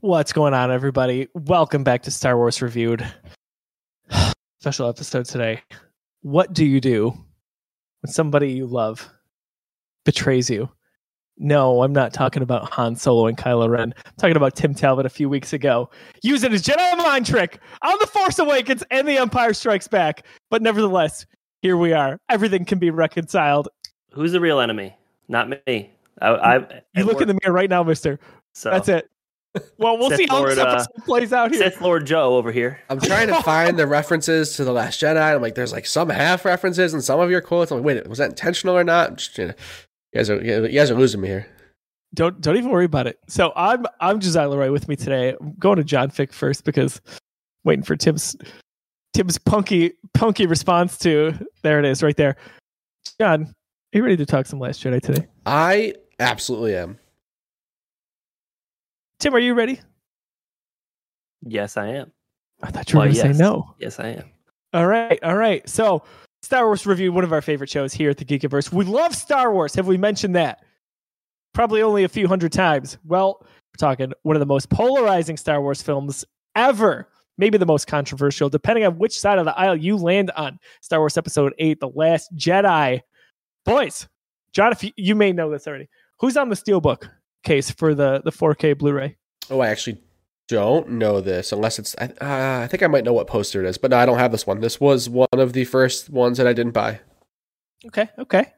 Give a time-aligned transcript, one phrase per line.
[0.00, 1.26] What's going on, everybody?
[1.34, 3.04] Welcome back to Star Wars Reviewed.
[4.60, 5.60] Special episode today.
[6.22, 7.08] What do you do
[8.02, 9.10] when somebody you love
[10.04, 10.70] betrays you?
[11.36, 13.92] No, I'm not talking about Han Solo and Kylo Ren.
[14.06, 15.90] I'm talking about Tim Talbot a few weeks ago
[16.22, 20.24] using his Jedi mind trick on The Force Awakens and The Empire Strikes Back.
[20.48, 21.26] But nevertheless,
[21.60, 22.20] here we are.
[22.28, 23.68] Everything can be reconciled.
[24.12, 24.96] Who's the real enemy?
[25.26, 25.90] Not me.
[26.22, 28.20] I, I You look in the mirror right now, Mister.
[28.52, 29.10] So That's it.
[29.78, 31.62] Well, we'll Sith see how this Lord, uh, plays out here.
[31.62, 32.80] Sith Lord Joe over here.
[32.90, 35.34] I'm trying to find the references to the Last Jedi.
[35.34, 37.70] I'm like, there's like some half references and some of your quotes.
[37.70, 39.16] I'm like, wait, was that intentional or not?
[39.18, 39.54] Just, you, know,
[40.12, 41.46] you guys are you guys are losing me here.
[42.14, 43.18] don't don't even worry about it.
[43.28, 45.34] So I'm I'm Josiah Leroy with me today.
[45.40, 47.00] I'm going to John Fick first because
[47.64, 48.36] waiting for Tim's
[49.14, 52.36] Tim's punky punky response to there it is right there.
[53.20, 55.26] John, are you ready to talk some Last Jedi today?
[55.46, 56.98] I absolutely am.
[59.18, 59.80] Tim, are you ready?
[61.42, 62.12] Yes, I am.
[62.62, 63.74] I thought you were Why, going to say no.
[63.78, 64.24] Yes, I am.
[64.72, 65.66] All right, all right.
[65.68, 66.02] So
[66.42, 68.72] Star Wars review, one of our favorite shows here at the Geekiverse.
[68.72, 69.74] We love Star Wars.
[69.74, 70.62] Have we mentioned that?
[71.52, 72.98] Probably only a few hundred times.
[73.04, 77.08] Well, we're talking one of the most polarizing Star Wars films ever.
[77.38, 80.58] Maybe the most controversial, depending on which side of the aisle you land on.
[80.80, 83.00] Star Wars Episode 8, The Last Jedi.
[83.64, 84.08] Boys,
[84.52, 87.08] John, if you, you may know this already, who's on the Steelbook
[87.48, 89.16] case for the, the 4K Blu ray?
[89.50, 90.00] Oh, I actually
[90.48, 91.96] don't know this unless it's.
[91.98, 94.18] I, uh, I think I might know what poster it is, but no, I don't
[94.18, 94.60] have this one.
[94.60, 97.00] This was one of the first ones that I didn't buy.
[97.86, 98.52] Okay, okay.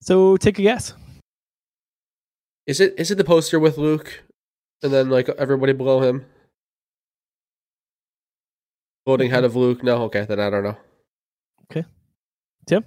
[0.00, 0.94] So take a guess.
[2.66, 4.22] Is it is it the poster with Luke
[4.82, 6.24] and then like everybody below him?
[9.04, 9.82] Floating head of Luke?
[9.82, 10.76] No, okay, then I don't know.
[11.70, 11.84] Okay.
[12.66, 12.84] Tim?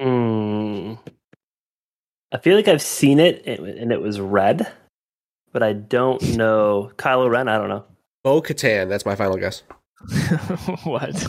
[0.00, 0.94] Hmm.
[2.32, 4.70] I feel like I've seen it and and it was red,
[5.52, 6.90] but I don't know.
[6.96, 7.84] Kylo Ren, I don't know.
[8.24, 9.62] Bo Katan, that's my final guess.
[10.84, 11.26] what?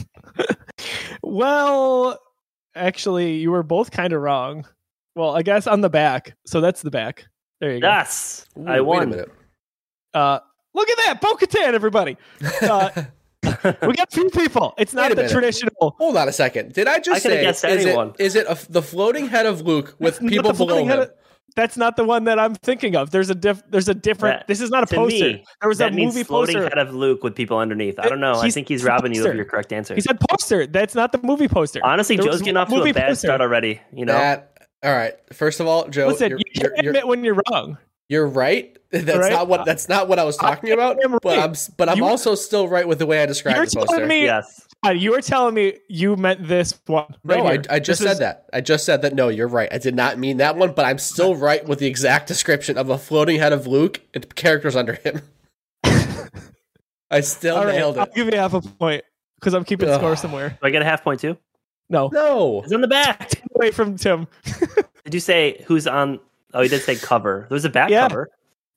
[1.24, 2.20] well,
[2.76, 4.66] actually, you were both kind of wrong.
[5.16, 6.36] Well, I guess on the back.
[6.46, 7.26] So that's the back.
[7.60, 7.88] There you go.
[7.88, 9.32] Yes, Ooh, I Wait a minute.
[10.14, 10.40] Uh,
[10.74, 12.18] look at that, Bo Katan, everybody.
[12.62, 12.90] Uh,
[13.82, 14.74] we got two people.
[14.78, 15.32] It's not the minute.
[15.32, 15.96] traditional.
[15.98, 16.74] Hold on a second.
[16.74, 18.14] Did I just I say guessed is anyone.
[18.20, 20.86] it is it a, the floating head of Luke with That's not people the below
[20.86, 21.00] him?
[21.02, 21.12] of-
[21.56, 23.12] That's not the one that I'm thinking of.
[23.12, 23.62] There's a diff.
[23.70, 24.42] There's a different.
[24.42, 25.26] That- this is not a poster.
[25.26, 26.70] me, there was a that means movie floating poster.
[26.70, 28.00] head of Luke with people underneath.
[28.00, 28.34] I don't know.
[28.40, 29.96] I think he's he's a robbing you of your correct answer.
[29.96, 30.68] He said poster.
[30.68, 31.80] That's not the movie poster.
[31.84, 33.28] Honestly, There Joe's getting one off to a bad poster.
[33.28, 33.82] start already.
[33.92, 34.46] You know, That
[34.84, 35.16] all right.
[35.34, 37.78] First of all, Joe, Listen, you're, you you're, can't you're, admit when you're wrong.
[38.10, 38.76] You're right.
[38.92, 39.32] That's right?
[39.32, 40.98] not what that's not what I was talking about.
[41.04, 41.38] am But.
[41.38, 43.94] I'm but I'm You- also still right with the way I described You're the poster.
[43.98, 44.66] telling me yes.
[44.84, 47.14] Uh, you were telling me you meant this one.
[47.24, 47.76] no, right I.
[47.76, 48.46] I just This said is- that.
[48.52, 49.14] I just said that.
[49.14, 49.72] No, you're right.
[49.72, 52.90] I did not mean that one, but I'm still right with the exact description of
[52.90, 55.22] a floating head of Luke and characters under him.
[57.12, 58.14] I still All right, nailed I'll it.
[58.16, 59.04] give you half a point
[59.40, 60.00] because I'm keeping Ugh.
[60.00, 60.50] score somewhere.
[60.50, 61.38] Do I get a half point too?
[61.90, 63.42] No, No, It's on the back.
[63.56, 64.28] away from Tim.
[65.06, 66.20] Did you say who's on?
[66.54, 67.46] Oh, you did say cover.
[67.50, 68.08] There's a back Yeah.
[68.08, 68.30] cover.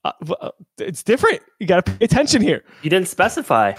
[0.04, 1.40] Uh, uh, it's different.
[1.60, 2.64] You got to pay attention here.
[2.82, 3.74] You didn't specify.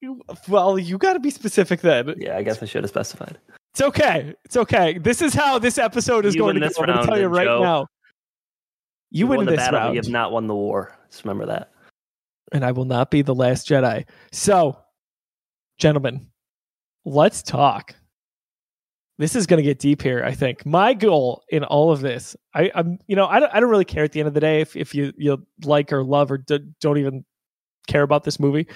[0.00, 2.14] You- Well, you got to be specific then.
[2.18, 3.38] Yeah, I guess I should have specified.
[3.74, 4.34] It's okay.
[4.44, 4.98] It's okay.
[4.98, 6.66] This is how this episode is You going to go.
[6.78, 7.62] I'm going to tell you right Joe.
[7.62, 7.86] now.
[9.10, 9.78] You, win won the this battle.
[9.80, 10.96] round, You have not won the war.
[11.10, 11.70] Just remember that.
[12.52, 14.04] and I will not be the last Jedi.
[14.32, 14.78] So,
[15.78, 16.28] gentlemen,
[17.04, 17.94] let's talk.
[19.18, 20.22] This is going to get deep here.
[20.24, 23.58] I think my goal in all of this, I, I'm, you know, I don't, I
[23.58, 26.04] don't really care at the end of the day if, if you you like or
[26.04, 27.24] love or d- don't even
[27.88, 28.68] care about this movie,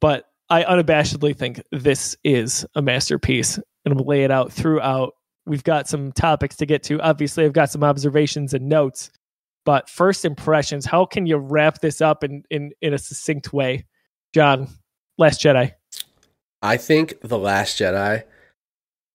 [0.00, 5.14] but I unabashedly think this is a masterpiece, and gonna lay it out throughout.
[5.46, 7.00] We've got some topics to get to.
[7.00, 9.10] Obviously, I've got some observations and notes,
[9.64, 10.84] but first impressions.
[10.84, 13.86] How can you wrap this up in in in a succinct way,
[14.34, 14.68] John?
[15.18, 15.72] Last Jedi.
[16.60, 18.24] I think The Last Jedi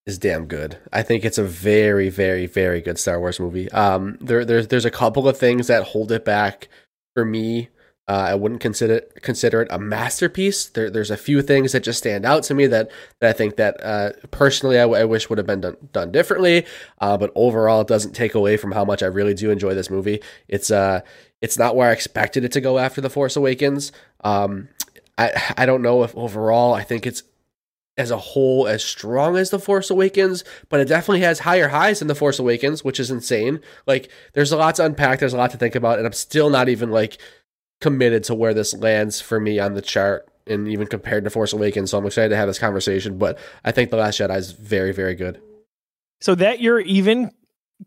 [0.05, 0.77] is damn good.
[0.91, 3.71] I think it's a very, very, very good Star Wars movie.
[3.71, 6.69] Um, there, there's there's a couple of things that hold it back
[7.15, 7.69] for me.
[8.07, 10.65] Uh, I wouldn't consider consider it a masterpiece.
[10.65, 12.89] There, there's a few things that just stand out to me that,
[13.19, 16.65] that I think that uh, personally I wish would have been done, done differently.
[16.99, 19.89] Uh, but overall, it doesn't take away from how much I really do enjoy this
[19.89, 20.21] movie.
[20.47, 21.01] It's uh,
[21.41, 23.91] it's not where I expected it to go after The Force Awakens.
[24.23, 24.69] Um,
[25.17, 27.23] I I don't know if overall I think it's
[27.97, 31.99] as a whole as strong as The Force Awakens, but it definitely has higher highs
[31.99, 33.59] than The Force Awakens, which is insane.
[33.85, 36.49] Like there's a lot to unpack, there's a lot to think about, and I'm still
[36.49, 37.17] not even like
[37.81, 41.53] committed to where this lands for me on the chart and even compared to Force
[41.53, 41.91] Awakens.
[41.91, 44.93] So I'm excited to have this conversation, but I think The Last Jedi is very,
[44.93, 45.41] very good.
[46.21, 47.31] So that you're even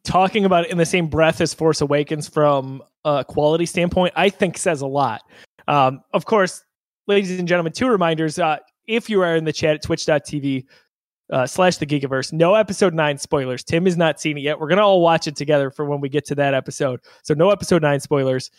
[0.02, 4.28] talking about it in the same breath as Force Awakens from a quality standpoint, I
[4.28, 5.22] think says a lot.
[5.68, 6.64] Um, of course,
[7.06, 8.38] ladies and gentlemen, two reminders.
[8.38, 10.64] Uh, if you are in the chat at twitch.tv
[11.32, 13.64] uh, slash the Geekiverse, no episode nine spoilers.
[13.64, 14.60] Tim has not seen it yet.
[14.60, 17.00] We're to all watch it together for when we get to that episode.
[17.22, 18.50] So, no episode nine spoilers.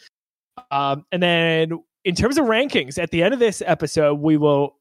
[0.71, 4.77] Um, and then, in terms of rankings, at the end of this episode, we will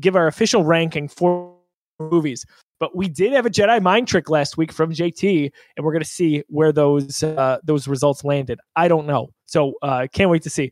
[0.00, 1.54] give our official ranking for
[1.98, 2.44] movies.
[2.80, 6.08] But we did have a Jedi mind trick last week from JT, and we're to
[6.08, 8.60] see where those uh, those results landed.
[8.76, 10.70] I don't know, so uh, can't wait to see.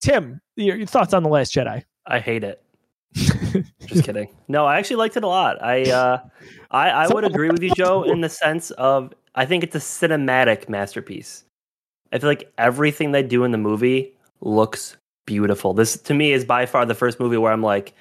[0.00, 1.82] Tim, your, your thoughts on the Last Jedi?
[2.06, 2.62] I hate it.
[3.14, 4.28] Just kidding.
[4.48, 5.62] No, I actually liked it a lot.
[5.62, 6.18] I uh,
[6.70, 9.78] I, I would agree with you, Joe, in the sense of I think it's a
[9.78, 11.44] cinematic masterpiece.
[12.12, 14.96] I feel like everything they do in the movie looks
[15.26, 15.74] beautiful.
[15.74, 17.94] This to me is by far the first movie where I'm like,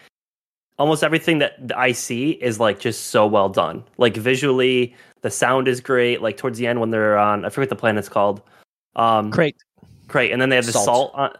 [0.79, 3.83] almost everything that I see is like just so well done.
[3.97, 6.21] Like visually, the sound is great.
[6.21, 8.41] Like towards the end when they're on, I forget the planet's called.
[8.95, 9.57] Um, Great.
[10.07, 10.31] Great.
[10.31, 11.31] And then they have the salt, salt on,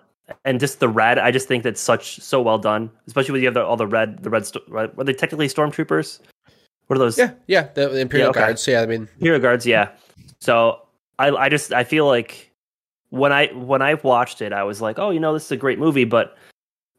[0.46, 1.18] and just the red.
[1.20, 3.88] I just think that's such so well done, especially when you have the, all the
[3.88, 4.24] red.
[4.24, 4.46] The red.
[4.46, 6.20] Sto- were they technically stormtroopers?
[6.88, 7.18] What are those?
[7.18, 8.40] Yeah, yeah, the, the Imperial yeah, okay.
[8.40, 8.68] guards.
[8.68, 9.66] Yeah, I mean Imperial guards.
[9.66, 9.90] Yeah.
[10.40, 10.82] So
[11.20, 12.52] I, I just, I feel like
[13.10, 15.58] when I when I watched it, I was like, oh, you know, this is a
[15.58, 16.38] great movie, but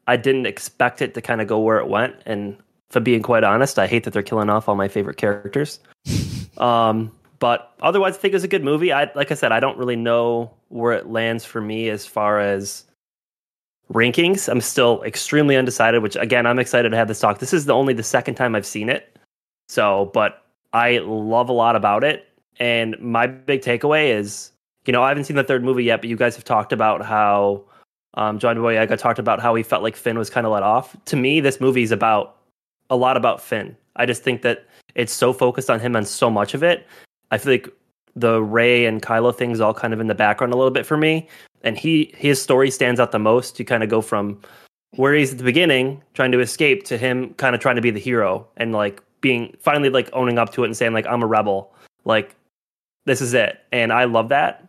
[0.07, 2.15] I didn't expect it to kind of go where it went.
[2.25, 2.57] And
[2.89, 5.79] for being quite honest, I hate that they're killing off all my favorite characters.
[6.57, 8.91] um, but otherwise, I think it was a good movie.
[8.91, 12.39] I like I said, I don't really know where it lands for me as far
[12.39, 12.85] as
[13.93, 14.49] rankings.
[14.49, 16.01] I'm still extremely undecided.
[16.01, 17.39] Which again, I'm excited to have this talk.
[17.39, 19.17] This is the only the second time I've seen it.
[19.67, 20.43] So, but
[20.73, 22.27] I love a lot about it.
[22.59, 24.51] And my big takeaway is,
[24.85, 27.05] you know, I haven't seen the third movie yet, but you guys have talked about
[27.05, 27.63] how
[28.15, 30.97] um, John Boyega talked about how he felt like Finn was kind of let off.
[31.05, 32.37] To me, this movie is about
[32.89, 33.77] a lot about Finn.
[33.95, 34.65] I just think that
[34.95, 36.85] it's so focused on him and so much of it.
[37.31, 37.69] I feel like
[38.15, 40.97] the Rey and Kylo things all kind of in the background a little bit for
[40.97, 41.27] me.
[41.63, 43.59] And he his story stands out the most.
[43.59, 44.39] You kind of go from
[44.95, 47.91] where he's at the beginning trying to escape to him kind of trying to be
[47.91, 51.21] the hero and like being finally like owning up to it and saying like I'm
[51.21, 51.73] a rebel.
[52.05, 52.35] Like
[53.05, 53.59] this is it.
[53.71, 54.67] And I love that.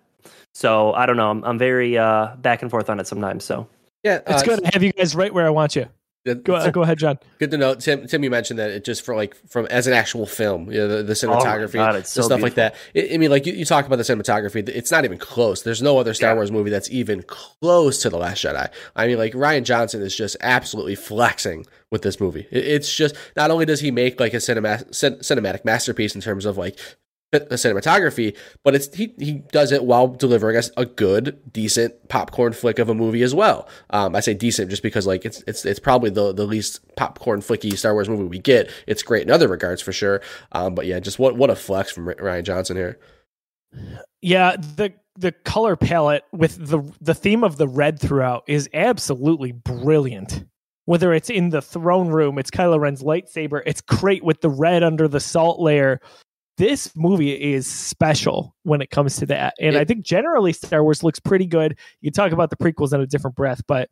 [0.52, 1.30] So I don't know.
[1.30, 3.44] I'm, I'm very uh, back and forth on it sometimes.
[3.44, 3.68] So
[4.02, 5.86] yeah, it's uh, good to have you guys right where I want you.
[6.26, 7.18] Go, go ahead, John.
[7.38, 8.06] Good to know, Tim.
[8.06, 10.88] Tim, you mentioned that it just for like from as an actual film, you know,
[10.88, 12.42] the, the cinematography, oh God, the so stuff beautiful.
[12.42, 12.74] like that.
[12.92, 15.62] It, I mean, like you, you talk about the cinematography, it's not even close.
[15.62, 16.34] There's no other Star yeah.
[16.34, 18.70] Wars movie that's even close to the Last Jedi.
[18.94, 22.46] I mean, like Rian Johnson is just absolutely flexing with this movie.
[22.50, 26.44] It, it's just not only does he make like a cinema, cinematic masterpiece in terms
[26.44, 31.40] of like the cinematography, but it's he he does it while delivering us a good,
[31.52, 33.68] decent popcorn flick of a movie as well.
[33.90, 37.40] Um, I say decent just because like it's it's it's probably the the least popcorn
[37.40, 38.70] flicky Star Wars movie we get.
[38.86, 40.20] It's great in other regards for sure.
[40.52, 42.98] Um, but yeah, just what what a flex from Rian Johnson here.
[44.20, 49.52] Yeah, the the color palette with the the theme of the red throughout is absolutely
[49.52, 50.44] brilliant.
[50.86, 53.62] Whether it's in the throne room, it's Kylo Ren's lightsaber.
[53.64, 56.00] It's great with the red under the salt layer
[56.60, 59.54] this movie is special when it comes to that.
[59.58, 61.78] And it, I think generally Star Wars looks pretty good.
[62.02, 63.88] You talk about the prequels in a different breath, but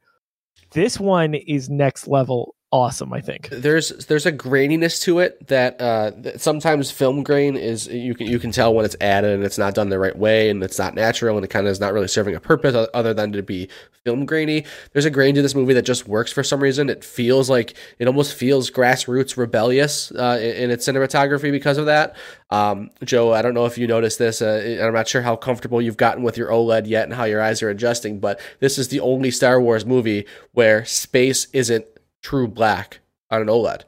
[0.73, 3.49] this one is next level awesome i think.
[3.50, 8.38] There's there's a graininess to it that uh sometimes film grain is you can you
[8.38, 10.94] can tell when it's added and it's not done the right way and it's not
[10.94, 13.69] natural and it kind of is not really serving a purpose other than to be
[14.05, 14.65] film grainy.
[14.93, 16.89] There's a grain to this movie that just works for some reason.
[16.89, 21.87] It feels like it almost feels grassroots rebellious uh, in, in its cinematography because of
[21.87, 22.17] that.
[22.51, 25.82] Um, joe i don't know if you noticed this uh, i'm not sure how comfortable
[25.82, 28.89] you've gotten with your oled yet and how your eyes are adjusting but this is
[28.89, 31.84] the only star wars movie where space isn't
[32.29, 33.85] true black on an OLED.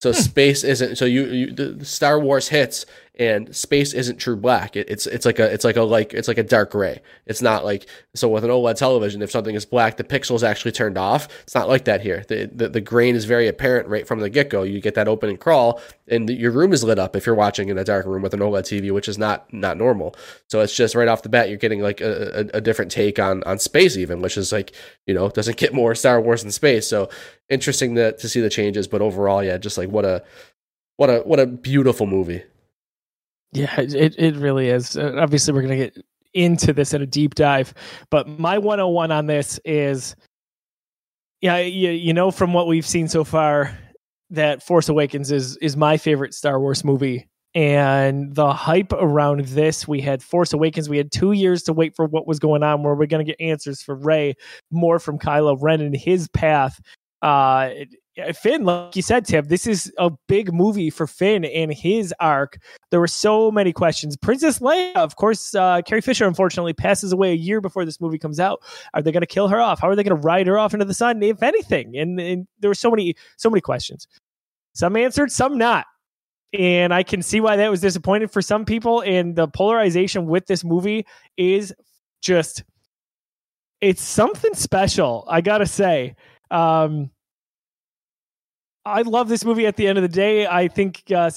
[0.00, 0.18] So hmm.
[0.18, 2.84] space isn't so you, you the Star Wars hits
[3.18, 4.76] and space isn't true black.
[4.76, 7.02] It, it's it's like a it's like a like it's like a dark gray.
[7.26, 10.44] It's not like so with an OLED television, if something is black, the pixel is
[10.44, 11.28] actually turned off.
[11.42, 12.24] It's not like that here.
[12.28, 14.62] The the, the grain is very apparent right from the get go.
[14.62, 17.34] You get that open and crawl, and the, your room is lit up if you're
[17.34, 20.14] watching in a dark room with an OLED TV, which is not not normal.
[20.48, 23.18] So it's just right off the bat, you're getting like a, a, a different take
[23.18, 24.72] on on space, even, which is like
[25.06, 26.86] you know doesn't get more Star Wars in space.
[26.86, 27.10] So
[27.48, 30.22] interesting to to see the changes, but overall, yeah, just like what a
[30.98, 32.44] what a what a beautiful movie.
[33.52, 34.96] Yeah, it it really is.
[34.96, 37.72] Uh, obviously, we're going to get into this in a deep dive,
[38.10, 40.14] but my 101 on this is
[41.40, 43.78] yeah, you, you know from what we've seen so far
[44.30, 49.88] that Force Awakens is is my favorite Star Wars movie and the hype around this
[49.88, 52.82] we had force awakens we had two years to wait for what was going on
[52.82, 54.34] where we're going to get answers for Rey,
[54.70, 56.78] more from kylo ren and his path
[57.22, 57.70] uh
[58.34, 62.58] Finn, like you said, Tim, this is a big movie for Finn and his arc.
[62.90, 64.16] There were so many questions.
[64.16, 68.18] Princess Leia, of course, uh, Carrie Fisher unfortunately passes away a year before this movie
[68.18, 68.60] comes out.
[68.94, 69.80] Are they going to kill her off?
[69.80, 71.96] How are they going to ride her off into the sun, if anything?
[71.96, 74.08] And, and there were so many, so many questions.
[74.74, 75.86] Some answered, some not.
[76.52, 79.02] And I can see why that was disappointing for some people.
[79.02, 81.06] And the polarization with this movie
[81.36, 81.74] is
[82.22, 82.64] just,
[83.80, 85.24] it's something special.
[85.28, 86.16] I gotta say.
[86.50, 87.10] Um,
[88.88, 90.46] I love this movie at the end of the day.
[90.46, 91.30] I think uh,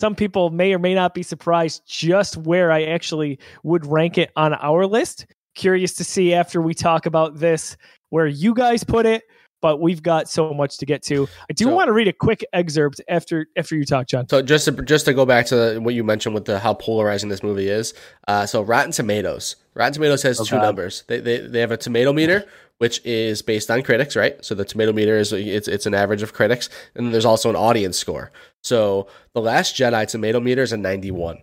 [0.00, 4.30] some people may or may not be surprised just where I actually would rank it
[4.36, 5.26] on our list.
[5.54, 7.76] Curious to see after we talk about this
[8.08, 9.22] where you guys put it,
[9.60, 11.28] but we've got so much to get to.
[11.48, 14.28] I do So- want to read a quick excerpt after after you talk, John.
[14.28, 17.28] So just to, just to go back to what you mentioned with the how polarizing
[17.28, 17.94] this movie is.
[18.26, 20.62] Uh, so Rotten Tomatoes, Rotten Tomatoes has Oh, two God.
[20.62, 21.04] numbers.
[21.08, 22.44] They, they they have a tomato meter
[22.78, 24.44] which is based on critics, right?
[24.44, 27.56] So the tomato meter is it's it's an average of critics, and there's also an
[27.56, 28.32] audience score.
[28.62, 31.38] So the Last Jedi tomato meter is a 91.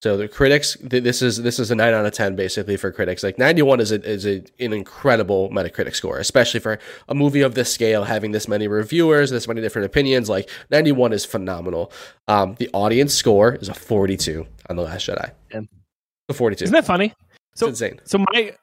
[0.00, 2.92] So the critics, th- this is this is a nine out of ten basically for
[2.92, 3.22] critics.
[3.24, 7.40] Like ninety one is a, is a, an incredible Metacritic score, especially for a movie
[7.40, 10.28] of this scale, having this many reviewers, this many different opinions.
[10.28, 11.90] Like ninety one is phenomenal.
[12.28, 15.32] Um, the audience score is a forty two on the Last Jedi.
[15.52, 15.62] Yeah.
[16.28, 16.64] A forty two.
[16.64, 17.12] Isn't that funny?
[17.58, 18.00] It's So insane.
[18.04, 18.54] So my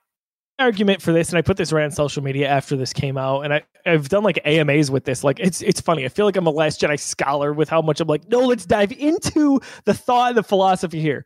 [0.58, 3.42] argument for this, and I put this right on social media after this came out,
[3.42, 5.24] and I, I've done like AMAs with this.
[5.24, 6.06] Like it's it's funny.
[6.06, 8.66] I feel like I'm a Last Jedi scholar with how much I'm like, no, let's
[8.66, 11.26] dive into the thought and the philosophy here,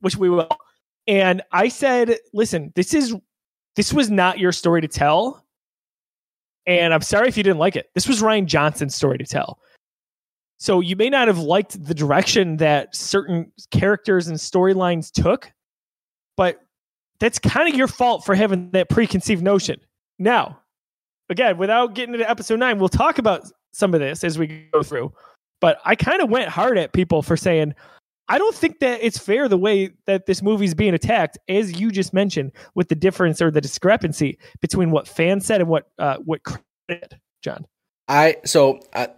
[0.00, 0.48] which we will.
[1.06, 3.14] And I said, listen, this is
[3.76, 5.44] this was not your story to tell.
[6.66, 7.90] And I'm sorry if you didn't like it.
[7.94, 9.58] This was Rian Johnson's story to tell.
[10.58, 15.50] So you may not have liked the direction that certain characters and storylines took,
[16.36, 16.60] but
[17.20, 19.80] that's kind of your fault for having that preconceived notion.
[20.18, 20.60] Now,
[21.28, 24.82] again, without getting into episode nine, we'll talk about some of this as we go
[24.82, 25.12] through.
[25.60, 27.74] But I kind of went hard at people for saying,
[28.28, 31.90] I don't think that it's fair the way that this movie's being attacked, as you
[31.90, 36.18] just mentioned, with the difference or the discrepancy between what fans said and what uh,
[36.24, 36.40] what
[36.88, 37.66] did, John.
[38.06, 39.08] I so uh,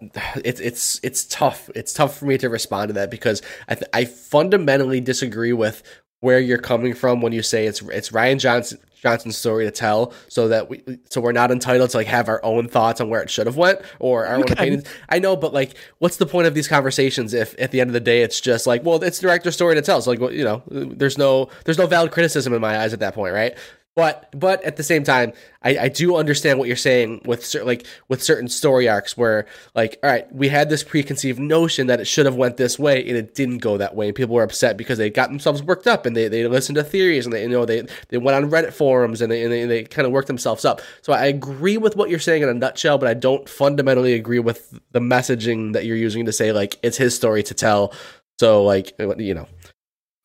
[0.45, 1.71] it's it's it's tough.
[1.75, 5.83] It's tough for me to respond to that because I th- I fundamentally disagree with
[6.23, 10.13] where you're coming from when you say it's it's Rian Johnson Johnson's story to tell,
[10.29, 13.21] so that we so we're not entitled to like have our own thoughts on where
[13.21, 14.59] it should have went or our You own can.
[14.59, 14.85] opinions.
[15.09, 17.95] I know, but like, what's the point of these conversations if at the end of
[17.95, 20.01] the day it's just like, well, it's director's story to tell.
[20.01, 23.01] So like, well, you know, there's no there's no valid criticism in my eyes at
[23.01, 23.59] that point, right?
[23.95, 27.63] But but at the same time, I, I do understand what you're saying with cer-
[27.63, 29.45] like with certain story arcs where
[29.75, 33.07] like all right, we had this preconceived notion that it should have went this way
[33.07, 34.07] and it didn't go that way.
[34.07, 36.85] And people were upset because they got themselves worked up and they, they listened to
[36.85, 39.67] theories and they you know they they went on Reddit forums and they and they,
[39.67, 40.81] they kind of worked themselves up.
[41.03, 44.39] So I agree with what you're saying in a nutshell, but I don't fundamentally agree
[44.39, 47.93] with the messaging that you're using to say like it's his story to tell.
[48.41, 49.49] So like you know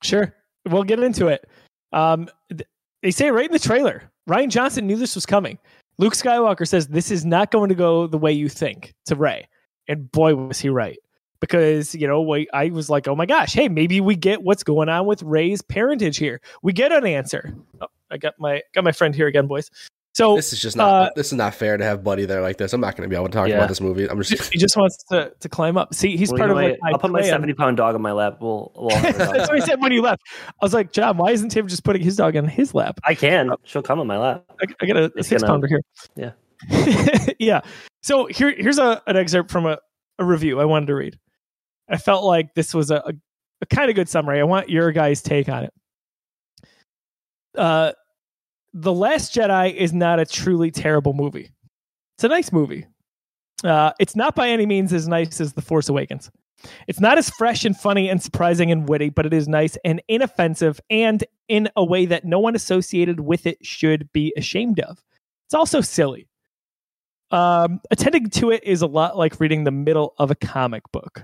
[0.04, 0.34] Sure.
[0.70, 1.48] We'll get into it.
[1.92, 2.68] Um, th-
[3.02, 5.58] they say it right in the trailer, Rian Johnson knew this was coming.
[5.98, 9.48] Luke Skywalker says this is not going to go the way you think to Rey.
[9.88, 10.98] And boy, was he right.
[11.40, 14.90] Because, you know, I was like, oh my gosh, hey, maybe we get what's going
[14.90, 16.42] on with Rey's parentage here.
[16.64, 17.56] We get an answer.
[17.80, 19.70] Oh, I got my got my friend here again, boys.
[20.18, 22.58] So this is just not Uh, this is not fair to have Buddy there like
[22.58, 22.74] this.
[22.74, 23.58] I'm not going to be able to talk Yeah.
[23.58, 24.10] about this movie.
[24.10, 25.94] I'm just he just wants to, to climb up.
[25.94, 26.80] See, he's Well, part of know like.
[26.84, 28.40] I'll put my seventy pound dog on my lap.
[28.42, 29.36] We'll, we'll have a dog.
[29.36, 30.24] That's what he said when he left.
[30.50, 33.00] I was like, John, why isn't Tim just putting his dog on his lap?
[33.04, 33.52] I can.
[33.64, 34.44] She'll come on my lap.
[34.60, 35.82] I, I got a, a six gonna, pounder here.
[36.16, 36.32] Yeah.
[37.40, 37.62] yeah.
[38.02, 39.78] So here, here's a, an excerpt from a,
[40.18, 41.20] a review I wanted to read.
[41.90, 43.14] I felt like this was a, a,
[43.62, 44.40] a kind of good summary.
[44.40, 45.74] I want your guys' take on it.
[47.56, 47.92] Uh,
[48.74, 51.52] the Last Jedi is not a truly terrible movie.
[52.16, 52.86] It's a nice movie.
[53.64, 56.30] Uh, it's not by any means as nice as The Force Awakens.
[56.88, 60.02] It's not as fresh and funny and surprising and witty, but it is nice and
[60.08, 65.04] inoffensive and in a way that no one associated with it should be ashamed of.
[65.46, 66.28] It's also silly.
[67.30, 71.24] Um, attending to it is a lot like reading the middle of a comic book.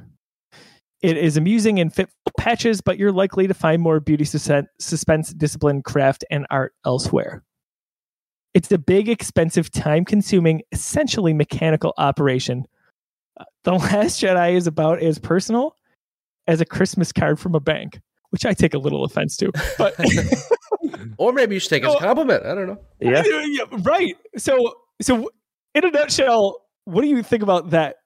[1.04, 5.34] It is amusing in fitful patches, but you're likely to find more beauty, sus- suspense,
[5.34, 7.44] discipline, craft, and art elsewhere.
[8.54, 12.66] It's a big, expensive, time consuming, essentially mechanical operation.
[13.38, 15.76] Uh, The Last Jedi is about as personal
[16.48, 19.52] as a Christmas card from a bank, which I take a little offense to.
[19.78, 19.96] But
[21.18, 22.46] or maybe you should take it as a compliment.
[22.46, 22.80] I don't know.
[23.02, 23.24] Yeah.
[23.26, 24.16] Yeah, right.
[24.38, 25.30] So, so
[25.76, 27.98] in a nutshell, what do you think about that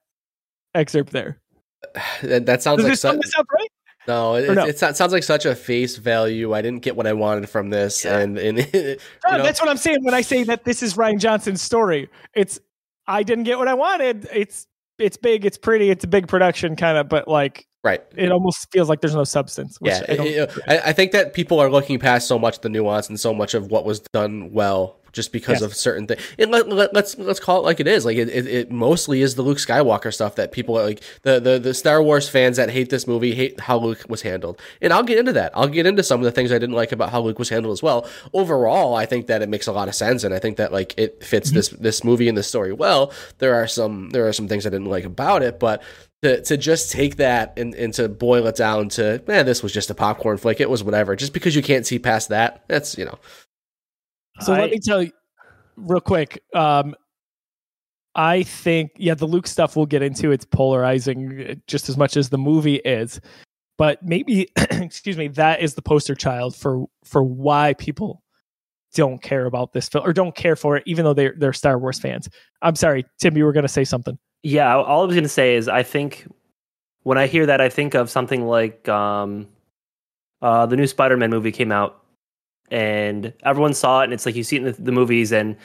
[0.74, 1.40] excerpt there?
[2.22, 3.68] That, that sounds Does like such, up right?
[4.06, 4.64] no, it, no?
[4.66, 6.52] It, it sounds like such a face value.
[6.54, 8.18] I didn't get what I wanted from this, Yeah.
[8.18, 8.58] and and
[9.26, 12.08] Uh, know, That's what I'm saying when I say that this is Rian Johnson's story.
[12.34, 12.58] It's
[13.06, 14.28] I didn't get what I wanted.
[14.32, 14.66] It's
[14.98, 18.02] it's big, it's pretty, it's a big production kind of, but like Right.
[18.16, 19.78] it almost feels like there's no substance.
[19.80, 22.56] Yeah, I, don't, it- it- I, I think that people are looking past so much
[22.56, 25.62] of the nuance and so much of what was done well just because Yes.
[25.62, 26.22] of certain things.
[26.38, 28.04] And let, let, let's let's call it like it is.
[28.04, 31.40] Like it, it, it mostly is the Luke Skywalker stuff that people are like the,
[31.40, 34.60] the the Star Wars fans that hate this movie hate how Luke was handled.
[34.80, 35.50] And I'll get into that.
[35.56, 37.72] I'll get into some of the things I didn't like about how Luke was handled
[37.72, 38.08] as well.
[38.32, 40.94] Overall, I think that it makes a lot of sense, and I think that like
[40.96, 41.82] it fits this mm-hmm.
[41.82, 43.12] this movie and this story well.
[43.38, 45.82] There are some there are some things I didn't like about it, but
[46.22, 49.72] to, to just take that and, and to boil it down to man, this was
[49.72, 50.60] just a popcorn flick.
[50.60, 51.16] It was whatever.
[51.16, 53.18] Just because you can't see past that, that's you know.
[54.40, 55.12] So I- let me tell you
[55.76, 56.42] real quick.
[56.54, 56.94] Um,
[58.14, 60.32] I think, yeah, the Luke stuff we'll get into.
[60.32, 63.20] It's polarizing uh, just as much as the movie is,
[63.76, 68.22] but maybe, excuse me, that is the poster child for for why people
[68.94, 71.78] don't care about this film or don't care for it, even though they're they're Star
[71.78, 72.28] Wars fans.
[72.62, 74.18] I'm sorry, Tim, you were going to say something.
[74.42, 76.26] Yeah, all I was gonna say is I think
[77.02, 79.46] when I hear that, I think of something like um,
[80.42, 81.97] uh, the new Spider-Man movie came out,
[82.70, 85.56] and everyone saw it, and it's like you see it in the, the movies, and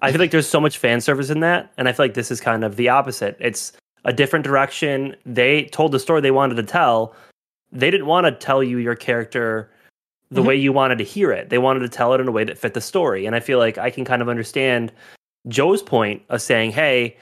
[0.00, 2.30] I feel like there's so much fan service in that, and I feel like this
[2.30, 3.36] is kind of the opposite.
[3.40, 3.72] It's
[4.04, 5.16] a different direction.
[5.26, 7.14] They told the story they wanted to tell.
[7.72, 9.70] They didn't want to tell you your character
[10.30, 10.46] the Mhm.
[10.46, 11.48] way you wanted to hear it.
[11.48, 13.58] They wanted to tell it in a way that fit the story, and I feel
[13.58, 14.92] like I can kind of understand
[15.48, 17.16] Joe's point of saying, "Hey."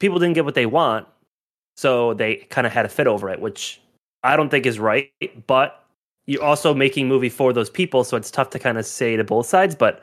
[0.00, 1.08] people didn't get what they want,
[1.76, 3.80] so they kind of had a fit over it, which
[4.22, 5.10] I don't think is right.
[5.48, 5.82] But
[6.28, 9.24] you're also making movie for those people, so it's tough to kind of say to
[9.24, 9.74] both sides.
[9.74, 10.02] But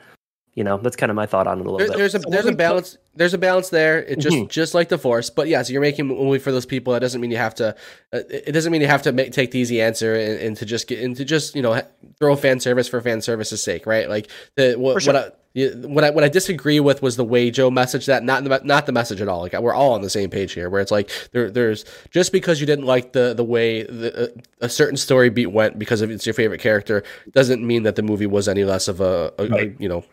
[0.56, 1.98] you know, that's kind of my thought on it a little There, bit.
[1.98, 2.98] there's a there's a balance.
[3.16, 4.00] There's a balance there.
[4.04, 4.50] It just Mhm.
[4.50, 6.94] just like the Force, but yeah, so you're making a movie for those people.
[6.94, 7.76] That doesn't mean you have to.
[8.12, 10.66] Uh, it doesn't mean you have to make, take the easy answer and, and to
[10.66, 11.82] just get into just you know
[12.20, 14.10] throw fan service for fan service's sake, right?
[14.10, 15.14] Like the what, sure.
[15.14, 15.32] what I.
[15.58, 18.86] What I what I disagree with was the way Joe messaged that, not the not
[18.88, 19.40] the message at all.
[19.40, 22.60] Like we're all on the same page here, where it's like there there's just because
[22.60, 26.26] you didn't like the the way the, a certain story beat went because of it's
[26.26, 29.66] your favorite character doesn't mean that the movie was any less of a, a, a
[29.80, 30.04] you know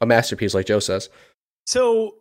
[0.00, 1.08] a masterpiece like Joe says.
[1.64, 2.16] So,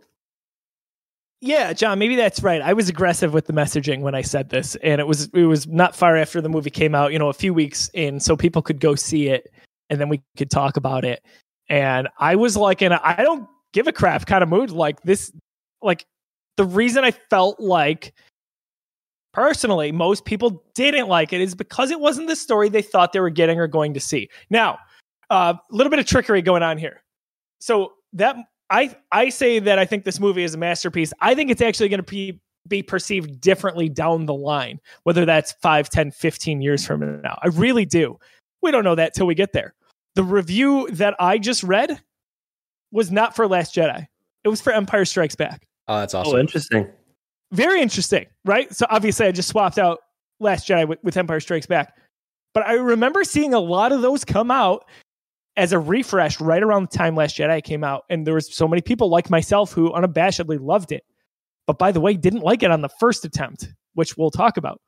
[1.42, 2.62] yeah, John, maybe that's right.
[2.62, 5.68] I was aggressive with the messaging when I said this, and it was it was
[5.68, 7.14] not far after the movie came out.
[7.14, 9.52] You know, a few weeks in, so people could go see it,
[9.90, 11.24] and then we could talk about it.
[11.70, 14.72] And I was like in I don't give a crap kind of mood.
[14.72, 15.32] Like this,
[15.82, 16.06] like
[16.56, 18.14] the reason I felt like
[19.32, 23.20] personally most people didn't like it is because it wasn't the story they thought they
[23.20, 24.28] were getting or going to see.
[24.50, 24.80] Now,
[25.30, 27.04] a little bit of trickery going on here.
[27.60, 28.36] So that
[28.70, 31.14] I I say that I think this movie is a masterpiece.
[31.20, 35.54] I think it's actually going to be be perceived differently down the line, whether that's
[35.54, 37.40] 5, 10, 15 years from now.
[37.42, 38.20] I really do.
[38.62, 39.74] We don't know that till we get there.
[40.16, 42.02] The review that I just read
[42.92, 44.06] was not for Last Jedi.
[44.44, 45.68] It was for Empire Strikes Back.
[45.88, 46.36] Oh, that's oh, awesome.
[46.36, 46.90] Oh, interesting.
[47.52, 48.74] Very interesting, right?
[48.76, 50.00] So obviously I just swapped out
[50.40, 51.96] Last Jedi with, with Empire Strikes Back.
[52.54, 54.86] But I remember seeing a lot of those come out
[55.58, 58.06] as a refresh right around the time Last Jedi came out.
[58.10, 61.04] And there was so many people like myself who unabashedly loved it.
[61.66, 64.80] But by the way, didn't like it on the first attempt, which we'll talk about.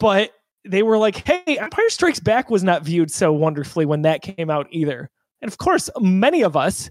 [0.00, 0.32] But
[0.64, 4.50] they were like, hey, Empire Strikes Back was not viewed so wonderfully when that came
[4.50, 5.10] out either.
[5.42, 6.90] And of course, many of us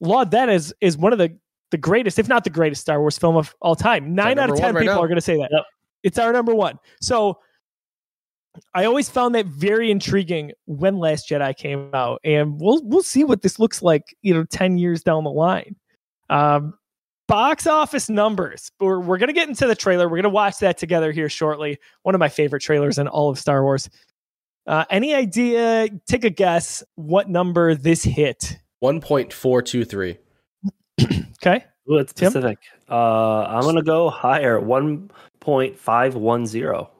[0.00, 1.36] laud that as is one of the,
[1.72, 4.14] the greatest, if not the greatest Star Wars film of all time.
[4.14, 5.02] Nine out of 10 right people now.
[5.02, 5.48] are going to say that.
[5.52, 5.64] Yep.
[6.04, 6.78] It's our number one.
[7.00, 7.38] So
[8.74, 13.24] I always found that very intriguing when Last Jedi came out, and we'll we'll see
[13.24, 15.76] what this looks like, you know, ten years down the line.
[16.28, 16.74] Um,
[17.28, 18.70] box office numbers.
[18.78, 20.08] We're we're gonna get into the trailer.
[20.08, 21.78] We're gonna watch that together here shortly.
[22.02, 23.88] One of my favorite trailers in all of Star Wars.
[24.66, 25.88] Uh, any idea?
[26.06, 26.82] Take a guess.
[26.94, 28.58] What number this hit?
[28.80, 30.18] One point four two three.
[31.44, 32.30] Okay, Ooh, it's Tim?
[32.30, 32.58] specific.
[32.88, 34.60] Uh, I'm gonna go higher.
[34.60, 35.10] One
[35.40, 36.91] point five one zero.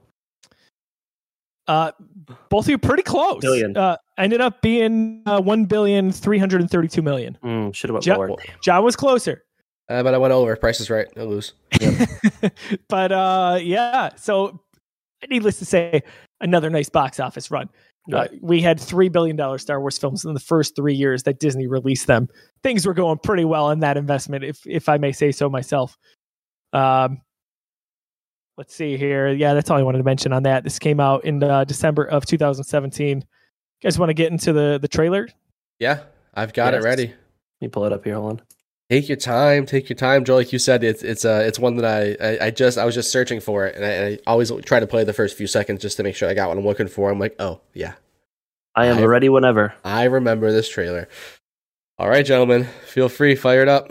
[1.69, 1.93] Uh,
[2.49, 3.41] both of you pretty close.
[3.41, 3.77] Billion.
[3.77, 7.37] Uh, ended up being uh, one billion three hundred and thirty-two million.
[7.45, 8.37] Mm, Should have went Ja- lower.
[8.63, 9.45] John was closer.
[9.89, 10.55] Uh, but I went over.
[10.57, 11.07] Price is right.
[11.17, 11.55] I lose.
[12.89, 14.61] but uh yeah so
[15.29, 16.03] needless to say
[16.41, 17.69] another nice box office run
[18.13, 21.39] uh, we had three billion dollar star wars films in the first three years that
[21.41, 22.29] disney released them
[22.63, 25.97] things were going pretty well in that investment if if i may say so myself
[26.73, 27.21] um
[28.59, 31.25] let's see here yeah that's all i wanted to mention on that this came out
[31.25, 33.25] in uh, december of 2017 you
[33.83, 35.29] guys want to get into the the trailer
[35.81, 36.01] Yeah,
[36.35, 36.83] I've got Yes.
[36.83, 37.07] it ready.
[37.09, 37.17] Let
[37.61, 38.15] me pull it up here.
[38.15, 38.43] Hold on.
[38.91, 39.67] Take your time.
[39.67, 40.37] Take your time, Joe.
[40.37, 42.95] Like you said, it's it's uh it's one that I, I I just I was
[42.95, 45.83] just searching for it, and I, I always try to play the first few seconds
[45.83, 47.11] just to make sure I got what I'm looking for.
[47.11, 47.95] I'm like, oh yeah,
[48.77, 49.75] I am I've- ready whenever.
[49.85, 51.09] I remember this trailer.
[51.99, 53.91] All right, gentlemen, feel free, fire it up.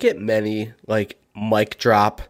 [0.00, 2.22] Don't get many like mic drop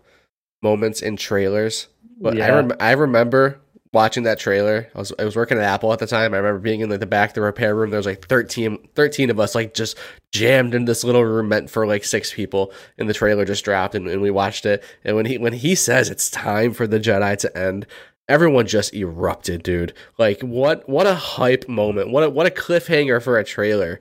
[0.63, 1.89] moments in trailers,
[2.21, 3.61] but I rem- I remember
[3.93, 4.89] watching that trailer.
[4.95, 6.35] I was I was working at Apple at the time.
[6.35, 7.91] I remember being in like, the back of the repair room.
[7.91, 9.97] There was like 13, 13 of us like just
[10.33, 12.73] jammed in this little room meant for like six people.
[12.99, 14.85] And the trailer just dropped, and, and we watched it.
[15.05, 17.87] And when he when he says it's time for the Jedi to end.
[18.29, 19.93] Everyone just erupted, dude.
[20.17, 20.89] Like what?
[20.89, 22.11] What a hype moment!
[22.11, 23.99] What a, what a cliffhanger for a trailer.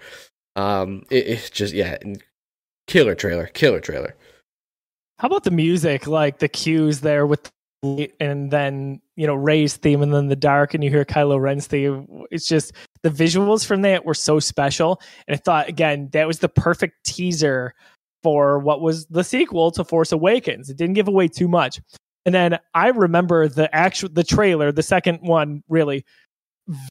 [0.56, 1.98] Um, it, it's just yeah,
[2.90, 4.16] killer trailer, killer trailer.
[5.20, 6.08] How about the music?
[6.08, 7.50] Like the cues there with
[8.20, 11.68] and then you know Rey's theme and then the dark and you hear Kylo Ren's
[11.68, 12.26] theme.
[12.30, 12.74] It's just
[13.04, 15.00] the visuals from that were so special.
[15.28, 17.74] And I thought again that was the perfect teaser
[18.24, 20.70] for what was the sequel to Force Awakens.
[20.70, 21.80] It didn't give away too much.
[22.26, 26.04] And then I remember the actual the trailer, the second one really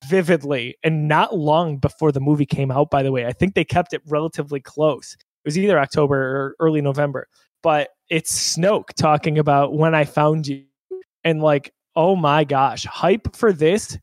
[0.09, 3.27] vividly and not long before the movie came out by the way.
[3.27, 5.17] I think they kept it relatively close.
[5.49, 7.27] Was either October or early November
[7.63, 10.65] but it's Snoke talking about when I found you.
[11.25, 13.99] And like, oh my gosh, hype for this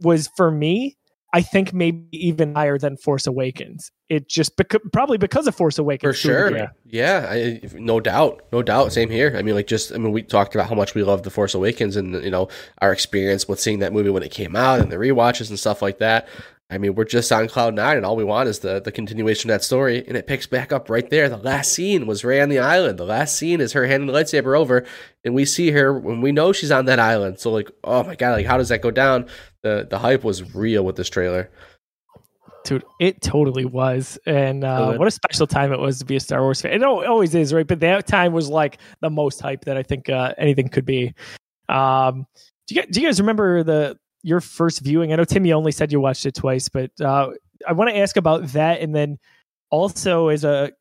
[0.00, 0.96] was for me,
[1.32, 3.90] I think maybe even higher than Force Awakens.
[4.08, 6.16] It just beca- probably because of Force Awakens.
[6.16, 6.70] For sure.
[6.84, 8.42] Yeah, I, no doubt.
[8.52, 8.92] No doubt.
[8.92, 9.34] Same here.
[9.36, 11.54] I mean, like, just, I mean, we talked about how much we love The Force
[11.54, 12.48] Awakens and, you know,
[12.82, 15.82] our experience with seeing that movie when it came out and the rewatches and stuff
[15.82, 16.28] like that.
[16.68, 19.48] I mean, we're just on cloud nine, and all we want is the, the continuation
[19.50, 21.28] of that story, and it picks back up right there.
[21.28, 22.98] The last scene was Rey on the island.
[22.98, 24.84] The last scene is her handing the lightsaber over,
[25.24, 27.38] and we see her when we know she's on that island.
[27.38, 29.26] So, like, oh my god, like, how does that go down?
[29.62, 31.50] The the hype was real with this trailer.
[32.64, 34.18] Dude, it totally was.
[34.26, 36.72] And uh, what a special time it was to be a Star Wars fan.
[36.72, 37.66] It always is, right?
[37.66, 41.14] But that time was like the most hype that I think uh, anything could be.
[41.68, 42.26] Um,
[42.66, 43.96] do you, do you guys remember the
[44.26, 45.12] your first viewing?
[45.12, 47.30] I know Tim, you only said you watched it twice, but uh,
[47.66, 49.18] I want to ask about that, and then
[49.70, 50.72] also as a,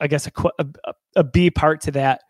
[0.00, 2.22] I guess a, a a B part to that.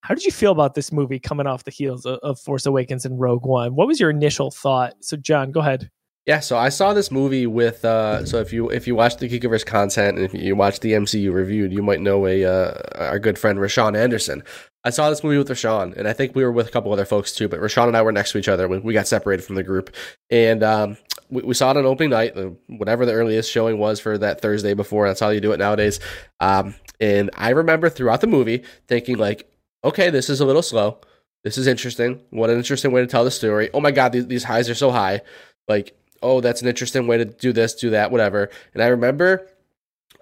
[0.00, 3.04] How did you feel about this movie coming off the heels of, of Force Awakens
[3.04, 3.76] and Rogue One?
[3.76, 4.94] What was your initial thought?
[5.00, 5.88] So, John, go ahead.
[6.24, 7.84] Yeah, so I saw this movie with.
[7.84, 10.92] Uh, so if you if you watch the Geekiverse content and if you watch the
[10.92, 14.44] MCU reviewed, you might know a uh, our good friend Rashawn Anderson.
[14.84, 17.04] I saw this movie with Rashawn, and I think we were with a couple other
[17.04, 17.48] folks too.
[17.48, 19.64] But Rashawn and I were next to each other when we got separated from the
[19.64, 19.94] group,
[20.30, 20.96] and um,
[21.28, 22.36] we, we saw it on opening night,
[22.68, 25.08] whatever the earliest showing was for that Thursday before.
[25.08, 25.98] That's how you do it nowadays.
[26.38, 29.50] Um, and I remember throughout the movie thinking like,
[29.82, 31.00] okay, this is a little slow.
[31.42, 32.20] This is interesting.
[32.30, 33.70] What an interesting way to tell the story.
[33.74, 35.22] Oh my god, these, these highs are so high.
[35.66, 38.50] Like oh, that's an interesting way to do this, do that, whatever.
[38.74, 39.48] And I remember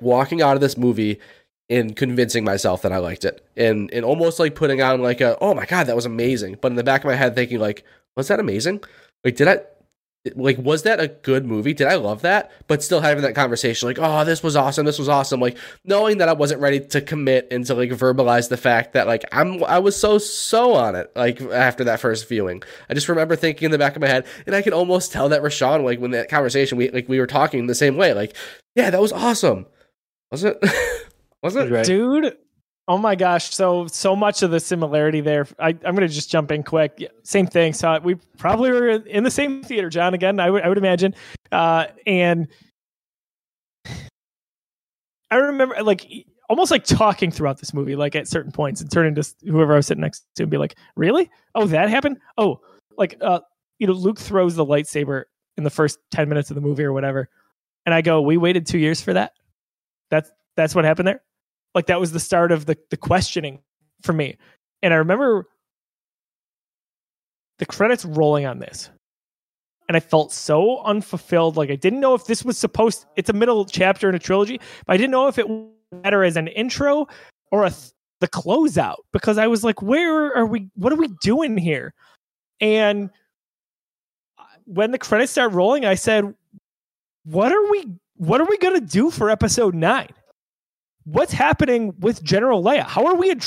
[0.00, 1.20] walking out of this movie
[1.68, 3.44] and convincing myself that I liked it.
[3.56, 6.58] And and almost like putting on like a, oh my God, that was amazing.
[6.60, 7.84] But in the back of my head thinking like,
[8.16, 8.82] was that amazing?
[9.24, 9.60] Like, did I
[10.34, 11.72] like was that a good movie?
[11.72, 12.50] Did I love that?
[12.66, 15.40] But still having that conversation, like, oh, this was awesome, this was awesome.
[15.40, 19.06] Like knowing that I wasn't ready to commit and to like verbalize the fact that
[19.06, 22.62] like I'm I was so so on it, like after that first viewing.
[22.90, 25.30] I just remember thinking in the back of my head, and I can almost tell
[25.30, 28.36] that Rashawn, like when that conversation we like we were talking the same way, like,
[28.74, 29.66] yeah, that was awesome.
[30.30, 30.58] Was it?
[31.42, 31.70] was it?
[31.70, 31.86] Right.
[31.86, 32.36] dude
[32.90, 35.46] oh my gosh so so much of the similarity there.
[35.60, 36.94] I, i'm gonna just jump in quick.
[36.98, 37.72] Yeah, same thing.
[37.72, 41.14] So we probably were in the same theater john again i would, I would imagine.
[41.52, 42.48] Uh, and
[45.30, 49.14] i remember like almost like talking throughout this movie like at certain points and turning
[49.14, 51.30] to whoever i was sitting next to and be like really?
[51.54, 52.18] Oh that happened?
[52.38, 52.60] Oh
[52.98, 53.38] like uh
[53.78, 55.24] you know luke throws the lightsaber
[55.56, 57.28] in the first 10 minutes of the movie or whatever.
[57.86, 59.34] And i go we waited two years for that?
[60.10, 61.22] That's that's what happened there
[61.74, 63.60] like that was the start of the the questioning
[64.02, 64.36] for me
[64.82, 65.46] and i remember
[67.58, 68.90] the credits rolling on this
[69.90, 71.56] and I felt so unfulfilled.
[71.56, 73.06] Like I didn't know if this was supposed.
[73.16, 75.48] It's a middle chapter in a trilogy, but I didn't know if it
[75.90, 77.08] better as an intro
[77.50, 80.68] or a th- the closeout because I was like, where are we?
[80.76, 81.92] What are we doing here?
[82.60, 83.10] And
[84.64, 86.36] when the credits start rolling, I said,
[87.24, 87.86] what are we?
[88.14, 90.10] What are we gonna do for episode nine?
[91.04, 92.84] What's happening with General Leia?
[92.84, 93.40] How are we gonna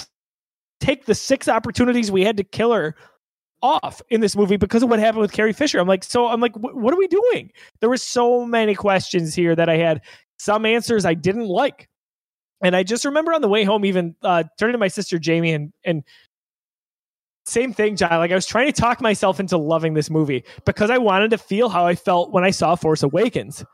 [0.79, 2.95] take the six opportunities we had to kill her
[3.63, 5.79] off in this movie because of what happened with Carrie Fisher.
[5.79, 7.49] I'm like, so I'm like, what are we doing?
[7.79, 10.01] There were so many questions here that I had
[10.37, 11.87] some answers I didn't like.
[12.61, 15.53] And I just remember on the way home, even uh, turning to my sister Jamie
[15.53, 16.03] and and
[17.45, 18.19] same thing, John.
[18.19, 21.37] Like I was trying to talk myself into loving this movie because I wanted to
[21.37, 23.65] feel how I felt when I saw Force Awakens,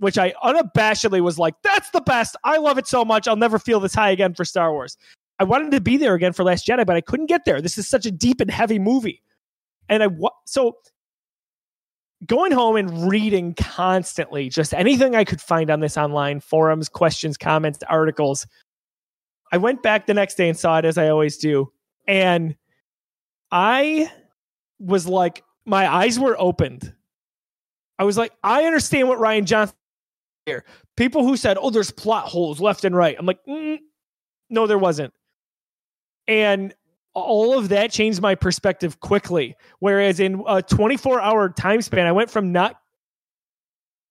[0.00, 2.36] which I unabashedly was like, "That's the best.
[2.42, 3.28] I love it so much.
[3.28, 4.96] I'll never feel this high again for Star Wars."
[5.38, 7.62] I wanted to be there again for Last Jedi, but I couldn't get there.
[7.62, 9.22] This is such a deep and heavy movie.
[9.88, 10.08] And I
[10.46, 10.76] so
[12.26, 17.36] going home and reading constantly just anything I could find on this online forums, questions,
[17.36, 18.46] comments, articles.
[19.52, 21.72] I went back the next day and saw it as I always do.
[22.06, 22.54] And
[23.50, 24.10] I
[24.78, 26.94] was like, my eyes were opened.
[27.98, 29.76] I was like, I understand what Rian Johnson
[30.50, 30.64] here.
[30.96, 33.78] People who said, "Oh, there's plot holes left and right." I'm like, mm,
[34.50, 35.12] no, there wasn't
[36.30, 36.72] and
[37.12, 39.56] all of that changed my perspective quickly.
[39.80, 42.76] Whereas in a 24 hour time span, I went from not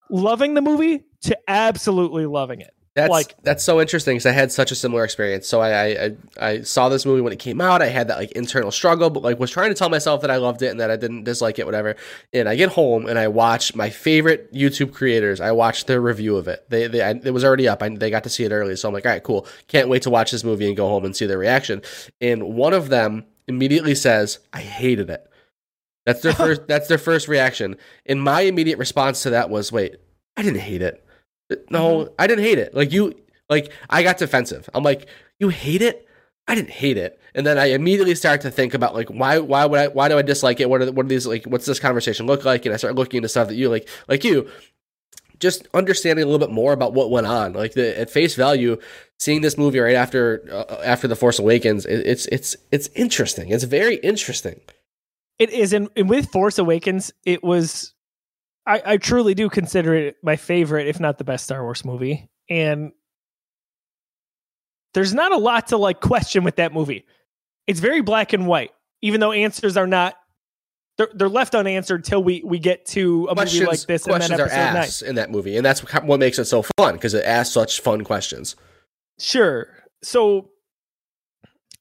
[0.09, 2.73] loving the movie to absolutely loving it.
[3.01, 5.47] That's like that's so interesting because I had such a similar experience.
[5.47, 7.81] So I, I I saw this movie when it came out.
[7.81, 10.37] I had that like internal struggle, but like was trying to tell myself that I
[10.37, 11.95] loved it and that I didn't dislike it, whatever.
[12.33, 15.41] And I get home and I watch my favorite YouTube creators.
[15.41, 16.65] I watched their review of it.
[16.69, 17.81] They, they I, it was already up.
[17.81, 19.47] I, they got to see it early, so I'm like, all right, cool.
[19.67, 21.81] Can't wait to watch this movie and go home and see their reaction.
[22.21, 25.29] And one of them immediately says, "I hated it."
[26.05, 26.67] That's their first.
[26.67, 27.77] that's their first reaction.
[28.05, 29.97] And my immediate response to that was, "Wait,
[30.37, 31.05] I didn't hate it."
[31.69, 32.13] No, mm-hmm.
[32.19, 32.73] I didn't hate it.
[32.73, 33.13] Like you,
[33.49, 34.69] like I got defensive.
[34.73, 35.07] I'm like,
[35.39, 36.07] you hate it?
[36.47, 37.19] I didn't hate it.
[37.35, 40.17] And then I immediately start to think about like why why would I why do
[40.17, 40.69] I dislike it?
[40.69, 42.65] What are what are these like what's this conversation look like?
[42.65, 44.49] And I start looking into stuff that you like like you
[45.39, 47.53] just understanding a little bit more about what went on.
[47.53, 48.77] Like the at face value,
[49.19, 53.49] seeing this movie right after uh, after the Force Awakens, it, it's it's it's interesting.
[53.49, 54.59] It's very interesting.
[55.37, 57.93] It is, and, and with Force Awakens, it was
[58.69, 62.29] I, I truly do consider it my favorite, if not the best Star Wars movie.
[62.49, 62.91] And
[64.93, 67.05] there's not a lot to like question with that movie.
[67.65, 70.15] It's very black and white, even though answers are not
[70.99, 74.03] they're, they're left unanswered till we we get to a questions, movie like this.
[74.03, 75.09] Questions and then are asked nine.
[75.09, 78.03] in that movie, and that's what makes it so fun because it asks such fun
[78.03, 78.55] questions.
[79.17, 79.67] Sure.
[80.03, 80.49] So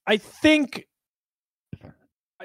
[0.07, 0.87] I think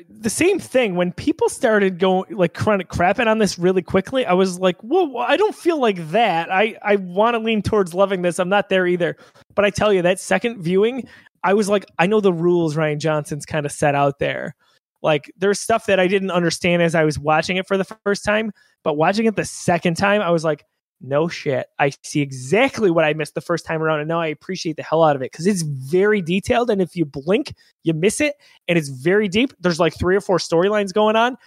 [0.10, 4.60] the same thing when people started going like crapping on this really quickly i was
[4.60, 6.52] like whoa i don't feel like that.
[6.52, 8.40] I i want to lean towards loving this.
[8.40, 9.16] I'm not there either.
[9.54, 11.08] But i tell you that second viewing
[11.44, 14.56] i was like i know the rules rian johnson's kind of set out there.
[15.04, 18.26] Like there's stuff that i didn't understand as i was watching it for the first
[18.26, 18.52] time
[18.84, 20.66] but watching it the second time i was like
[21.04, 21.68] no shit.
[21.80, 24.84] I see exactly what I missed the first time around, and now I appreciate the
[24.84, 26.70] hell out of it because it's very detailed.
[26.70, 28.36] And if you blink, you miss it,
[28.68, 29.54] and it's very deep.
[29.60, 31.38] There's like three or four storylines going on.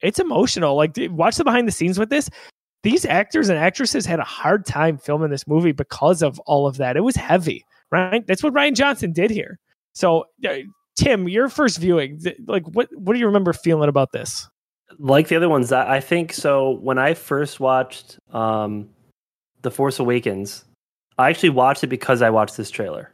[0.00, 0.74] It's emotional.
[0.74, 2.28] Like, watch the behind the scenes with this.
[2.82, 6.78] These actors and actresses had a hard time filming this movie because of all of
[6.78, 6.96] that.
[6.96, 8.26] It was heavy, right?
[8.26, 9.60] That's what Rian Johnson did here.
[9.92, 10.54] So, uh,
[10.96, 14.48] Tim, your first viewing, like, what what do you remember feeling about this?
[14.98, 16.72] Like the other ones, I think so.
[16.80, 18.88] When I first watched um,
[19.62, 20.64] the Force Awakens,
[21.18, 23.12] I actually watched it because I watched this trailer.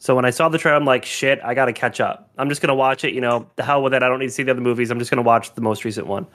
[0.00, 2.30] So when I saw the trailer, I'm like, shit, I got to catch up.
[2.38, 3.14] I'm just going to watch it.
[3.14, 4.02] You know, the hell with it.
[4.02, 4.90] I don't need to see the other movies.
[4.90, 6.26] I'm just going to watch the most recent one.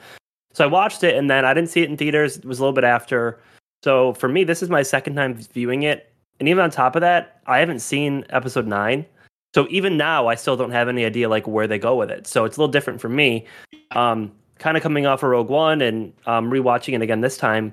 [0.52, 2.36] So I watched it and then I didn't see it in theaters.
[2.36, 3.40] It was a little bit after.
[3.82, 6.12] So for me, this is my second time viewing it.
[6.40, 9.06] And even on top of that, I haven't seen episode nine.
[9.54, 12.26] So even now, I still don't have any idea like where they go with it.
[12.26, 13.46] So it's a little different for me.
[13.92, 17.72] Um, kind of coming off of Rogue One and um, rewatching it again this time.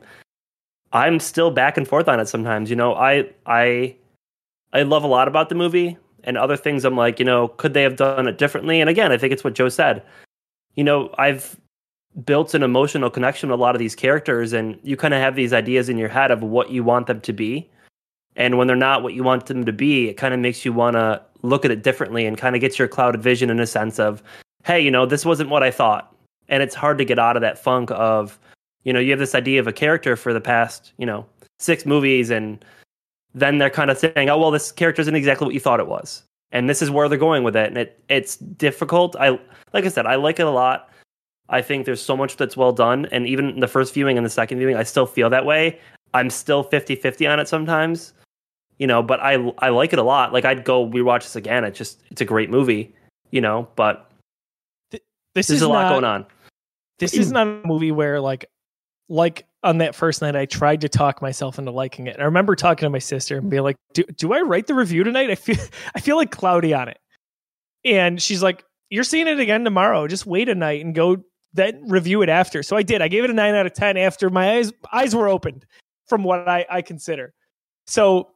[0.94, 2.70] I'm still back and forth on it sometimes.
[2.70, 3.96] You know, I I
[4.74, 7.74] I love a lot about the movie and other things I'm like, you know, could
[7.74, 8.82] they have done it differently?
[8.82, 10.04] And again, I think it's what Joe said.
[10.76, 11.60] You know, I've
[12.26, 15.36] built an emotional connection with a lot of these characters and you kind of have
[15.36, 17.70] these ideas in your head of what you want them to be.
[18.36, 20.74] And when they're not what you want them to be, it kind of makes you
[20.74, 23.68] want to look at it differently and kind of gets your clouded vision in a
[23.68, 24.22] sense of,
[24.64, 26.16] hey, you know, this wasn't what I thought.
[26.48, 28.40] And it's hard to get out of that funk of,
[28.84, 31.26] you know you have this idea of a character for the past you know
[31.60, 32.64] six movies and
[33.34, 35.88] then they're kind of saying oh well this character isn't exactly what you thought it
[35.88, 39.30] was and this is where they're going with it and it it's difficult i
[39.74, 40.90] like i said i like it a lot
[41.50, 43.08] I think there's so much that's well done.
[43.12, 45.80] And even in the first viewing and the second viewing, I still feel that way.
[46.14, 48.14] I'm still 50 50 on it sometimes,
[48.78, 50.32] you know, but I, I like it a lot.
[50.32, 51.66] Like, I'd go rewatch this again.
[51.66, 52.94] It's just, it's a great movie,
[53.32, 54.10] you know, but
[54.92, 55.02] This
[55.34, 56.26] there's is a lot not- going on.
[57.00, 58.46] This is not a movie where like
[59.12, 62.16] like on that first night I tried to talk myself into liking it.
[62.20, 65.04] I remember talking to my sister and being like, "Do do I write the review
[65.04, 65.30] tonight?
[65.30, 65.58] I feel
[65.96, 66.98] I feel like cloudy on it."
[67.84, 70.08] And she's like, "You're seeing it again tomorrow.
[70.08, 71.18] Just wait a night and go
[71.54, 73.02] then review it after." So I did.
[73.02, 75.66] I gave it a 9 out of 10 after my eyes eyes were opened
[76.08, 77.34] from what I I consider.
[77.88, 78.30] So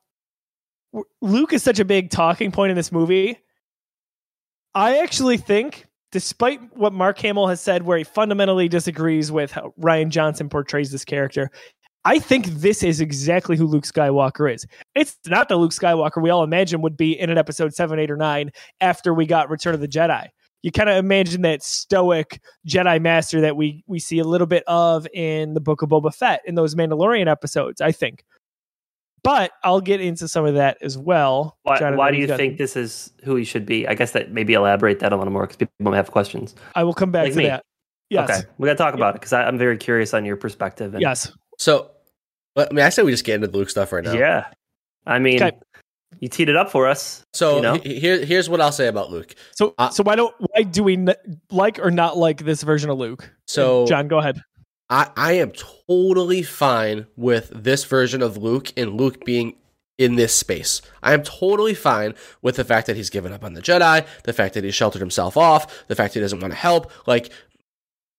[1.22, 3.40] Luke is such a big talking point in this movie.
[4.74, 9.74] I actually think despite what Mark Hamill has said, where he fundamentally disagrees with how
[9.82, 11.52] Rian Johnson portrays this character,
[12.06, 14.66] I think this is exactly who Luke Skywalker is.
[14.96, 18.10] It's not the Luke Skywalker we all imagine would be in an episode seven, eight,
[18.10, 20.30] or nine after we got Return of the Jedi.
[20.64, 24.64] You kind of imagine that stoic Jedi Master that we we see a little bit
[24.68, 27.82] of in the Book of Boba Fett in those Mandalorian episodes.
[27.82, 28.24] I think,
[29.26, 31.58] but I'll get into some of that as well.
[31.64, 33.88] Why, Jonathan, why do you think this is who he should be?
[33.88, 36.56] I guess that maybe elaborate that a little more because people might have questions.
[36.76, 37.46] I will come back Like to me.
[37.48, 37.64] that.
[38.10, 38.30] Yes.
[38.30, 40.94] Okay, we got to talk about it because I'm very curious on your perspective.
[40.94, 41.32] And, Yes.
[41.58, 41.92] So,
[42.56, 44.14] I mean, I say we just get into the Luke stuff right now.
[44.14, 44.46] yeah.
[45.08, 45.58] I mean, Okay.
[46.20, 47.24] you teed it up for us.
[47.34, 47.74] So You know?
[47.76, 49.34] he- here, here's what I'll say about Luke.
[49.56, 51.16] So, Uh, so why don't why do we n-
[51.52, 53.30] like or not like this version of Luke?
[53.48, 54.40] So And John, go ahead.
[54.90, 59.56] I, I am totally fine with this version of Luke and Luke being
[59.98, 60.82] in this space.
[61.02, 64.34] I am totally fine with the fact that he's given up on the Jedi, the
[64.34, 66.92] fact that he sheltered himself off, the fact that he doesn't want to help.
[67.08, 67.32] Like,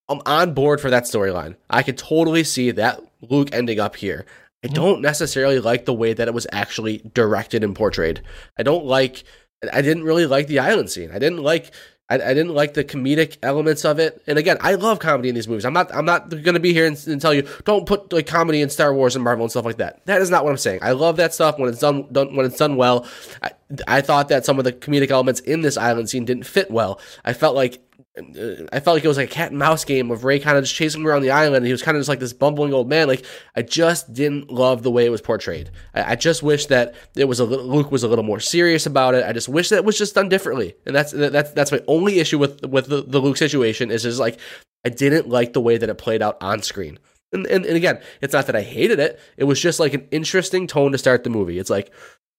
[0.09, 1.57] I'm on board for that storyline.
[1.68, 4.24] I could totally see that Luke ending up here.
[4.62, 4.74] I mm-hmm.
[4.74, 8.22] don't necessarily like the way that it was actually directed and portrayed.
[8.59, 9.24] I don't like.
[9.72, 11.11] I didn't really like the island scene.
[11.11, 11.72] I didn't like.
[12.09, 14.23] I, I didn't like the comedic elements of it.
[14.27, 15.64] And again, I love comedy in these movies.
[15.64, 15.92] I'm not.
[15.95, 18.71] I'm not going to be here and, and tell you don't put like comedy in
[18.71, 20.05] Star Wars and Marvel and stuff like that.
[20.07, 20.81] That is not what I'm saying.
[20.83, 22.07] I love that stuff when it's done.
[22.12, 23.07] done when it's done well.
[23.42, 23.51] I,
[23.88, 27.01] I thought that some of the comedic elements in this island scene didn't fit well.
[27.25, 27.81] I felt like
[28.18, 30.57] Uh, I felt like it was like a cat and mouse game of Rey kind
[30.57, 32.33] of just chasing him around the island, and he was kind of just like this
[32.33, 33.09] bumbling old man.
[33.09, 33.24] Like
[33.55, 35.70] I just didn't love the way it was portrayed.
[35.94, 38.87] I, I just wish that it was a little, Luke was a little more serious
[38.87, 39.24] about it.
[39.24, 42.18] I just wish that it was just done differently, and that's that's that's my only
[42.18, 44.38] issue with with the, the Luke situation is just like
[44.85, 46.98] I didn't like the way that it played out on screen.
[47.33, 49.20] And, and and again, it's not that I hated it.
[49.37, 51.59] It was just like an interesting tone to start the movie.
[51.59, 51.92] It's like,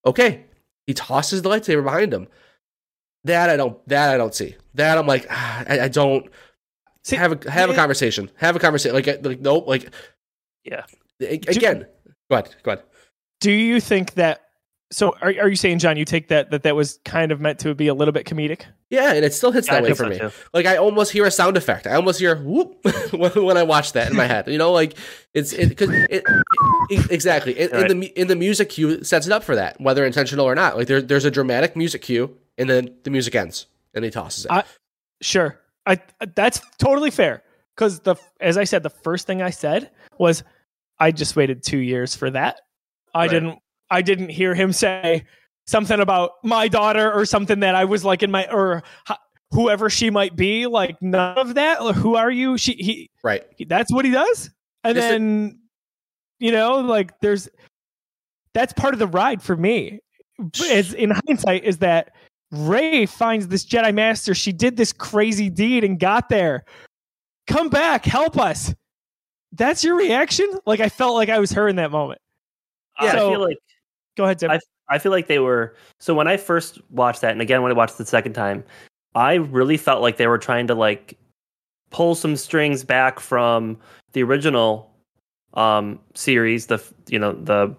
[0.06, 0.46] okay,
[0.88, 2.28] he tosses the lightsaber behind him.
[3.28, 3.88] That I don't.
[3.88, 4.56] That I don't see.
[4.74, 6.28] That I'm like, ah, I, I don't.
[7.04, 8.30] See, have a have a conversation.
[8.36, 8.94] Have a conversation.
[8.96, 9.68] Like, like nope.
[9.68, 9.90] Like,
[10.66, 10.84] Yeah.
[11.20, 11.86] again.
[12.30, 12.56] Go ahead.
[12.64, 12.84] Go ahead.
[13.40, 14.42] Do you think that?
[14.92, 15.98] So, are are you saying, John?
[15.98, 18.62] You take that that that was kind of meant to be a little bit comedic?
[18.90, 20.18] Yeah, and it still hits Yeah, that I way for me.
[20.18, 20.32] too.
[20.54, 21.88] Like I almost hear a sound effect.
[21.88, 22.78] I almost hear whoop
[23.12, 24.48] when, I watch that in my head.
[24.48, 24.98] You know, like
[25.34, 26.24] it's it because it,
[26.90, 30.06] it- exactly in, in the in the music cue sets it up for that, whether
[30.06, 30.78] intentional or not.
[30.78, 34.46] Like there, there's a dramatic music cue, and then the music ends, and he tosses
[34.46, 34.52] it.
[34.52, 34.64] I-
[35.22, 36.00] Sure, I
[36.36, 37.42] that's totally fair.
[37.76, 39.90] Because the as I said, the first thing I said
[40.20, 40.44] was,
[41.00, 42.62] I just waited two years for that.
[43.16, 43.30] I Right.
[43.32, 43.60] didn't.
[43.90, 45.26] I didn't hear him say
[45.66, 48.84] something about my daughter or something that I was like in my or
[49.52, 50.68] whoever she might be.
[50.68, 51.84] Like none of that.
[51.84, 52.58] Like, who are you?
[52.60, 53.44] She he right.
[53.68, 54.52] that's what he does
[54.84, 55.60] and a- then
[56.40, 57.50] you know like there's
[58.54, 60.00] that's part of the ride for me
[60.56, 62.12] it's, in hindsight is that
[62.52, 64.34] rey finds this jedi master.
[64.36, 66.64] She did this crazy deed and got there.
[67.48, 68.74] Come back help us.
[69.54, 70.50] That's your reaction?
[70.66, 72.22] Like i felt like i was her in that moment.
[72.98, 73.58] I So- feel like
[74.16, 74.52] go ahead tim.
[74.52, 77.72] I- I feel like they were so when I first watched that, and again when
[77.74, 78.64] I watched it the second time,
[79.16, 81.18] I really felt like they were trying to like
[81.90, 83.78] pull some strings back from
[84.14, 84.90] the original
[85.56, 87.76] um series, the you know the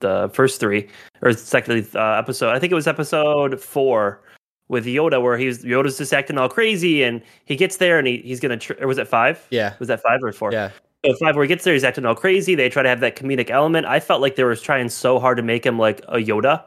[0.00, 0.88] the first three
[1.22, 2.54] or second uh, episode.
[2.54, 4.22] I think it was episode four
[4.68, 8.18] with Yoda, where he's Yoda's just acting all crazy, and he gets there and he,
[8.18, 8.56] he's gonna.
[8.56, 9.46] Tr- or was it five?
[9.50, 9.74] Yeah.
[9.78, 10.52] Was that five or four?
[10.52, 10.70] Yeah.
[11.04, 12.54] So five where he gets there, he's acting all crazy.
[12.54, 13.86] They try to have that comedic element.
[13.86, 16.62] I felt like they were trying so hard to make him like a Yoda,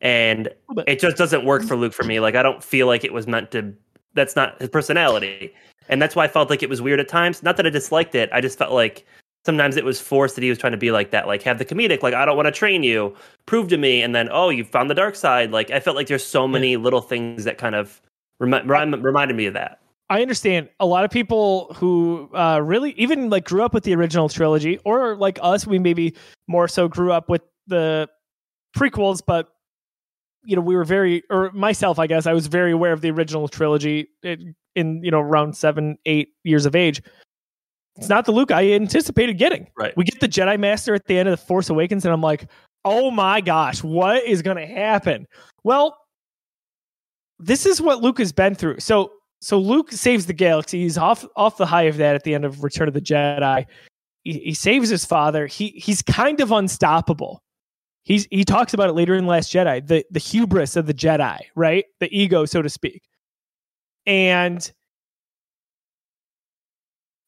[0.00, 2.20] and But- it just doesn't work for Luke for me.
[2.20, 3.74] Like I don't feel like it was meant to.
[4.14, 5.54] That's not his personality,
[5.88, 7.44] and that's why I felt like it was weird at times.
[7.44, 8.28] Not that I disliked it.
[8.32, 9.06] I just felt like
[9.44, 11.64] sometimes it was forced that he was trying to be like that, like have the
[11.64, 13.14] comedic, like I don't want to train you,
[13.46, 15.50] prove to me, and then oh you found the dark side.
[15.50, 18.00] Like I felt like there's so many little things that kind of
[18.38, 19.80] remi- rem- reminded me of that.
[20.10, 23.94] I understand a lot of people who uh, really even like grew up with the
[23.94, 26.14] original trilogy, or like us, we maybe
[26.48, 28.08] more so grew up with the
[28.76, 29.48] prequels, but
[30.44, 33.10] you know we were very, or myself, I guess, I was very aware of the
[33.10, 34.08] original trilogy.
[34.76, 37.02] In you know around seven, eight years of age.
[37.96, 39.66] It's not the Luke I anticipated getting.
[39.76, 39.94] Right.
[39.96, 42.48] We get the Jedi Master at the end of the Force Awakens, and I'm like,
[42.84, 45.26] oh my gosh, what is going to happen?
[45.64, 45.96] Well,
[47.38, 48.80] this is what Luke has been through.
[48.80, 50.82] So, so Luke saves the galaxy.
[50.82, 53.66] He's off off the high of that at the end of Return of the Jedi.
[54.24, 55.46] He, he saves his father.
[55.46, 57.42] He he's kind of unstoppable.
[58.04, 61.38] He's he talks about it later in Last Jedi, the the hubris of the Jedi,
[61.54, 61.84] right?
[62.00, 63.02] The ego, so to speak.
[64.06, 64.70] And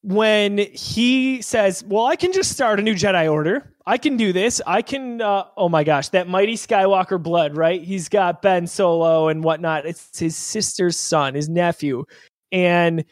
[0.03, 3.73] when he says, "Well, I can just start a new Jedi Order.
[3.85, 4.61] I can do this.
[4.67, 7.81] I can." Uh, oh my gosh, that mighty Skywalker blood, right?
[7.81, 9.85] He's got Ben Solo and whatnot.
[9.85, 12.03] It's his sister's son, his nephew,
[12.51, 13.05] and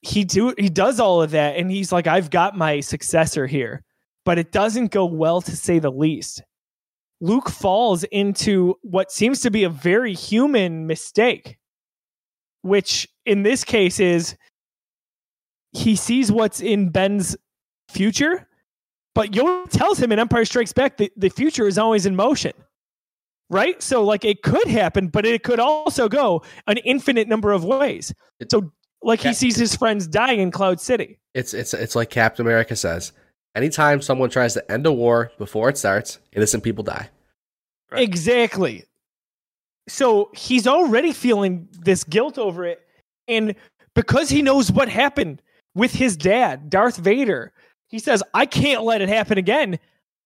[0.00, 3.82] he do he does all of that, and he's like, "I've got my successor here,"
[4.24, 6.42] but it doesn't go well to say the least.
[7.20, 11.58] Luke falls into what seems to be a very human mistake,
[12.62, 14.36] which in this case is
[15.76, 17.36] he sees what's in Ben's
[17.88, 18.48] future,
[19.14, 22.52] but Yoda tells him in Empire Strikes Back that the future is always in motion.
[23.48, 23.80] Right?
[23.80, 28.12] So like it could happen, but it could also go an infinite number of ways.
[28.50, 28.72] So
[29.02, 31.18] like he sees his friends dying in Cloud City.
[31.34, 33.12] It's it's it's like Captain America says.
[33.54, 37.08] Anytime someone tries to end a war before it starts, innocent people die.
[37.90, 38.02] Right.
[38.02, 38.84] Exactly.
[39.88, 42.80] So he's already feeling this guilt over it.
[43.28, 43.54] And
[43.94, 45.40] because he knows what happened
[45.76, 47.52] with his dad, Darth Vader,
[47.88, 49.78] he says, I can't let it happen again.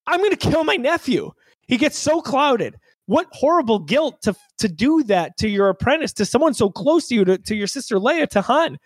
[0.07, 1.31] I'm going to kill my nephew.
[1.67, 2.77] He gets so clouded.
[3.05, 7.15] What horrible guilt to to do that to your apprentice, to someone so close to
[7.15, 8.79] you, to, to your sister Leia, to Han.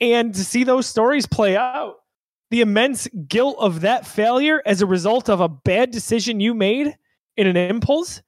[0.00, 1.94] And to see those stories play out,
[2.50, 6.94] the immense guilt of that failure as a result of a bad decision you made
[7.36, 8.22] in an impulse,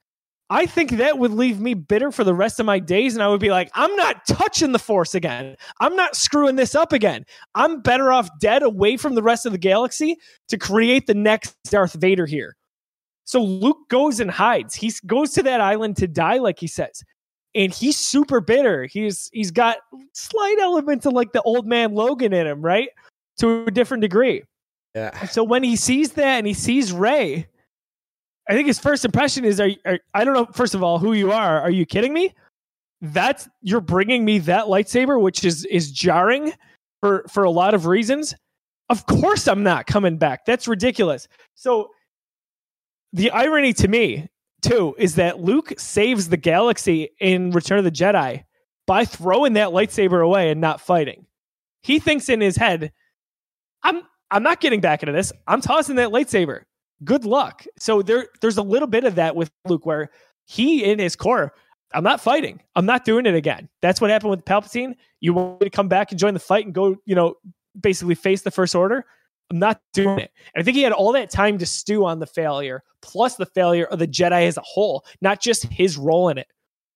[0.52, 3.14] I think that would leave me bitter for the rest of my days.
[3.14, 5.56] And I would be like, I'm not touching the force again.
[5.78, 7.24] I'm not screwing this up again.
[7.54, 10.16] I'm better off dead away from the rest of the galaxy
[10.48, 12.56] to create the next Darth Vader here.
[13.24, 14.74] So Luke goes and hides.
[14.74, 17.04] He goes to that island to die, like he says.
[17.54, 18.86] And he's super bitter.
[18.86, 19.78] He's he's got
[20.14, 22.88] slight elements of like the old man Logan in him, right?
[23.38, 24.42] To a different degree.
[24.96, 25.26] Yeah.
[25.26, 27.46] So when he sees that and he sees Rey,
[28.50, 30.46] I think his first impression is, are, are, I don't know.
[30.46, 31.60] First of all, who you are?
[31.60, 32.34] Are you kidding me?
[33.00, 36.52] That's you're bringing me that lightsaber, which is is jarring
[37.00, 38.34] for for a lot of reasons.
[38.88, 40.44] Of course, I'm not coming back.
[40.46, 41.28] That's ridiculous.
[41.54, 41.90] So
[43.12, 44.28] the irony to me
[44.62, 48.42] too is that Luke saves the galaxy in Return of the Jedi
[48.84, 51.24] by throwing that lightsaber away and not fighting.
[51.84, 52.92] He thinks in his head,
[53.84, 55.32] "I'm I'm not getting back into this.
[55.46, 56.62] I'm tossing that lightsaber."
[57.04, 57.64] Good luck.
[57.78, 60.10] So there, there's a little bit of that with Luke where
[60.46, 61.54] he, in his core,
[61.92, 62.60] I'm not fighting.
[62.76, 63.68] I'm not doing it again.
[63.82, 64.94] That's what happened with Palpatine.
[65.20, 67.34] You want me to come back and join the fight and go, you know,
[67.80, 69.04] basically face the First Order.
[69.50, 70.30] I'm not doing it.
[70.54, 73.46] And I think he had all that time to stew on the failure, plus the
[73.46, 76.46] failure of the Jedi as a whole, not just his role in it.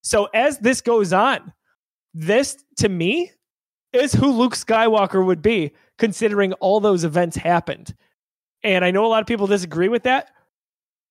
[0.03, 1.53] So as this goes on,
[2.13, 3.33] this to me
[3.93, 7.95] is who Luke Skywalker would be, considering all those events happened.
[8.65, 10.31] And I know a lot of people disagree with that,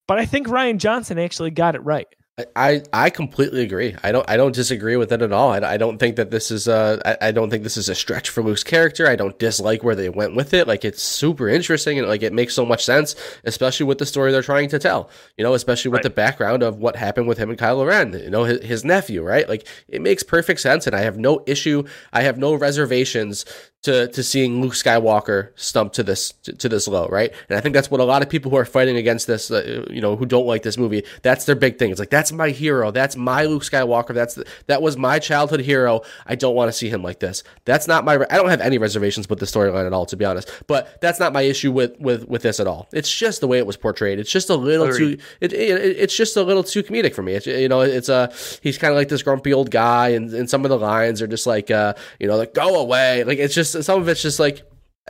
[0.06, 2.08] but I think Rian Johnson actually got it right.
[2.56, 3.94] I, I completely agree.
[4.02, 5.50] I don't I don't disagree with it at all.
[5.52, 7.94] I, I don't think that this is a I, I don't think this is a
[7.94, 9.06] stretch for Luke's character.
[9.06, 10.66] I don't dislike where they went with it.
[10.66, 13.14] Like it's super interesting and like it makes so much sense,
[13.44, 15.10] especially with the story they're trying to tell.
[15.38, 16.02] You know, especially with Right.
[16.02, 18.12] the background of what happened with him and Kylo Ren.
[18.14, 19.48] You know, his, his nephew, right?
[19.48, 21.84] Like it makes perfect sense, and I have no issue.
[22.12, 23.44] I have no reservations
[23.84, 27.32] to to seeing Luke Skywalker stumped to this to, to this low, right?
[27.48, 29.86] And I think that's what a lot of people who are fighting against this, uh,
[29.88, 31.90] you know, who don't like this movie, that's their big thing.
[31.92, 35.60] It's like that's my hero, that's my Luke Skywalker, that's the, that was my childhood
[35.60, 36.02] hero.
[36.26, 37.42] I don't want to see him like this.
[37.64, 38.14] That's not my.
[38.30, 40.50] I don't have any reservations with the storyline at all, to be honest.
[40.66, 42.88] But that's not my issue with with with this at all.
[42.92, 44.18] It's just the way it was portrayed.
[44.18, 45.18] It's just a little Agreed.
[45.18, 45.24] too.
[45.40, 47.34] It, it, it's just a little too comedic for me.
[47.34, 50.48] It's, you know, it's a he's kind of like this grumpy old guy, and, and
[50.48, 53.24] some of the lines are just like, uh, you know, like go away.
[53.24, 54.62] Like it's just some of it's just like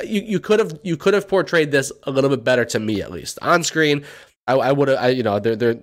[0.04, 3.02] you you could have you could have portrayed this a little bit better to me
[3.02, 4.04] at least on screen.
[4.46, 5.82] I, I would have, I, you know, they're they're.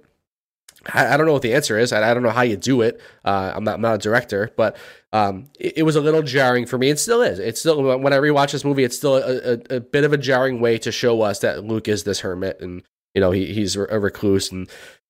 [0.93, 1.93] I I don't know what the answer is.
[1.93, 3.01] I I don't know how you do it.
[3.23, 4.77] Uh, I'm not I'm not a director, but
[5.13, 6.89] um, it, it was a little jarring for me.
[6.89, 7.39] It still is.
[7.39, 10.17] It's still when I rewatch this movie, it's still a, a, a bit of a
[10.17, 13.75] jarring way to show us that Luke is this hermit, and you know he he's
[13.75, 14.69] a recluse, and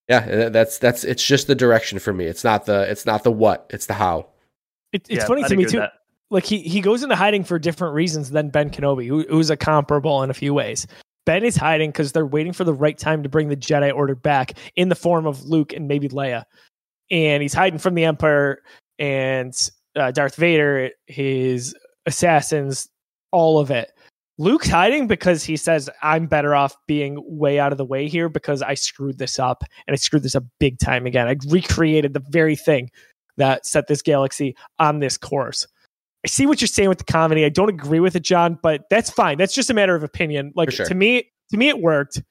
[0.09, 2.25] yeah, that's that's it's just the direction for me.
[2.25, 4.27] It's not the it's not the what, it's the how.
[4.91, 5.83] It, it's Yeah, funny I'd to me too.
[6.29, 9.57] Like he he goes into hiding for different reasons than Ben Kenobi, who, who's a
[9.57, 10.87] comparable in a few ways.
[11.25, 14.15] Ben is hiding because they're waiting for the right time to bring the Jedi Order
[14.15, 16.43] back in the form of Luke and maybe Leia,
[17.09, 18.61] and he's hiding from the Empire.
[18.99, 19.53] And
[19.95, 22.87] uh, Darth Vader, his assassins,
[23.31, 23.91] all of it.
[24.37, 28.29] Luke's hiding because he says, I'm better off being way out of the way here
[28.29, 31.27] because I screwed this up and I screwed this up big time again.
[31.27, 32.89] I recreated the very thing
[33.37, 35.67] that set this galaxy on this course.
[36.23, 37.45] I see what you're saying with the comedy.
[37.45, 39.37] I don't agree with it, John, but that's fine.
[39.37, 40.51] That's just a matter of opinion.
[40.55, 40.85] Like sure.
[40.85, 42.21] to me, to me, it worked.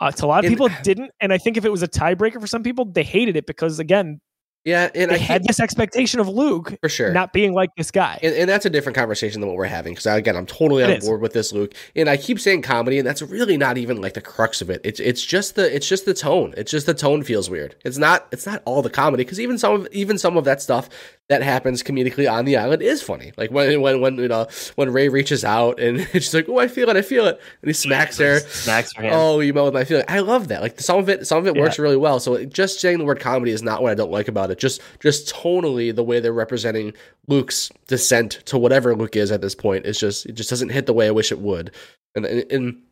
[0.00, 1.10] Uh, to a lot of people, it didn't.
[1.20, 3.78] And I think if it was a tiebreaker for some people, they hated it because
[3.78, 4.18] again,
[4.64, 7.12] Yeah, and they I had this expectation of Luke for sure.
[7.12, 8.18] not being like this guy.
[8.22, 10.86] and, and that's a different conversation than what we're having because again i'm totally It
[10.90, 11.04] on is.
[11.06, 14.14] board with this luke and i keep saying comedy and that's really not even like
[14.14, 16.94] the crux of it it's it's just the it's just the tone it's just the
[16.94, 20.16] tone feels weird it's not it's not all the comedy because even some of even
[20.18, 20.88] some of that stuff
[21.30, 24.92] that happens comedically on the island is funny like when when when you know when
[24.92, 27.72] rey reaches out and she's like oh i feel it i feel it and he
[27.72, 29.14] smacks her Smacks her hand.
[29.16, 30.04] Oh, you know with my feeling.
[30.08, 30.60] I love that.
[30.60, 31.62] Like some of it, some of it Yeah.
[31.62, 32.20] works really well.
[32.20, 34.58] So just saying the word comedy is not what I don't like about it.
[34.58, 36.92] Just, just tonally, the way they're representing
[37.28, 40.86] Luke's descent to whatever Luke is at this point is just, it just doesn't hit
[40.86, 41.72] the way I wish it would.
[42.14, 42.82] And, and, and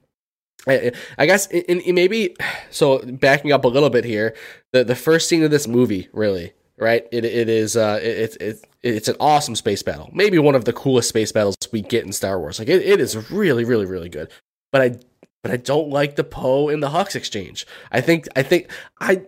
[0.67, 2.37] I, I guess in, in maybe
[2.71, 4.35] so backing up a little bit here,
[4.73, 7.07] the the first scene of this movie, really, right?
[7.13, 10.65] It it is uh it, it's it's it's an awesome space battle, maybe one of
[10.65, 12.59] the coolest space battles we get in Star Wars.
[12.59, 14.31] Like it, it is really really really good.
[14.73, 14.99] But I
[15.43, 17.67] but I don't like the Poe and the Hux exchange.
[17.91, 18.71] I think I think
[19.01, 19.23] I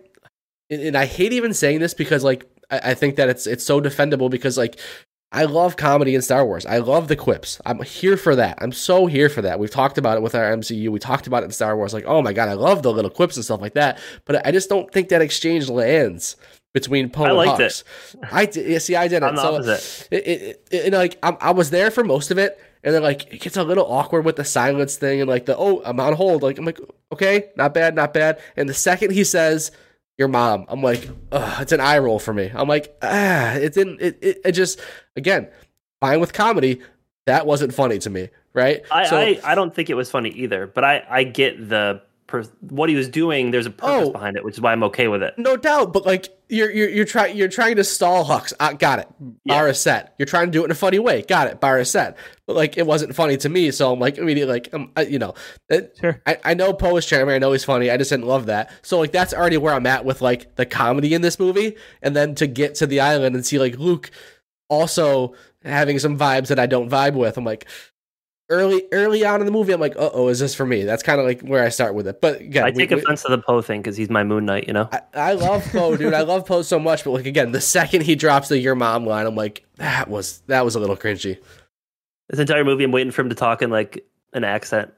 [0.69, 3.81] and I hate even saying this because like I, I think that it's it's so
[3.81, 4.79] defendable because like
[5.33, 6.65] I love comedy in Star Wars.
[6.65, 7.61] I love the quips.
[7.65, 8.57] I'm here for that.
[8.61, 9.59] I'm so here for that.
[9.59, 10.89] We've talked about it with our MCU.
[10.89, 11.93] We talked about it in Star Wars.
[11.93, 13.97] Like, oh my god, I love the little quips and stuff like that.
[14.25, 16.35] But I just don't think that exchange lands
[16.73, 17.83] between Poe I liked Hux.
[18.31, 19.23] I did, yeah, see, I didn't.
[19.29, 20.07] I'm the So, opposite.
[20.11, 23.03] it, it, it, it- like I'm, I was there for most of it, and then
[23.03, 25.99] like it gets a little awkward with the silence thing and like the oh I'm
[25.99, 26.43] on hold.
[26.43, 26.79] Like I'm like
[27.11, 28.39] okay, not bad, not bad.
[28.55, 29.71] And the second he says
[30.17, 32.51] your mom, I'm like Ugh, it's an eye roll for me.
[32.53, 34.01] I'm like ah, it didn't.
[34.01, 34.79] It, it, it just
[35.15, 35.49] again
[35.99, 36.81] fine with comedy.
[37.27, 38.81] That wasn't funny to me, right?
[38.89, 42.01] I, So- I, I don't think it was funny either, but I, I get the
[42.61, 43.51] what he was doing.
[43.51, 44.11] There's a purpose Oh.
[44.11, 45.37] behind it, which is why I'm okay with it.
[45.37, 48.53] No doubt, but like you're you're you're trying you're trying to stall Hux.
[48.59, 49.07] Uh, got it.
[49.45, 50.13] Bar is set.
[50.19, 51.21] You're trying to do it in a funny way.
[51.21, 51.59] Got it.
[51.59, 52.17] Bar is set.
[52.45, 55.17] But like it wasn't funny to me, so I'm like immediately like um, I, you
[55.17, 55.33] know,
[55.69, 56.21] it, Sure.
[56.25, 57.33] I, I know Poe is charming.
[57.33, 57.89] I know he's funny.
[57.89, 58.71] I just didn't love that.
[58.81, 62.15] So like that's already where I'm at with like the comedy in this movie, and
[62.15, 64.11] then to get to the island and see like Luke
[64.69, 65.33] also
[65.63, 67.37] having some vibes that I don't vibe with.
[67.37, 67.67] I'm like.
[68.51, 71.01] Early, early on in the movie, I'm like, "Uh oh, is this for me?" That's
[71.03, 72.19] kind of like where I start with it.
[72.19, 74.45] But again, I we- take we- offense to the Poe thing because he's my Moon
[74.45, 74.67] Knight.
[74.67, 76.13] You know, I, I love Poe, dude.
[76.13, 79.05] I love Poe so much, but like again, the second he drops the "your mom"
[79.05, 81.37] line, I'm like, that was that was a little cringy.
[82.29, 84.91] this entire movie, I'm waiting for him to talk in like an accent.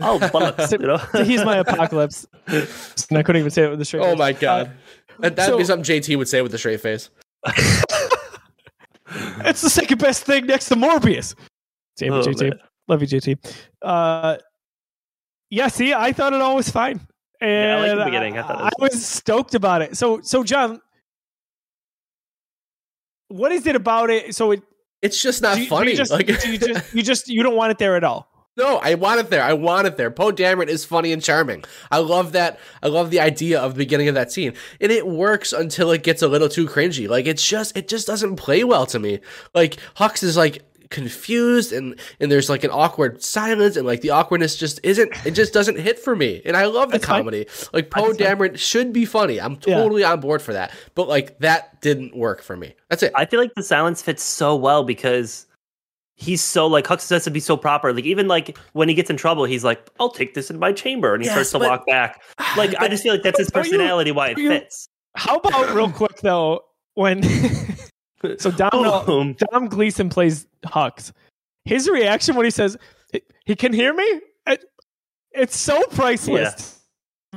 [0.00, 0.96] Oh, bullocks, you know.
[1.12, 2.26] So he's my apocalypse.
[2.48, 4.02] And I couldn't even say it with the straight.
[4.02, 4.18] Oh face.
[4.18, 4.72] my god,
[5.20, 7.08] that, that'd be something JT would say with a straight face.
[9.44, 11.34] It's the second best thing next to Morbius.
[11.98, 12.40] Damn it, Oh, JT.
[12.50, 12.58] man.
[12.88, 13.38] Love you, JT.
[13.82, 14.36] Uh,
[15.50, 17.00] yeah, see, I thought it all was fine.
[17.40, 18.38] And Yeah, I liked the beginning.
[18.38, 19.96] I thought it I was stoked about it.
[19.96, 20.80] So, so John,
[23.28, 24.34] what is it about it?
[24.34, 24.62] So, it,
[25.00, 25.92] It's just not you, funny.
[25.92, 28.28] you just, like, you just, you just, you don't want it there at all.
[28.56, 29.42] no, I want it there.
[29.42, 30.10] I want it there.
[30.10, 31.64] Poe Dameron is funny and charming.
[31.90, 32.58] I love that.
[32.82, 36.02] I love the idea of the beginning of that scene, and it works until it
[36.02, 37.08] gets a little too cringy.
[37.08, 39.20] Like it's just, it just doesn't play well to me.
[39.54, 40.62] Like Hux is like
[40.92, 45.32] confused and and there's like an awkward silence and like the awkwardness just isn't it
[45.32, 47.20] just doesn't hit for me and i love the That's fine.
[47.20, 48.36] comedy like poe That's fine.
[48.50, 49.76] dameron should be funny i'm Yeah.
[49.76, 53.24] totally on board for that but like that didn't work for me that's it I
[53.26, 55.46] feel like the silence fits so well because
[56.14, 57.92] he's so like Hux has to be so proper.
[57.92, 60.70] Like even like when he gets in trouble, he's like, "I'll take this in my
[60.72, 62.22] chamber," and he Yes, starts to but- walk back.
[62.56, 64.12] Like I just feel like that's his Don't you- personality.
[64.12, 64.88] Why it you- fits.
[65.16, 66.60] How about real quick though,
[66.94, 67.22] when
[68.38, 69.04] so Dom oh.
[69.04, 69.34] Boom.
[69.50, 71.12] Dom Gleeson plays Hux,
[71.64, 72.76] his reaction when he says
[73.12, 74.64] he, he can hear me, it,
[75.32, 76.80] it's so priceless.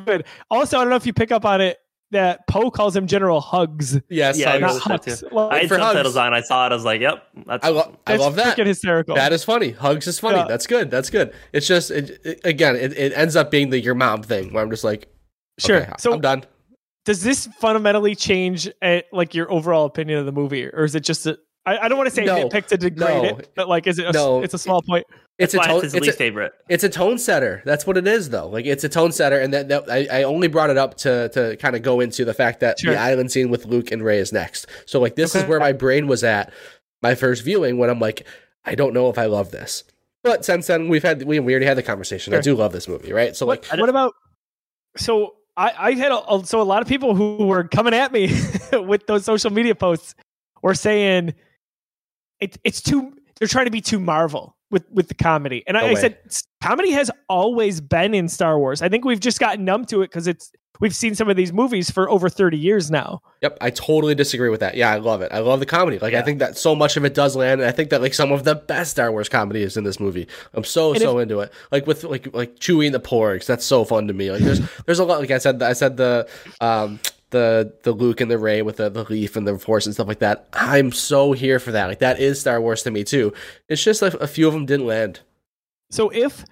[0.05, 0.25] Good.
[0.51, 1.77] Also, I don't know if you pick up on it
[2.11, 4.85] that Poe calls him General Hugs, yes Yeah, I Hugs.
[4.87, 5.29] not that Hux.
[5.29, 5.37] too.
[5.37, 6.17] I had for subtitles Hugs.
[6.17, 6.33] on.
[6.33, 6.71] I saw it.
[6.71, 9.15] I was like, "Yep, that's I, lo- I that's love that freaking hysterical.
[9.15, 9.71] That is funny.
[9.71, 10.37] Hugs is funny.
[10.37, 10.45] Yeah.
[10.47, 10.91] That's good.
[10.91, 11.33] That's good.
[11.51, 14.63] It's just it, it- again, it, it ends up being the your mom thing where
[14.63, 15.07] I'm just like,
[15.57, 15.81] sure.
[15.81, 16.43] okay, so I'm done.
[17.05, 21.01] Does this fundamentally change uh, like your overall opinion of the movie, or is it
[21.01, 21.37] just a
[21.67, 22.47] I, I don't want to say No.
[22.47, 23.37] nitpick to degrade No.
[23.39, 24.05] it, but like, is it?
[24.07, 24.43] A, No.
[24.43, 25.05] It's a small point.
[25.39, 25.75] It's a why tone.
[25.77, 27.61] it's his It's least a, favorite." it's a tone setter.
[27.65, 28.47] That's what it is, though.
[28.47, 31.29] Like it's a tone setter, and that, that I, I only brought it up to
[31.29, 32.93] to kind of go into the fact that Sure.
[32.93, 34.67] the island scene with Luke and Rey is next.
[34.85, 36.53] So like this is where my brain was at
[37.01, 38.25] my first viewing when I'm like,
[38.63, 39.83] I don't know if I love this.
[40.23, 42.33] But since then we've had we, we already had the conversation.
[42.33, 43.35] I do love this movie, right?
[43.35, 44.13] So like What, what about?
[44.97, 48.27] So I, I had a, so a lot of people who were coming at me
[48.73, 50.15] with those social media posts
[50.61, 51.33] were saying
[52.39, 55.63] it, it's too they're trying to be too Marvel with with the comedy.
[55.67, 56.17] And No I, I said
[56.61, 58.81] comedy has always been in Star Wars.
[58.81, 61.53] I think we've just gotten numb to it because it's we've seen some of these
[61.53, 63.21] movies for over 30 years now.
[63.41, 64.75] Yep, I totally disagree with that.
[64.75, 65.31] Yeah, I love it.
[65.31, 65.99] I love the comedy.
[65.99, 68.13] Like I think that so much of it does land, and I think that like
[68.13, 70.27] some of the best Star Wars comedy is in this movie.
[70.53, 71.51] I'm so And so into it.
[71.71, 73.45] Like with like like Chewie and the Porgs.
[73.45, 74.31] That's so fun to me.
[74.31, 75.19] Like there's there's a lot.
[75.19, 76.27] Like I said, I said the
[76.61, 76.99] um
[77.31, 80.07] the the Luke and the Rey with the, the leaf and the Force and stuff
[80.07, 80.47] like that.
[80.53, 81.87] I'm so here for that.
[81.87, 83.33] Like that is Star Wars to me too.
[83.67, 85.19] It's just like a few of them didn't land.
[85.91, 86.45] So if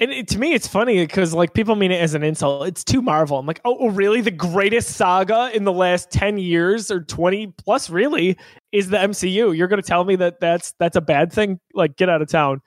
[0.00, 2.68] and it, to me, it's funny because like people mean it as an insult.
[2.68, 3.38] It's too Marvel.
[3.38, 4.20] I'm like, oh, oh, really?
[4.20, 8.36] The greatest saga in the last ten years or twenty plus, really,
[8.70, 9.56] is the MCU.
[9.56, 11.58] You're going to tell me that that's that's a bad thing?
[11.74, 12.62] Like, get out of town.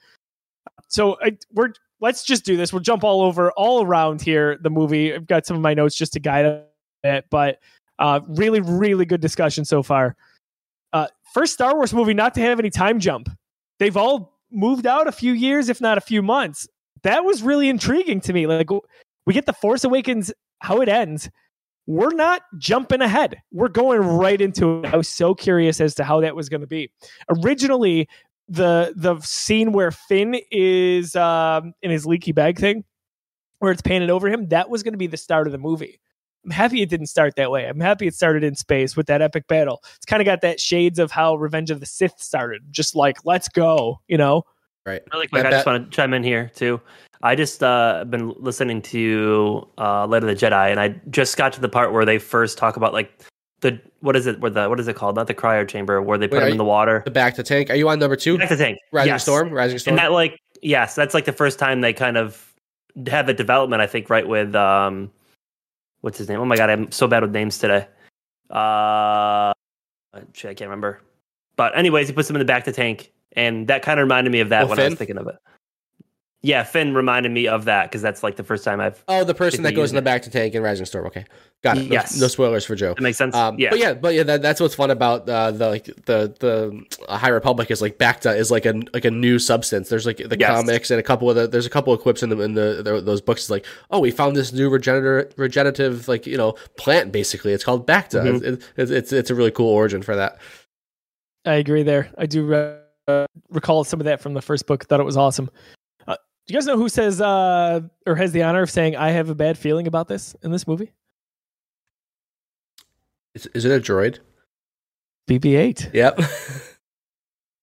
[0.89, 1.69] So I, we're
[2.01, 2.73] let's just do this.
[2.73, 4.57] We'll jump all over all around here.
[4.61, 5.13] The movie.
[5.13, 6.63] I've got some of my notes just to guide
[7.03, 7.59] it, but
[7.97, 10.17] uh, really, really good discussion so far.
[10.91, 13.29] Uh, first Star Wars movie not to have any time jump.
[13.79, 16.67] They've all moved out a few years, if not a few months.
[17.03, 18.47] That was really intriguing to me.
[18.47, 18.69] Like
[19.25, 21.29] we get the Force Awakens, how it ends.
[21.87, 23.41] We're not jumping ahead.
[23.51, 24.93] We're going right into it.
[24.93, 26.91] I was so curious as to how that was going to be.
[27.43, 28.07] Originally,
[28.47, 32.83] the the scene where Finn is um, in his leaky bag thing,
[33.59, 35.99] where it's painted over him, that was going to be the start of the movie.
[36.43, 37.65] I'm happy it didn't start that way.
[37.65, 39.83] I'm happy it started in space with that epic battle.
[39.95, 42.63] It's kind of got that shades of how Revenge of the Sith started.
[42.71, 44.43] Just like, let's go, you know?
[44.85, 45.01] Right.
[45.13, 46.81] Really quick, That- I just that- want to chime in here too.
[47.23, 51.53] I just uh been listening to uh Light of the Jedi, and I just got
[51.53, 53.11] to the part where they first talk about like
[53.59, 54.39] the what is it?
[54.39, 55.15] Where the what is it called?
[55.15, 57.03] Not the cryo chamber, where they put Wait, him in the water.
[57.05, 57.69] The bacta tank.
[57.69, 58.39] Are you on number two?
[58.39, 58.79] Bacta tank.
[58.91, 59.21] Rising Yes.
[59.21, 59.51] Storm.
[59.51, 59.91] Rising Storm.
[59.93, 62.51] And that like yes, that's like the first time they kind of
[63.05, 63.83] had the development.
[63.83, 65.11] I think right with um,
[66.01, 66.39] what's his name?
[66.39, 67.85] Oh my god, I'm so bad with names today.
[68.49, 69.53] Uh,
[70.33, 71.01] shit, I can't remember.
[71.55, 74.39] But anyways, he puts him in the bacta tank, and that kind of reminded me
[74.39, 75.35] of that Oh, when I was thinking of it.
[76.43, 79.03] Yeah, Finn reminded me of that because that's like the first time I've.
[79.07, 81.05] oh, the person that goes in the back to tank in Rising Storm.
[81.05, 81.23] Okay,
[81.63, 81.81] got it.
[81.81, 82.19] No, Yes.
[82.19, 82.95] no spoilers for Joe.
[82.95, 83.35] That makes sense.
[83.35, 86.33] Um, yeah, But yeah, but yeah, that, that's what's fun about uh, the like the
[86.39, 89.89] the uh, High Republic is like Bacta is like a like a new substance.
[89.89, 90.49] There's like the Yes.
[90.49, 92.81] comics and a couple of the, there's a couple of clips in the in the,
[92.83, 93.41] the those books.
[93.41, 97.11] It's like oh, we found this new regenerative regenerative like you know plant.
[97.11, 98.23] Basically, it's called Bacta.
[98.23, 98.41] Mhm.
[98.43, 100.39] It's, it's it's it's a really cool origin for that.
[101.45, 102.09] I agree there.
[102.17, 104.85] I do uh, recall some of that from the first book.
[104.85, 105.49] Thought it was awesome.
[106.07, 106.15] Uh,
[106.47, 109.29] do you guys know who says uh, or has the honor of saying I have
[109.29, 110.91] a bad feeling about this in this movie?
[113.33, 114.19] Is, is it a droid?
[115.29, 115.93] BB-8.
[115.93, 116.19] Yep.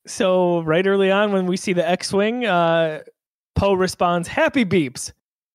[0.08, 3.00] So right early on, when we see the X-wing, uh,
[3.54, 5.12] Poe responds, "Happy beeps."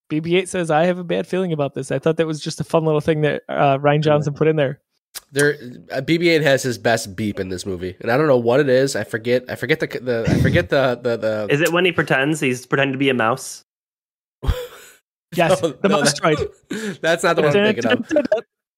[0.09, 2.63] BB-8 says, "I have a bad feeling about this." I thought that was just a
[2.63, 4.79] fun little thing that uh, Rian Johnson put in there.
[5.31, 5.55] There,
[5.91, 8.69] uh, BB-8 has his best beep in this movie, and I don't know what it
[8.69, 8.95] is.
[8.95, 9.45] I forget.
[9.49, 10.25] I forget the the.
[10.27, 11.47] I forget the the the.
[11.49, 13.63] is it when he pretends he's pretending to be a mouse?
[15.35, 16.37] Yes, No, the no, mouse that-
[16.69, 16.99] droid.
[17.01, 18.07] That's not the one I'm thinking of.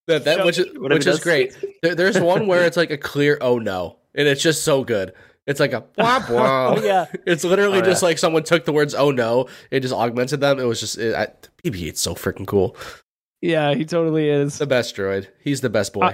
[0.08, 1.20] That, that which is which it is does.
[1.20, 1.54] great.
[1.82, 5.14] There, there's one where it's like a clear oh no, and it's just so good.
[5.48, 6.78] It's like a womp womp.
[6.80, 8.08] Oh yeah, It's literally Oh, just yeah.
[8.08, 10.58] like someone took the words oh no and just augmented them.
[10.60, 11.28] It was just it, I,
[11.66, 12.78] BB-8's so freaking cool.
[13.46, 14.58] Yeah, he totally is.
[14.58, 15.28] The best droid.
[15.40, 16.02] He's the best boy.
[16.02, 16.14] Uh,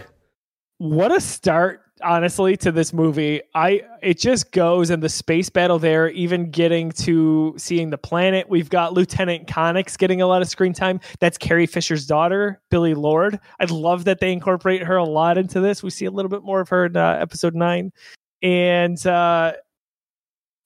[0.80, 3.42] what a start honestly to this movie.
[3.56, 8.50] I it just goes in the space battle there even getting to seeing the planet.
[8.50, 11.00] We've got lieutenant connix getting a lot of screen time.
[11.20, 13.40] That's carrie fisher's daughter billie lourd.
[13.60, 15.82] I love that they incorporate her a lot into this.
[15.84, 17.92] We see a little bit more of her in uh, episode 9
[18.42, 19.54] and uh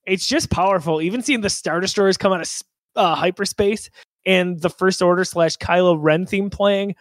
[0.07, 1.01] it's just powerful.
[1.01, 2.61] Even seeing the star destroyers come out of
[2.95, 3.89] uh, hyperspace
[4.25, 6.95] and the first order slash kylo ren theme playing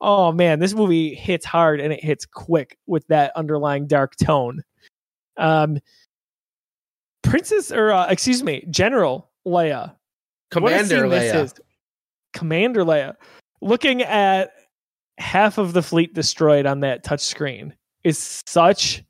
[0.00, 4.62] oh man, this movie hits hard and it hits quick with that underlying dark tone.
[5.36, 5.78] Um,
[7.22, 9.94] Princess, or uh, excuse me, General Leia.
[10.50, 11.44] Commander Leia.
[11.44, 11.54] is.
[12.32, 13.16] Commander Leia.
[13.60, 14.52] Looking at
[15.18, 17.74] half of the fleet destroyed on that touch screen
[18.04, 19.02] is such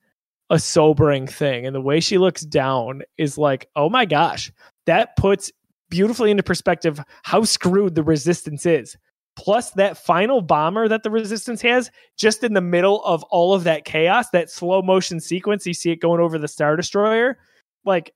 [0.51, 1.66] a sobering thing.
[1.66, 4.51] And the way she looks down is like, oh my gosh,
[4.87, 5.53] that puts
[5.91, 8.97] beautifully into perspective how screwed the resistance is.
[9.36, 13.62] Plus, that final bomber that the resistance has, just in the middle of all of
[13.64, 17.39] that chaos, that slow motion sequence, you see it going over the Star Destroyer.
[17.84, 18.12] Like,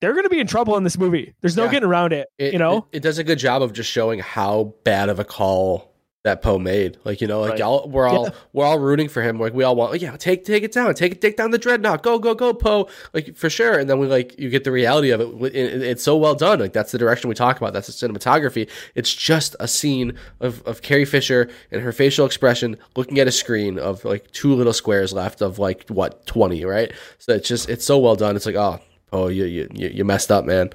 [0.00, 1.32] they're going to be in trouble in this movie.
[1.42, 1.70] There's no Yeah.
[1.70, 2.26] getting around it.
[2.38, 2.88] It, you know?
[2.90, 5.91] it, it does a good job of just showing how bad of a call
[6.24, 6.98] that Poe made.
[7.04, 7.60] Like you know, like Right.
[7.62, 8.30] all we're all Yeah.
[8.52, 9.40] we're all rooting for him.
[9.40, 11.58] Like we all want, like, yeah, take take it down, take it take down the
[11.58, 13.78] dreadnought, go go go Poe, like for sure.
[13.78, 15.28] And then we like you get the reality of it.
[15.54, 16.60] It- it- It's so well done.
[16.60, 17.72] Like that's the direction we talk about.
[17.72, 18.68] That's the cinematography.
[18.94, 23.32] It's just a scene of of Carrie Fisher and her facial expression looking at a
[23.32, 26.92] screen of like two little squares left of like what twenty, right?
[27.18, 28.36] So it's just it's so well done.
[28.36, 28.78] It's like oh
[29.10, 30.70] Poe, you you you you messed up, man.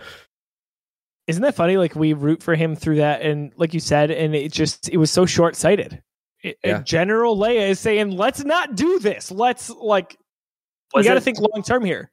[1.28, 1.78] Isn't that funny?
[1.78, 4.98] Like we root for him through that, and like you said, and it just it
[4.98, 6.02] was so short sighted.
[6.64, 6.82] Yeah.
[6.84, 9.30] General Leia is saying, "Let's not do this.
[9.32, 10.18] Let's like
[10.96, 12.12] we got to it- think long term here."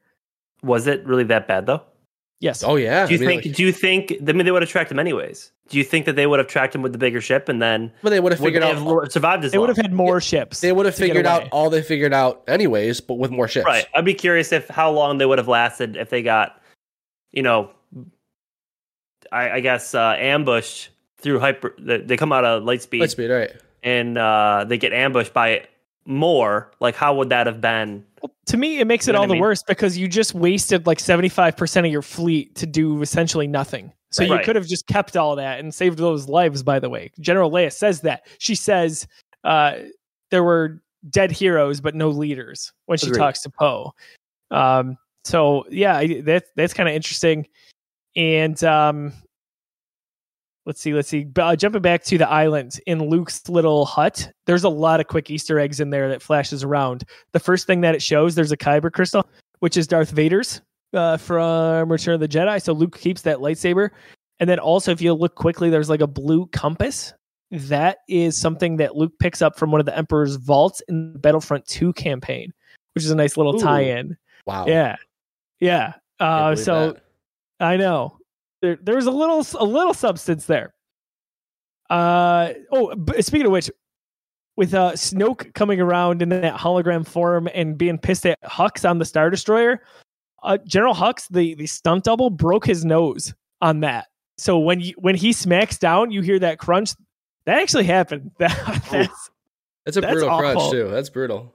[0.63, 1.83] Was it really that bad though?
[2.41, 2.65] Yes.
[2.65, 3.07] Oh yeah.
[3.07, 3.45] Do you I mean, think?
[3.47, 4.13] like- do you think?
[4.29, 5.53] I mean, they would have tracked him anyways.
[5.69, 7.93] Do you think that they would have tracked him with the bigger ship and then
[8.03, 10.21] well, they would have figured they out have survived as they would have had more
[10.21, 10.61] ships.
[10.61, 13.65] They would have figured out all they figured out anyways, but with more ships.
[13.65, 13.87] Right.
[13.95, 16.61] I'd be curious if how long they would have lasted if they got,
[17.31, 17.71] you know,
[19.35, 21.75] I, I guess uh, ambushed through hyper.
[21.79, 23.53] They they come out of light speed Lightspeed, right?
[23.83, 25.67] and uh, they get ambushed by
[26.07, 26.71] more.
[26.81, 28.05] Like, how would that have been?
[28.47, 29.41] to me, it makes it You know all what I the mean?
[29.43, 33.47] worse because you just wasted like seventy five percent of your fleet to do essentially
[33.47, 33.93] nothing.
[34.11, 34.29] So Right.
[34.29, 34.45] you Right.
[34.45, 36.63] could have just kept all that and saved those lives.
[36.63, 39.07] By the way, General Leia says that she says
[39.45, 39.75] uh,
[40.31, 40.81] there were
[41.11, 43.19] dead heroes but no leaders when she Agreed.
[43.19, 43.93] talks to Poe.
[44.51, 47.47] Um, so yeah, I, that that's kind of interesting.
[48.17, 49.13] And um,
[50.67, 51.27] let's see, let's see.
[51.37, 55.31] Uh, jumping back to the island in Luke's little hut, there's a lot of quick
[55.31, 57.05] Easter eggs in there that flashes around.
[57.33, 59.27] The first thing that it shows, there's a Kyber crystal,
[59.61, 60.61] which is Darth Vader's
[60.93, 62.63] uh, from Return of the Jedi.
[62.63, 63.91] So Luke keeps that lightsaber.
[64.41, 67.13] And then also, if you look quickly, there's like a blue compass.
[67.51, 71.19] That is something that Luke picks up from one of the Emperor's vaults in the
[71.19, 72.53] Battlefront 2 campaign,
[72.95, 73.61] which is a nice little Ooh.
[73.61, 74.17] tie-in.
[74.45, 74.67] Wow.
[74.67, 74.97] Yeah,
[75.61, 75.95] yeah.
[76.19, 77.03] Uh, so that.
[77.61, 78.19] I know
[78.65, 80.75] there there's a little a little substance there.
[81.91, 83.71] Uh oh, speaking of which,
[84.57, 88.99] with uh Snoke coming around in that hologram form and being pissed at Hux on
[88.99, 89.83] the Star Destroyer,
[90.43, 94.07] uh General Hux, the the stunt double, broke his nose on that.
[94.39, 96.93] So when you when he smacks down, you hear that crunch.
[97.47, 98.31] That actually happened.
[98.39, 98.51] That,
[98.91, 99.31] that's
[99.85, 100.71] That's a that's brutal crunch awful.
[100.71, 100.89] too.
[100.89, 101.53] That's brutal.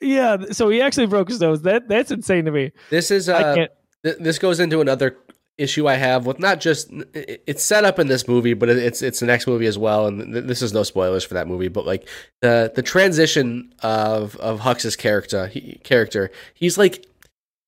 [0.00, 0.36] yeah.
[0.50, 1.62] So he actually broke his nose.
[1.62, 2.72] That that's insane to me.
[2.90, 3.70] This is I uh, can't.
[4.02, 5.16] th- this goes into another
[5.60, 9.20] issue I have with not just it's set up in this movie, but it's it's
[9.20, 10.06] the next movie as well.
[10.06, 12.08] And th- this is no spoilers for that movie, but like
[12.40, 17.06] the the transition of of Hux's character, he, character, he's like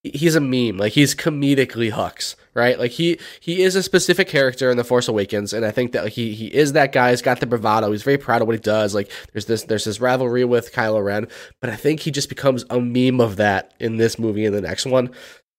[0.02, 0.78] he's a meme.
[0.78, 2.78] Like he's comedically Hux, right?
[2.78, 6.08] Like he he is a specific character in the Force Awakens, and I think that
[6.08, 7.10] he he is that guy.
[7.10, 7.92] He's got the bravado.
[7.92, 8.94] He's very proud of what he does.
[8.94, 11.28] Like there's this there's this rivalry with Kylo Ren,
[11.60, 14.60] but I think he just becomes a meme of that in this movie and the
[14.60, 15.10] next one.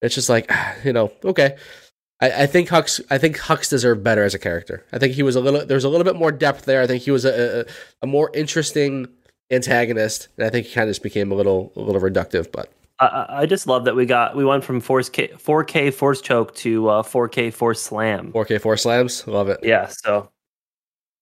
[0.01, 0.51] It's just like
[0.83, 1.57] you know, okay.
[2.23, 3.01] I, I think Hux.
[3.09, 4.85] I think Hux deserved better as a character.
[4.93, 5.65] I think he was a little.
[5.65, 6.81] There was a little bit more depth there.
[6.81, 7.65] I think he was a a,
[8.03, 9.07] a more interesting
[9.51, 12.51] antagonist, and I think he kind of just became a little a little reductive.
[12.51, 15.93] But I- I, I just love that we got we went from Force K, 4K
[15.93, 18.31] Force Choke to uh, 4K Force Slam.
[18.31, 19.59] 4K four slams, love it.
[19.63, 19.87] Yeah.
[19.87, 20.29] So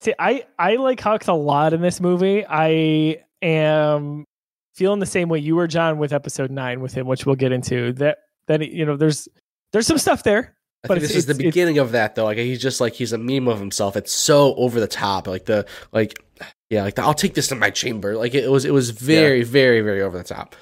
[0.01, 2.43] See, I I like Hux a lot in this movie.
[2.47, 4.25] I am
[4.73, 7.51] feeling the same way you were, John, with episode nine with him, which we'll get
[7.51, 7.93] into.
[7.93, 9.27] That that you know, there's
[9.73, 10.55] there's some stuff there.
[10.83, 12.25] I But think this is the it's- it's- beginning of that though.
[12.25, 13.95] Like he's just like he's a meme of himself.
[13.95, 15.27] It's so over the top.
[15.27, 16.23] Like the like
[16.69, 18.15] yeah, like the, I'll take this to my chamber.
[18.17, 20.55] Like it was it was very very very over the top.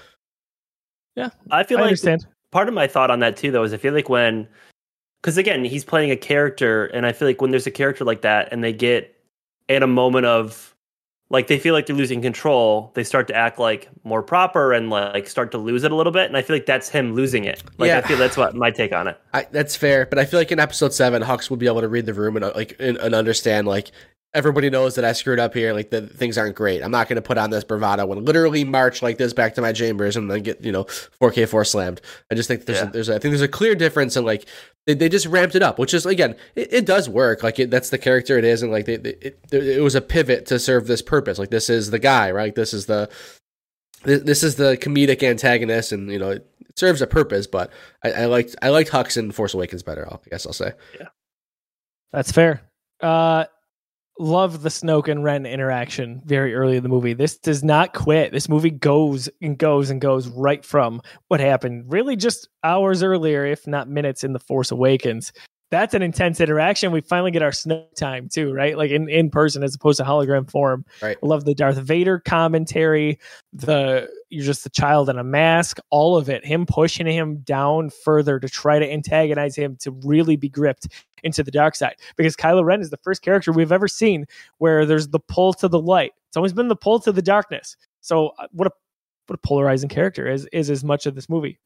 [1.16, 2.26] Yeah, I feel I like understand.
[2.52, 4.48] part of my thought on that too though is i feel like when
[5.22, 8.22] because again he's playing a character and i feel like when there's a character like
[8.22, 9.16] that and they get
[9.68, 10.74] at a moment of
[11.32, 14.90] like they feel like they're losing control they start to act like more proper and
[14.90, 17.46] like start to lose it a little bit and i feel like that's him losing
[17.46, 18.00] it like Yeah.
[18.00, 20.52] i feel that's what my take on it I, that's fair, but I feel like
[20.52, 22.98] in episode seven, Hux will be able to read the room and uh, like and,
[22.98, 23.92] and understand like
[24.34, 25.72] everybody knows that I screwed up here.
[25.74, 26.84] Like the things aren't great.
[26.84, 29.62] I'm not going to put on this bravado and literally march like this back to
[29.62, 30.84] my chambers and then get you know
[31.22, 32.02] 4K four slammed.
[32.32, 32.90] I just think there's Yeah.
[32.90, 34.48] a, there's a, I think there's a clear difference in like
[34.90, 37.44] they, they just ramped it up, which is again it, it does work.
[37.44, 40.02] Like it, that's the character it is, and like they, they, it, it was a
[40.02, 41.38] pivot to serve this purpose.
[41.38, 42.56] Like this is the guy, right?
[42.56, 43.08] This is the
[44.04, 47.46] this, is the comedic antagonist, and you know it serves a purpose.
[47.46, 47.72] But
[48.04, 50.12] I, I liked I liked Hux in Force Awakens better.
[50.12, 50.72] I guess I'll say.
[51.00, 51.10] Yeah,
[52.12, 52.62] that's fair.
[53.00, 53.46] Uh
[54.20, 57.14] love the Snoke and Ren interaction very early in the movie.
[57.14, 58.32] This does not quit.
[58.32, 63.46] This movie goes and goes and goes right from what happened really just hours earlier,
[63.46, 65.32] if not minutes, in The Force Awakens.
[65.72, 66.92] That's an intense interaction.
[66.92, 68.78] We finally get our snow time too, right?
[68.78, 70.84] Like in, in person as opposed to hologram form.
[71.02, 71.18] Right.
[71.22, 73.20] I love the Darth Vader commentary,
[73.54, 76.46] the you're just the child in a mask, all of it.
[76.46, 80.88] Him pushing him down further to try to antagonize him to really be gripped
[81.24, 81.96] into the dark side.
[82.16, 84.26] Because Kylo Ren is the first character we've ever seen
[84.58, 86.14] where there's the pull to the light.
[86.28, 87.76] It's always been the pull to the darkness.
[88.02, 88.72] So uh, what a
[89.28, 91.60] what a polarizing character is is as much of this movie.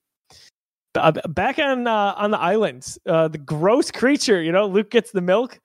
[0.96, 4.42] Uh, back on uh, on the islands, uh, the gross creature.
[4.42, 5.60] You know, Luke gets the milk.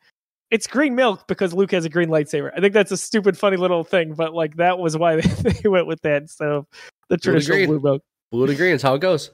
[0.51, 2.51] It's green milk because Luke has a green lightsaber.
[2.57, 5.29] I think that's a stupid, funny little thing, but like that was why they,
[5.63, 6.67] they went with that instead of
[7.11, 7.69] the Blue traditional green.
[7.69, 8.03] blue milk.
[8.33, 9.31] Blue to green is how it goes.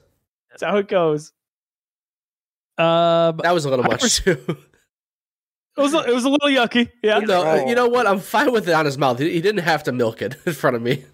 [0.49, 1.31] That's how it goes.
[2.77, 4.31] Um, That was a little I much pers- too.
[5.77, 6.89] it was a, it was a little yucky.
[7.01, 8.05] Yeah, no, you know what?
[8.07, 9.19] I'm fine with it on his mouth.
[9.19, 11.05] He, he didn't have to milk it in front of me.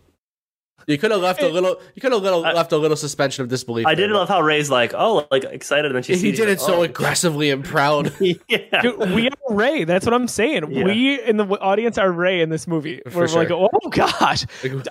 [0.88, 1.82] You could have left a little.
[1.96, 3.86] You could have little, I- left a little suspension of disbelief.
[3.86, 6.38] I there, did love how Rey's like, oh, like excited, and then she He sees
[6.38, 6.84] did like, it so oh.
[6.84, 8.14] aggressively and proud.
[8.20, 8.82] yeah.
[8.82, 9.84] Dude, we are Rey.
[9.84, 10.72] That's what I'm saying.
[10.72, 10.86] Yeah.
[10.86, 13.02] We in the audience are Rey in this movie.
[13.10, 14.46] For We're like, oh gosh,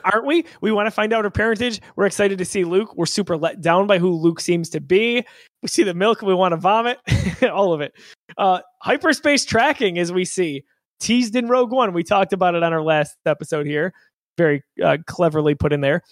[0.05, 0.45] aren't we?
[0.61, 1.81] We want to find out her parentage.
[1.97, 2.95] We're excited to see Luke.
[2.97, 5.25] We're super let down by who Luke seems to be.
[5.63, 6.99] We see the milk we want to vomit.
[7.43, 7.93] All of it.
[8.39, 10.65] Uh, hyperspace tracking, as we see,
[11.01, 11.93] teased in Rogue One.
[11.93, 13.93] We talked about it on our last episode here.
[14.39, 16.03] Very uh, cleverly put in there.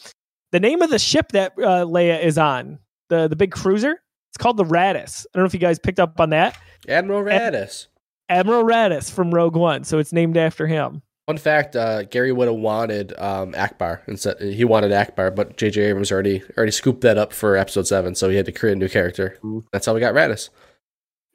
[0.52, 4.00] The name of the ship that uh, Leia is on, the the big cruiser,
[4.30, 5.26] it's called the Raddus.
[5.26, 6.56] I don't know if you guys picked up on that.
[6.88, 7.86] Admiral Raddus.
[8.28, 11.02] Admiral Raddus from Rogue One, so it's named after him.
[11.26, 14.40] Fun fact: uh, Gary would have wanted um, Ackbar instead.
[14.40, 15.82] He wanted Ackbar, but J.J.
[15.82, 18.76] Abrams already already scooped that up for Episode Seven, so he had to create a
[18.76, 19.38] new character.
[19.72, 20.50] That's how we got Raddus.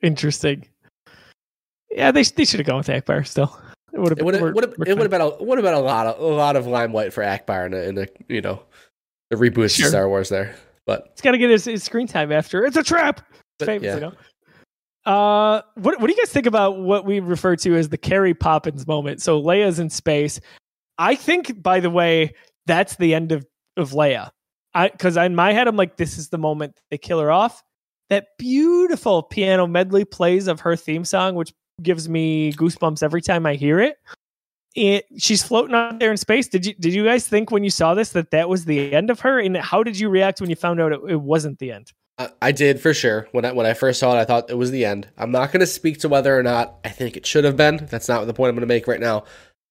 [0.02, 0.68] Interesting.
[1.92, 3.56] Yeah, they they should have gone with Ackbar still.
[3.94, 5.64] It would have It would have would have it would have been a would have
[5.64, 8.41] been a lot of a lot of limelight for Ackbar in the, in the you
[8.41, 8.64] know
[9.30, 9.86] the reboot Sure.
[9.86, 10.56] of Star Wars there.
[10.86, 12.66] But He's got to get his, his screen time after.
[12.66, 13.22] It's a trap.
[13.60, 13.96] It's famous, yeah.
[13.96, 14.14] you know.
[15.06, 18.34] Uh, what what do you guys think about what we refer to as the Carrie
[18.34, 19.22] Poppins moment?
[19.22, 20.39] So Leia's in space.
[20.98, 22.34] I think, by the way,
[22.66, 23.46] that's the end of
[23.78, 24.32] of Leia.
[24.74, 27.62] I because in my head I'm like, this is the moment they kill her off.
[28.10, 33.46] That beautiful piano medley plays of her theme song, which gives me goosebumps every time
[33.46, 33.98] I hear it.
[34.76, 36.48] It, she's floating out there in space.
[36.48, 39.12] Did you did you guys think when you saw this that that was the end
[39.12, 39.40] of her?
[39.40, 41.92] And how did you react when you found out it, it wasn't the end?
[42.18, 43.28] I, I did for sure.
[43.32, 45.08] When I when I first saw it, I thought it was the end.
[45.18, 47.88] I'm not going to speak to whether or not I think it should have been.
[47.90, 49.26] That's not the point I'm going to make right now.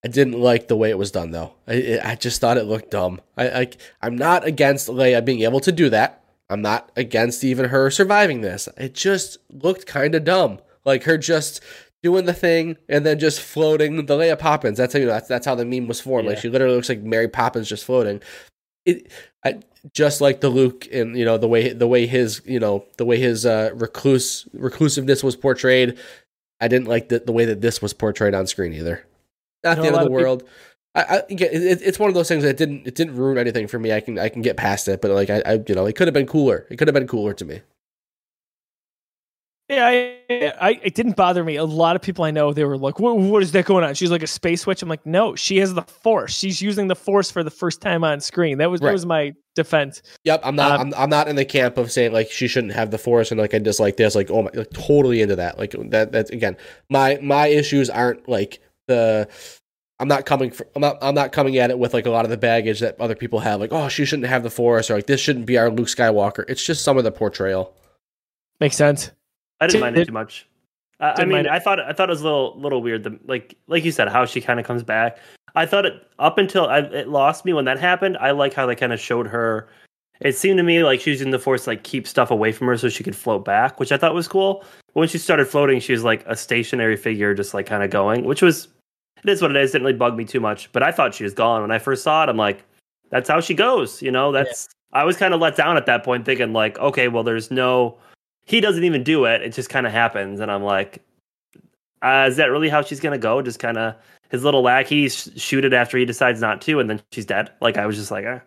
[0.04, 1.54] I didn't like the way it was done though.
[1.66, 3.20] I I just thought it looked dumb.
[3.36, 3.68] I, I
[4.02, 6.24] I'm not against Leia being able to do that.
[6.48, 8.68] I'm not against even her surviving this.
[8.76, 10.60] It just looked kind of dumb.
[10.84, 11.60] Like her just
[12.02, 13.96] doing the thing and then just floating.
[13.96, 14.78] The Leia Poppins.
[14.78, 15.12] That's how you know.
[15.12, 16.28] That's that's how the meme was formed.
[16.28, 18.20] Like she literally looks like Mary Poppins just floating.
[18.84, 19.10] It.
[19.44, 19.60] I,
[19.92, 23.04] just like the Luke and you know the way the way his you know the
[23.04, 25.98] way his uh, recluse reclusiveness was portrayed.
[26.60, 29.04] I didn't like the, the way that this was portrayed on screen either.
[29.64, 30.48] Not know the end of the of world.
[30.94, 33.66] I, I again, it, it's one of those things that didn't it didn't ruin anything
[33.66, 33.92] for me.
[33.92, 36.06] I can I can get past it, but like I, I you know it could
[36.06, 36.66] have been cooler.
[36.70, 37.62] It could have been cooler to me.
[39.68, 40.18] Yeah, I,
[40.60, 41.56] I, it didn't bother me.
[41.56, 43.94] A lot of people I know they were like, what, "What is that going on?"
[43.94, 44.82] She's like a space witch.
[44.82, 46.34] I'm like, no, she has the force.
[46.34, 48.58] She's using the force for the first time on screen.
[48.58, 50.02] That was that was my defense.
[50.24, 50.80] Yep, I'm not.
[50.80, 53.30] Um, I'm, I'm not in the camp of saying like she shouldn't have the force
[53.30, 54.14] and like I dislike this.
[54.14, 55.58] Like oh my, like totally into that.
[55.58, 56.12] Like that.
[56.12, 56.56] That's again
[56.88, 59.28] my my issues aren't like the.
[60.00, 60.50] I'm not coming.
[60.50, 60.98] For, I'm not.
[61.00, 63.40] I'm not coming at it with like a lot of the baggage that other people
[63.40, 63.60] have.
[63.60, 66.44] Like oh she shouldn't have the force or like this shouldn't be our Luke Skywalker.
[66.48, 67.74] It's just some of the portrayal.
[68.60, 69.10] Makes sense.
[69.62, 70.46] I didn't mind it too much.
[71.00, 71.46] I, I mean.
[71.46, 73.04] I thought I thought it was a little little weird.
[73.04, 75.18] The, like like you said, how she kind of comes back.
[75.54, 78.16] I thought it up until I, it lost me when that happened.
[78.18, 79.68] I like how they kind of showed her.
[80.20, 82.52] It seemed to me like she was using the force to like keep stuff away
[82.52, 84.64] from her so she could float back, which I thought was cool.
[84.94, 87.90] But when she started floating, she was like a stationary figure, just like kind of
[87.90, 88.68] going, which was
[89.22, 89.72] it is what it is.
[89.72, 90.70] Didn't really bug me too much.
[90.72, 92.28] But I thought she was gone when I first saw it.
[92.28, 92.64] I'm like,
[93.10, 94.00] that's how she goes.
[94.00, 97.08] You know, that's I was kind of let down at that point, thinking like, okay,
[97.08, 97.98] well, there's no
[98.44, 99.42] he doesn't even do it.
[99.42, 101.02] It just kind of happens, and I'm like,
[102.02, 103.42] uh, is that really how she's gonna go?
[103.42, 103.94] Just kind of
[104.30, 107.50] his little lackeys shoot it after he decides not to, and then she's dead.
[107.60, 108.38] Like I was just like, eh.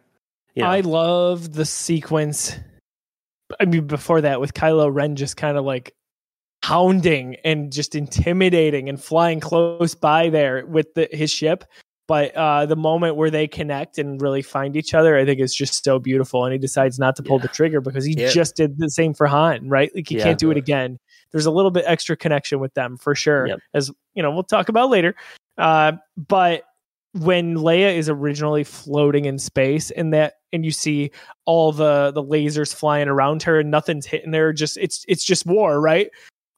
[0.55, 0.69] you know.
[0.69, 2.57] I love the sequence.
[3.59, 5.93] I mean, before that, with Kylo Ren just kind of like
[6.63, 11.63] hounding and just intimidating and flying close by there with the, his ship.
[12.07, 15.55] But uh, the moment where they connect and really find each other, I think is
[15.55, 16.45] just so beautiful.
[16.45, 18.29] And he decides not to pull the trigger because he Yeah.
[18.29, 19.91] just did the same for Han, right?
[19.95, 20.23] Like he Yeah.
[20.25, 20.99] can't do it again.
[21.31, 23.59] There's a little bit extra connection with them for sure, Yep.
[23.73, 25.15] as you know, we'll talk about later.
[25.57, 26.63] Uh, but
[27.13, 31.09] when Leia is originally floating in space and that and you see
[31.45, 35.45] all the the lasers flying around her and nothing's hitting her just it's it's just
[35.45, 36.09] war right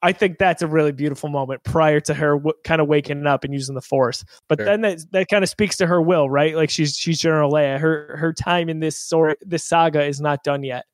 [0.03, 3.43] I think that's a really beautiful moment prior to her w- kind of waking up
[3.43, 4.23] and using the force.
[4.47, 4.65] But Sure.
[4.65, 6.55] then that that kind of speaks to her will, right?
[6.55, 7.79] Like she's she's General Leia.
[7.79, 10.85] Her her time in this sort this saga is not done yet.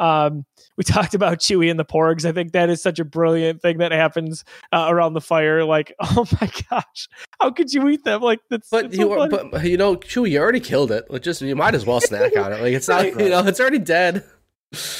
[0.00, 0.44] Um,
[0.76, 2.24] we talked about Chewie and the Porgs.
[2.24, 5.64] I think that is such a brilliant thing that happens uh, around the fire.
[5.64, 7.08] Like, oh my gosh,
[7.40, 8.20] how could you eat them?
[8.20, 9.48] Like that's But it's you, so funny.
[9.52, 11.08] but you know, Chewie, you already killed it.
[11.08, 12.60] Like, just you might as well snack on it.
[12.60, 14.24] Like, it's not, you know, it's already dead.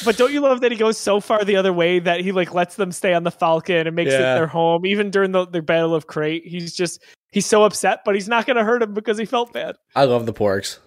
[0.04, 2.54] But don't you love that he goes so far the other way that he like
[2.54, 5.62] lets them stay on the Falcon and makes it their home, even during the, the
[5.62, 6.44] Battle of Crait.
[6.46, 7.02] He's just
[7.32, 9.76] he's so upset, but he's not going to hurt him because he felt bad.
[9.94, 10.78] I love the porgs.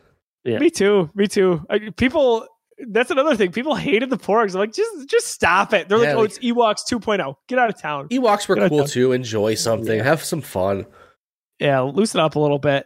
[0.44, 0.60] Yeah.
[0.60, 1.10] Me too.
[1.16, 1.66] Me too.
[1.70, 2.48] I, people.
[2.90, 3.52] That's another thing.
[3.52, 4.54] People hated the porgs.
[4.54, 5.90] I'm like, just just stop it.
[5.90, 7.36] They're Yeah, like, oh, like- it's Ewoks 2.0.
[7.48, 8.08] Get out of town.
[8.10, 9.14] Ewoks were Good cool too.
[9.14, 9.98] Enjoy something.
[9.98, 10.04] Yeah.
[10.04, 10.86] Have some fun.
[11.60, 12.86] Yeah, loosen up a little bit.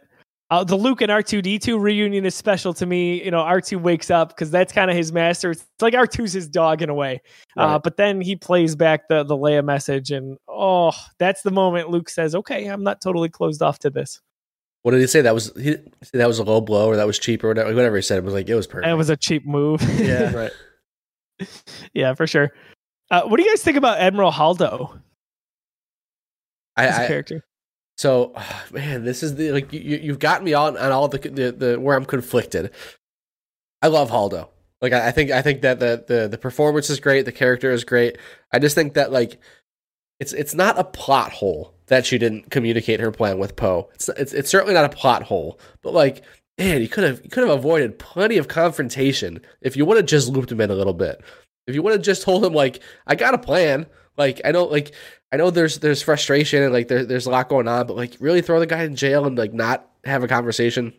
[0.52, 3.24] Uh, the Luke and R2D2 reunion is special to me.
[3.24, 5.52] You know, R2 wakes up because that's kind of his master.
[5.52, 7.22] It's like R2's his dog in a way.
[7.56, 11.88] Uh, but then he plays back the, the Leia message, and oh, that's the moment
[11.88, 14.20] Luke says, okay, I'm not totally closed off to this.
[14.82, 15.22] What did he say?
[15.22, 15.72] That was he,
[16.02, 17.74] say that was a low blow, or that was cheap, or whatever.
[17.74, 18.90] Whatever he said, it was like it was perfect.
[18.90, 19.80] It was a cheap move.
[19.98, 20.34] yeah,
[21.40, 21.48] Right.
[21.94, 22.52] yeah, for sure.
[23.10, 25.00] Uh, what do you guys think about Admiral Holdo
[26.76, 27.42] I, as a I, character?
[27.98, 28.34] So,
[28.70, 31.52] man, this is the like you, you- you've got me on on all the, the
[31.52, 32.70] the where I'm conflicted.
[33.80, 34.48] I love Holdo.
[34.80, 37.70] Like I, I think I think that the the the performance is great, the character
[37.70, 38.18] is great.
[38.52, 39.38] I just think that like
[40.20, 43.90] it's it's not a plot hole that she didn't communicate her plan with Poe.
[43.94, 46.22] It's it's it's certainly not a plot hole, but like
[46.58, 50.06] man, you could have you could have avoided plenty of confrontation if you would have
[50.06, 51.20] just looped him in a little bit.
[51.66, 53.86] If you would have just told him like I got a plan.
[54.16, 54.92] Like I know like
[55.32, 58.16] I know there's there's frustration and like there, there's a lot going on, but like
[58.20, 60.92] really throw the guy in jail and like not have a conversation,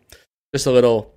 [0.54, 1.14] just a little.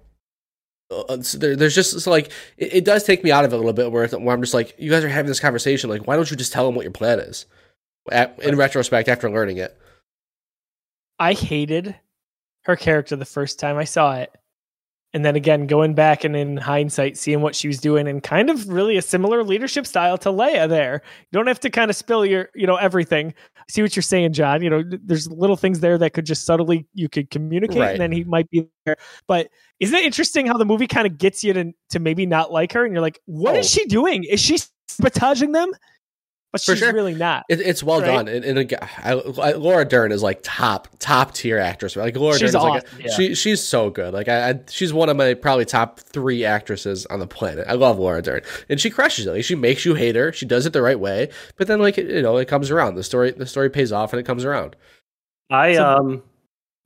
[0.91, 3.55] Uh, it's- there, there's just so like it, it does take me out of it
[3.55, 6.05] a little bit where, where I'm just like you guys are having this conversation like
[6.07, 7.45] why don't you just tell him what your plan is,
[8.11, 9.77] At, in retrospect after learning it.
[11.19, 11.95] I hated
[12.65, 14.31] her character the first time I saw it.
[15.17, 18.51] And then again, going back and in hindsight, seeing what she was doing and kind
[18.51, 21.01] of really a similar leadership style to Leia there.
[21.31, 23.33] You don't have to kind of spill your, you know, everything.
[23.57, 24.61] I see what you're saying, John.
[24.61, 27.91] You know, there's little things there that could just subtly, you could communicate Right.
[27.93, 28.97] and then he might be there.
[29.27, 29.49] But
[29.79, 32.71] isn't it interesting how the movie kind of gets you to, to maybe not like
[32.73, 32.85] her?
[32.85, 33.69] And you're like, what is Oh.
[33.69, 34.23] she doing?
[34.23, 35.71] Is she sabotaging them?
[36.65, 36.93] But For she's sure.
[36.93, 37.45] really not.
[37.49, 38.07] It, it's well Right.
[38.07, 41.95] done, and, and again, I, I, Laura Dern is like top top tier actress.
[41.95, 43.01] Like Laura She's Dern is like a- awesome.
[43.01, 43.11] Yeah.
[43.15, 44.13] she she's so good.
[44.13, 47.65] Like I, I, she's one of my probably top three actresses on the planet.
[47.67, 49.31] I love Laura Dern, and she crushes it.
[49.31, 50.31] Like she makes you hate her.
[50.33, 52.95] She does it the right way, but then like you know it comes around.
[52.95, 54.75] The story the story pays off, and it comes around.
[55.49, 56.23] I So- um,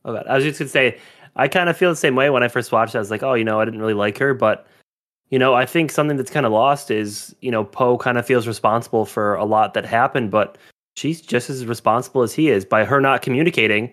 [0.06, 0.98] oh God, I was just gonna say,
[1.36, 2.94] I kind of feel the same way when I first watched.
[2.96, 2.98] it.
[2.98, 4.68] I was like, oh, you know, I didn't really like her, but
[5.32, 8.26] you know, I think something that's kind of lost is, you know, Poe kind of
[8.26, 10.58] feels responsible for a lot that happened, but
[10.96, 13.92] she's just as responsible as he is by her not communicating.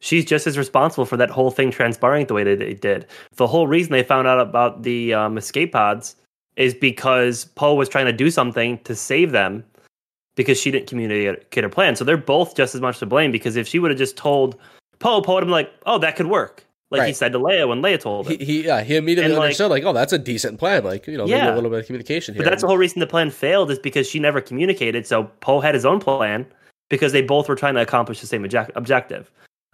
[0.00, 3.06] She's just as responsible for that whole thing transpiring the way that it did.
[3.34, 6.16] The whole reason they found out about the um, escape pods
[6.56, 9.64] is because Poe was trying to do something to save them
[10.36, 11.96] because she didn't communicate her plan.
[11.96, 14.56] So they're both just as much to blame because if she would have just told
[15.00, 17.68] Poe, Poe would have been like, "Oh, that could work," like he said to Leia
[17.68, 18.38] when Leia told him.
[18.38, 20.84] he yeah, he immediately And, like- understood like oh that's a decent plan.
[20.84, 22.42] Like you know maybe a little bit of communication here.
[22.42, 25.06] But that's the whole reason the plan failed is because she never communicated.
[25.06, 26.46] So Poe had his own plan
[26.88, 29.30] because they both were trying to accomplish the same object- objective.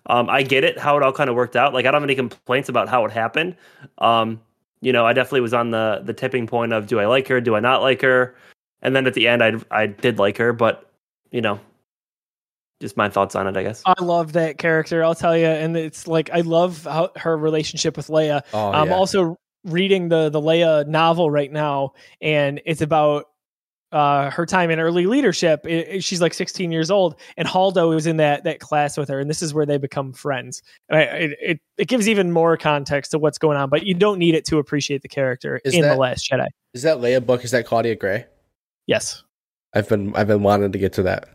[0.06, 1.72] Um, I get it how it all kind of worked out.
[1.72, 3.56] Like I don't have any complaints about how it happened.
[3.98, 4.40] Um,
[4.80, 7.40] you know, I definitely was on the the tipping point of do I like her,
[7.40, 8.34] do I not like her,
[8.82, 10.90] and then at the end I I did like her, but
[11.30, 11.58] you know,
[12.80, 13.82] just my thoughts on it, I guess.
[13.86, 15.02] I love that character.
[15.04, 18.42] I'll tell you, and it's like I love how her relationship with Leia.
[18.52, 18.94] oh, I'm yeah.
[18.94, 23.26] also reading the the Leia novel right now, and it's about
[23.92, 25.64] uh, her time in early leadership.
[25.66, 29.08] It- it- she's like 16 years old, and Holdo is in that that class with
[29.08, 30.62] her, and this is where they become friends.
[30.88, 33.94] And I, it, it it gives even more context to what's going on, but you
[33.94, 36.46] don't need it to appreciate the character Is in that- the Last Jedi.
[36.74, 37.44] is that Leia book?
[37.44, 38.26] Is that Claudia Gray?
[38.88, 39.22] Yes.
[39.74, 41.28] I've been I've been wanting to get to that.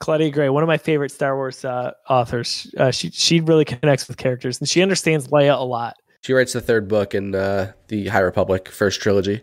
[0.00, 2.72] Claudia Gray, one of my favorite Star Wars uh, authors.
[2.76, 5.96] Uh, she she really connects with characters, and she understands Leia a lot.
[6.22, 9.40] She writes the third book in uh, the High Republic first trilogy,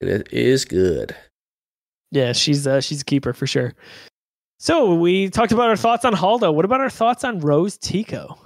[0.00, 1.14] and it is good.
[2.10, 3.74] Yeah, she's uh, she's a keeper for sure.
[4.58, 6.52] So we talked about our thoughts on Holdo.
[6.52, 8.38] What about our thoughts on Rose Tico?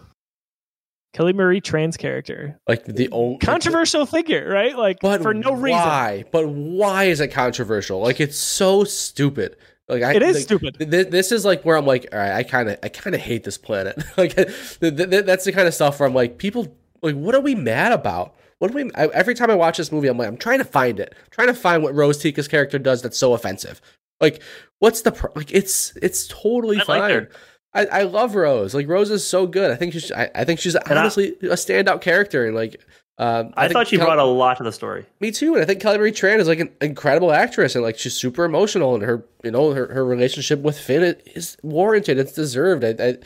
[1.12, 2.58] Kelly Marie Tran's character.
[2.66, 4.76] Like the only Controversial figure, right?
[4.76, 5.78] Like but for no reason.
[5.78, 6.24] Why?
[6.32, 8.00] But why is it controversial?
[8.00, 9.56] Like it's so stupid.
[9.88, 10.78] Like I, It is like, stupid.
[10.90, 13.20] th- this is like where I'm like, all right, I kind of, I kind of
[13.20, 13.96] hate this planet.
[14.16, 17.34] like, th- th- th- that's the kind of stuff where I'm like, people, like, what
[17.34, 18.34] are we mad about?
[18.58, 18.90] What do we?
[18.94, 21.30] I, every time I watch this movie, I'm like, I'm trying to find it, I'm
[21.30, 23.80] trying to find what Rose Tico's character does that's so offensive.
[24.20, 24.40] Like,
[24.78, 25.52] what's the pro- like?
[25.52, 27.10] It's it's totally I fine.
[27.10, 27.28] her.
[27.74, 28.72] I, I love Rose.
[28.72, 29.72] Like Rose is so good.
[29.72, 32.46] I think she's I, I think she's I- honestly a standout character.
[32.46, 32.80] And like,
[33.18, 35.04] um, I, think thought she Kel- brought a lot to the story.
[35.20, 35.54] me too.
[35.54, 38.44] And I think Kelly Marie Tran is like an incredible actress, and like she's super
[38.44, 42.18] emotional, and her you know her, her relationship with Finn is warranted.
[42.18, 42.84] It's deserved.
[42.84, 43.18] I, I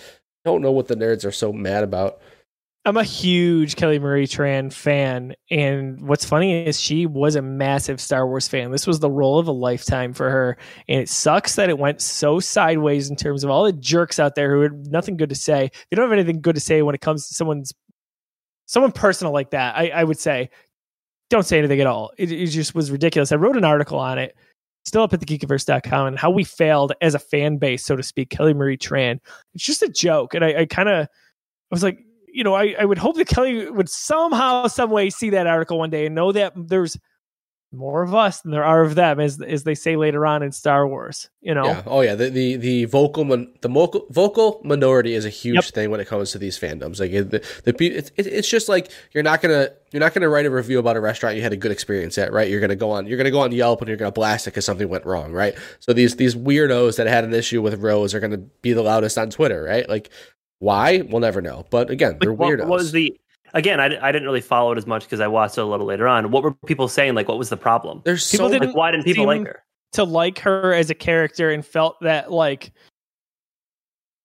[0.45, 2.21] don't know what the nerds are so mad about.
[2.85, 8.01] I'm a huge Kelly Marie Tran fan, and what's funny is she was a massive
[8.01, 8.71] Star Wars fan.
[8.71, 10.57] This was the role of a lifetime for her,
[10.89, 14.37] and it sucks that it went so sideways in terms of all the jerks out
[14.37, 15.71] there who had nothing good to say.
[15.91, 17.73] They don't have anything good to say when it comes to someone's
[18.67, 19.77] someone personal like that.
[19.77, 20.51] I, I would say,
[21.31, 22.13] don't say anything at all.
[22.19, 23.33] It, it just was ridiculous.
[23.33, 24.37] I wrote an article on it,
[24.85, 28.31] still up at thegeekiverse.com, and how we failed as a fan base, so to speak.
[28.31, 29.19] Kelly Marie Tran.
[29.55, 31.09] It's just a joke, and I, I kind of, I
[31.71, 31.99] was like
[32.37, 35.79] you know, I, I would hope that Kelly would somehow, some way see that article
[35.79, 36.99] one day and know that there's
[37.73, 40.53] more of us than there are of them, as as they say later on in
[40.53, 41.29] Star Wars.
[41.41, 41.83] You know, Yeah.
[41.87, 42.15] Oh yeah.
[42.15, 45.65] The the, the vocal mon- the vocal vocal minority is a huge Yep.
[45.65, 47.01] thing when it comes to these fandoms.
[47.01, 50.51] Like the the it's it's just like you're not gonna you're not gonna write a
[50.51, 52.49] review about a restaurant you had a good experience at, right?
[52.49, 54.65] You're gonna go on you're gonna go on Yelp and you're gonna blast it because
[54.65, 55.55] something went wrong, right?
[55.81, 59.19] So these these weirdos that had an issue with Rose are gonna be the loudest
[59.19, 59.89] on Twitter, right?
[59.89, 60.11] Like
[60.61, 61.03] why?
[61.03, 61.67] We'll never know.
[61.69, 62.67] But again, they're Like, weirdos.
[62.69, 63.15] what was the
[63.55, 63.81] again?
[63.81, 66.07] I, I didn't really follow it as much because I watched it a little later
[66.09, 66.31] on.
[66.31, 67.15] What were people saying?
[67.15, 68.03] Like, what was the problem?
[68.05, 69.63] There's People so didn't- Like, why didn't people seem- like her?
[69.93, 72.73] to like her as a character and felt that like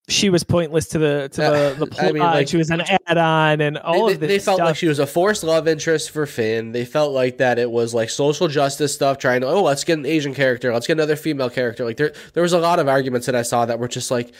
[0.10, 2.04] she was pointless to the to the, the Uh, plot.
[2.06, 4.28] I mean, like- she was an add-on and all they, of this.
[4.28, 4.66] they felt stuff.
[4.68, 6.72] like she was a forced love interest for Finn.
[6.74, 9.98] They felt like that it was like social justice stuff, trying to oh let's get
[10.00, 11.86] an Asian character, let's get another female character.
[11.86, 14.34] Like there there was a lot of arguments that I saw that were just like,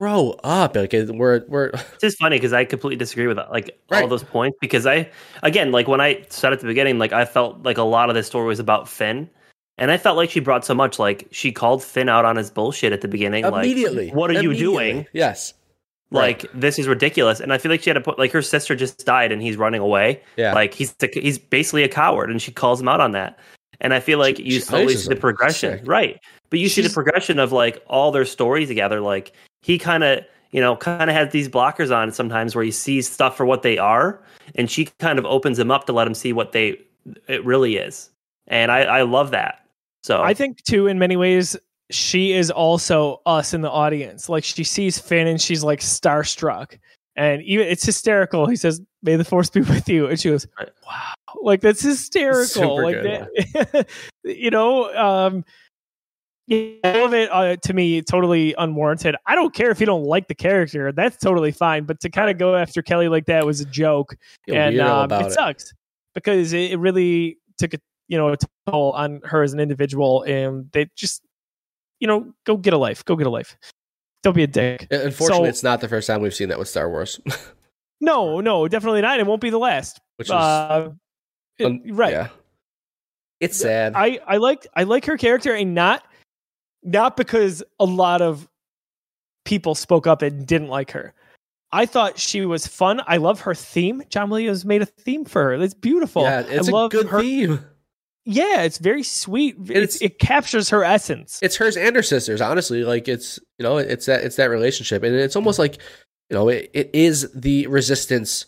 [0.00, 0.76] grow up.
[0.76, 4.56] Like we're we're It's just funny because I completely disagree with like all those points.
[4.60, 5.10] Because I,
[5.42, 8.14] again, like when I said at the beginning, like I felt like a lot of
[8.14, 9.28] this story was about Finn,
[9.78, 10.98] and I felt like she brought so much.
[10.98, 13.44] Like she called Finn out on his bullshit at the beginning.
[13.44, 14.06] immediately.
[14.06, 15.06] Like, what are you doing?
[15.12, 15.54] Yes.
[16.10, 17.40] Like this is ridiculous.
[17.40, 19.56] And I feel like she had to put like her sister just died and he's
[19.56, 20.22] running away.
[20.36, 20.52] Yeah.
[20.54, 23.38] Like he's he's basically a coward, and she calls him out on that.
[23.80, 25.88] And I feel like She- you slowly see the progression, Sick.
[25.88, 26.20] right?
[26.50, 29.00] But you see the progression of like all their stories together.
[29.00, 29.32] Like
[29.64, 33.10] he kind of, you know, kind of has these blockers on sometimes where he sees
[33.10, 34.22] stuff for what they are,
[34.54, 36.78] and she kind of opens him up to let him see what they
[37.26, 38.10] it really is.
[38.46, 39.66] And I, I love that.
[40.02, 41.56] So I think too, in many ways,
[41.90, 44.28] she is also us in the audience.
[44.28, 46.78] Like she sees Finn and she's like starstruck,
[47.16, 48.46] and even it's hysterical.
[48.46, 50.46] He says, "May the force be with you," and she goes,
[50.86, 52.46] "Wow!" Like that's hysterical.
[52.46, 53.28] Super like good.
[53.72, 53.88] that,
[54.24, 54.94] you know.
[54.94, 55.63] Um, yeah,
[56.50, 59.16] all of it uh, to me totally unwarranted.
[59.26, 61.84] I don't care if you don't like the character; that's totally fine.
[61.84, 64.16] But to kind of go after Kelly like that was a joke
[64.46, 65.32] Feel and um, it, it.
[65.32, 65.72] sucks
[66.14, 67.78] because it, really took a
[68.08, 68.36] you know a
[68.70, 71.22] toll on her as an individual, and they just
[72.00, 73.56] you know go get a life, go get a life.
[74.22, 74.86] Don't be a dick.
[74.90, 77.20] Unfortunately, So- it's not the first time we've seen that with Star Wars.
[78.00, 79.18] No, no, definitely not.
[79.18, 79.98] It won't be the last.
[80.16, 80.90] Which is Uh,
[81.58, 82.12] it- un- right.
[82.12, 82.28] Yeah.
[83.40, 83.94] It's sad.
[83.96, 86.04] I I like I like her character, and not
[86.84, 88.48] not because a lot of
[89.44, 91.12] people spoke up and didn't like her.
[91.72, 93.00] I thought she was fun.
[93.06, 94.02] I love her theme.
[94.08, 95.54] John Williams made a theme for her.
[95.54, 96.22] It's beautiful.
[96.22, 97.20] yeah, it's I a good her.
[97.20, 97.64] theme.
[98.26, 99.56] Yeah, it's very sweet.
[99.62, 101.38] It's, It's- it captures her essence.
[101.42, 105.02] it's hers and her sister's honestly like it's you know it's that it's that relationship
[105.02, 105.74] and it's almost like
[106.30, 108.46] you know it, it is the resistance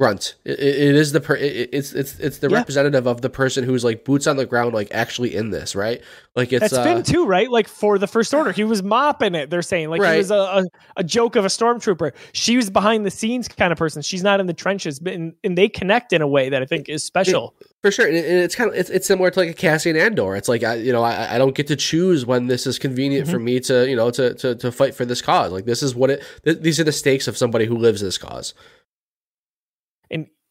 [0.00, 2.56] grunt it, it it is the per, it, it's it's it's the Yeah.
[2.56, 6.02] representative of the person who's like boots on the ground like actually in this right
[6.34, 7.48] like it's That's uh, Finn too, right?
[7.48, 9.50] Like for the first order, he was mopping it.
[9.50, 10.14] They're saying like Right.
[10.14, 10.64] he was a, a,
[10.96, 12.10] a joke of a stormtrooper.
[12.32, 14.02] She was behind the scenes kind of person.
[14.02, 16.66] She's not in the trenches, but in, and they connect in a way that I
[16.66, 17.54] think is special.
[17.82, 20.48] for sure and it's kind of it's, it's similar to like a Cassian Andor it's
[20.48, 23.38] like I you know I, I don't get to choose when this is convenient for
[23.38, 26.10] me to you know to, to to fight for this cause like this is what
[26.10, 28.54] it th- these are the stakes of somebody who lives this cause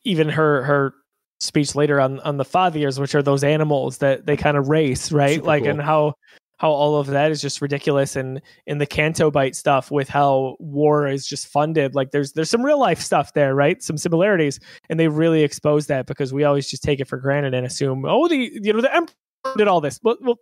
[0.03, 0.93] even her her
[1.39, 5.11] speech later on on the fathiers, which are those animals that they kind of race,
[5.11, 5.35] right?
[5.35, 5.71] Super like cool.
[5.71, 6.15] and how
[6.63, 10.55] how all of that is just ridiculous and in the Canto Bight stuff with how
[10.59, 11.93] war is just funded.
[11.93, 13.83] Like there's there's some real life stuff there right?
[13.83, 14.59] Some similarities
[14.89, 18.05] and they really expose that because we always just take it for granted and assume
[18.05, 19.13] oh the you know the emperor
[19.57, 19.99] did all this.
[20.03, 20.39] Well, well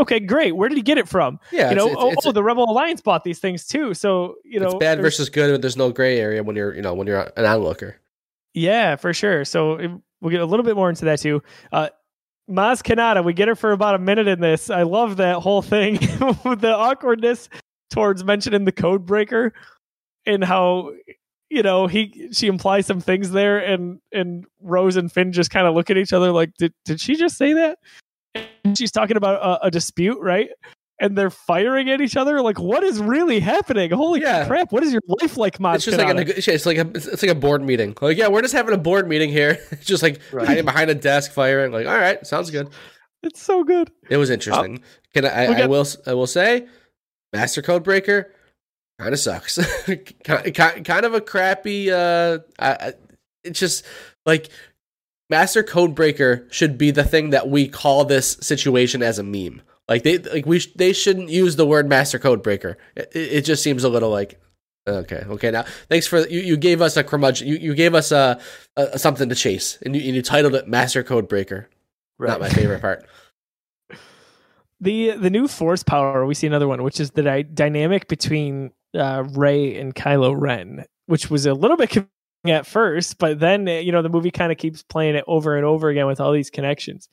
[0.00, 0.56] okay great.
[0.56, 1.38] Where did he get it from?
[1.52, 3.94] Yeah you know it's, it's, oh, it's, oh the rebel alliance bought these things too.
[3.94, 6.82] So you know it's bad versus good but there's no gray area when you're you
[6.82, 8.01] know when you're an onlooker
[8.54, 9.44] Yeah, for sure.
[9.44, 11.42] So we'll get a little bit more into that too.
[11.72, 11.88] Uh,
[12.50, 14.68] Maz Kanata, we get her for about a minute in this.
[14.68, 15.94] I love that whole thing
[16.44, 17.48] with the awkwardness
[17.90, 19.52] towards mentioning the code breaker
[20.26, 20.92] and how
[21.50, 25.66] you know he she implies some things there and and Rose and Finn just kind
[25.66, 27.78] of look at each other like did did she just say that?
[28.64, 30.48] And she's talking about a, a dispute, right?
[31.02, 32.40] And they're firing at each other.
[32.40, 33.90] Like, what is really happening?
[33.90, 34.46] Holy Yeah.
[34.46, 34.70] crap!
[34.72, 35.74] What is your life like, Mom?
[35.74, 37.94] It's just like a, it's like a it's like a board meeting.
[38.00, 39.58] Like, yeah, we're just having a board meeting here.
[39.72, 40.46] It's just like Right.
[40.46, 41.72] hiding behind a desk, firing.
[41.72, 42.68] Like, all right, sounds good.
[43.24, 43.90] it's so good.
[44.08, 44.82] It was interesting.
[45.12, 45.48] Can I?
[45.48, 45.86] we I, I will.
[46.06, 46.66] I will say,
[47.32, 48.32] Master Code Breaker
[49.00, 49.58] kind of sucks.
[50.24, 51.90] kind, kind of a crappy.
[51.90, 52.92] Uh, I, I-
[53.42, 53.84] it's just
[54.24, 54.50] like
[55.30, 59.62] Master Code Breaker should be the thing that we call this situation as a meme.
[59.92, 62.78] Like they like we sh- they shouldn't use the word Master Code Breaker.
[62.96, 64.40] It, it just seems a little like.
[64.88, 65.22] Okay.
[65.28, 65.50] Okay.
[65.50, 66.40] Now, thanks for you.
[66.40, 67.46] You gave us a curmudgeon.
[67.46, 68.40] You, you gave us a,
[68.74, 71.68] a something to chase, and you, and you titled it Master Code Breaker.
[72.18, 73.04] Not my favorite part.
[74.80, 78.72] The the new force power, we see another one, which is the dy- dynamic between
[78.96, 82.04] uh, Rey and Kylo Ren, which was a little bit
[82.46, 85.56] at first, but then uh, you know the movie kind of keeps playing it over
[85.56, 87.08] and over again with all these connections.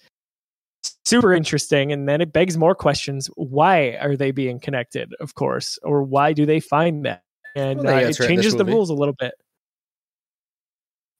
[1.06, 3.30] Super interesting, and then it begs more questions.
[3.36, 5.14] Why are they being connected?
[5.20, 7.24] Of course, or why do they find that?
[7.56, 9.34] And Well, uh, it answer it in this changes the rules a little bit.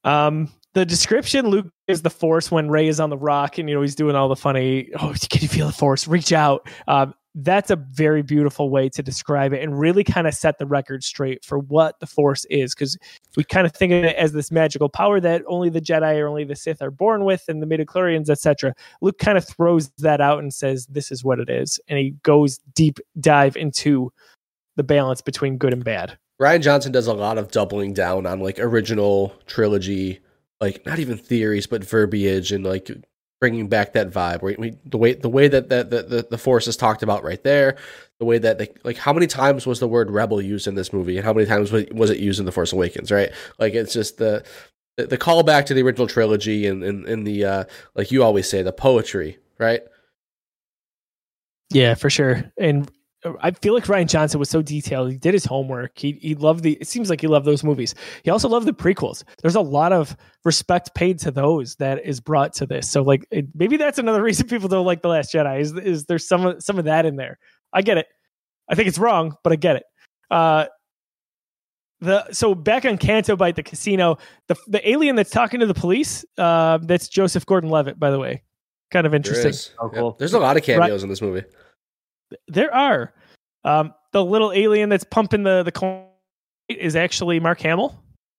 [0.04, 3.74] Um, the description Luke is the force when Rey is on the rock and you
[3.74, 7.14] know he's doing all the funny oh can you feel the force reach out um,
[7.36, 11.04] that's a very beautiful way to describe it and really kind of set the record
[11.04, 12.98] straight for what the force is because
[13.36, 16.26] we kind of think of it as this magical power that only the Jedi or
[16.26, 20.20] only the Sith are born with and the midichlorians etc Luke kind of throws that
[20.20, 24.12] out and says this is what it is and he goes deep dive into
[24.76, 26.16] the balance between good and bad.
[26.40, 30.20] Rian Johnson does a lot of doubling down on like original trilogy,
[30.58, 32.90] like not even theories, but verbiage and like
[33.40, 34.42] bringing back that vibe.
[34.42, 37.42] We, we the way the way that that the, the force is talked about right
[37.42, 37.76] there,
[38.18, 40.92] the way that they, like how many times was the word rebel used in this
[40.92, 43.10] movie, and how many times was, it used in the Force Awakens?
[43.10, 44.44] Right, like it's just the
[44.96, 47.64] the, callback to the original trilogy and and, and the uh
[47.94, 49.82] like you always say the poetry, right?
[51.70, 52.52] Yeah, for sure.
[52.58, 52.90] And
[53.42, 55.10] I feel like Rian Johnson was so detailed.
[55.12, 55.98] He did his homework.
[55.98, 56.72] He he loved the.
[56.80, 57.94] It seems like he loved those movies.
[58.22, 59.24] He also loved the prequels.
[59.42, 62.90] There's a lot of respect paid to those that is brought to this.
[62.90, 65.60] So like it, maybe that's another reason people don't like the Last Jedi.
[65.60, 67.38] Is is there's some of- some of that in there?
[67.72, 68.06] I get it.
[68.70, 69.84] I think it's wrong, but I get it.
[70.30, 70.66] Uh,
[72.00, 74.16] the so back on Canto Bight, the casino,
[74.48, 76.24] the the alien that's talking to the police.
[76.38, 78.42] Uh, that's Joseph Gordon-Levitt, by the way.
[78.90, 79.50] Kind of interesting.
[79.50, 79.72] is.
[79.78, 79.98] Oh, Yeah.
[80.00, 80.16] cool.
[80.18, 81.44] There's a lot of cameos in this movie.
[82.48, 83.12] There are.
[83.64, 86.04] Um, the little alien that's pumping the the coin
[86.68, 87.96] is actually Mark Hamill.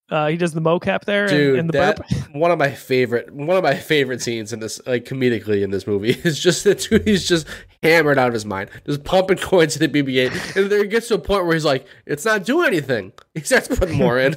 [0.09, 2.35] Uh, he does the mocap there Dude, and, and the that burp.
[2.35, 5.88] one of my favorite one of my favorite scenes in this like comedically in this
[5.88, 7.47] movie is just that dude he's just
[7.81, 11.07] hammered out of his mind, just pumping coins to the BB-8, and there he gets
[11.07, 14.35] to a point where he's like, "It's not doing anything." He starts putting more in.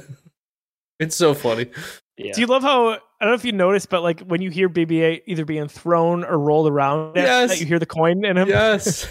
[0.99, 1.69] It's so funny.
[2.17, 2.31] Yeah.
[2.33, 4.69] Do you love how I don't know if you noticed, but like when you hear
[4.69, 7.49] BB-8 either being thrown or rolled around, Yes.
[7.49, 8.47] that you hear the coin in him.
[8.47, 9.05] Yes,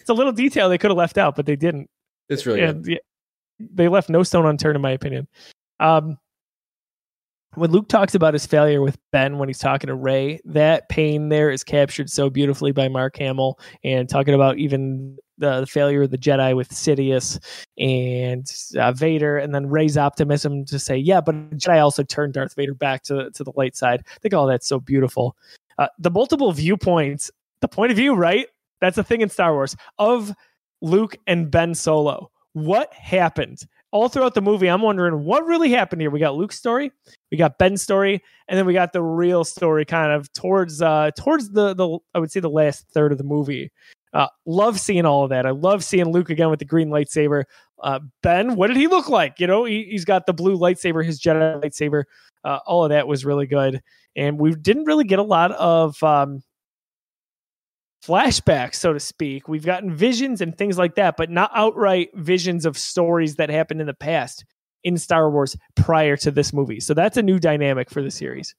[0.00, 1.88] It's a little detail they could have left out, but they didn't.
[2.28, 2.98] it's really and yeah,
[3.58, 5.28] they left no stone unturned, in my opinion.
[5.80, 6.18] Um,
[7.54, 11.30] when Luke talks about his failure with Ben when he's talking to Rey, that pain
[11.30, 16.02] there is captured so beautifully by Mark Hamill, and talking about even the, the failure
[16.02, 17.38] of the Jedi with Sidious
[17.78, 22.54] and uh, Vader, and then Rey's optimism to say, "Yeah, but Jedi also turned Darth
[22.54, 25.36] Vader back to to the light side." I think all that's so beautiful.
[25.78, 27.30] Uh, the multiple viewpoints,
[27.60, 28.46] the point of view, right?
[28.80, 30.32] That's a thing in Star Wars of
[30.80, 32.30] Luke and Ben Solo.
[32.52, 33.60] What happened?
[33.92, 36.10] All throughout the movie, I'm wondering what really happened here.
[36.10, 36.90] We got Luke's story,
[37.30, 41.10] we got Ben's story, and then we got the real story kind of towards uh
[41.16, 43.70] towards the the I would say the last third of the movie.
[44.12, 45.44] Uh, love seeing all of that.
[45.44, 47.44] I love seeing Luke again with the green lightsaber.
[47.82, 49.38] Uh, ben, what did he look like?
[49.38, 52.04] You know, he, he's got the blue lightsaber, his Jedi lightsaber.
[52.42, 53.82] Uh, all of that was really good,
[54.14, 56.42] and we didn't really get a lot of um,
[58.06, 59.48] flashbacks, so to speak.
[59.48, 63.80] We've gotten visions and things like that, but not outright visions of stories that happened
[63.80, 64.44] in the past
[64.84, 66.80] in Star Wars prior to this movie.
[66.80, 68.54] So that's a new dynamic for the series.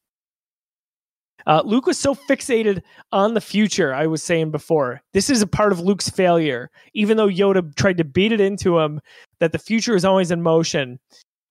[1.46, 2.82] Uh, Luke was so fixated
[3.14, 5.02] on the future, I was saying before.
[5.14, 6.70] This is a part of Luke's failure.
[6.94, 9.00] Even though Yoda tried to beat it into him
[9.40, 11.00] that the future is always in motion,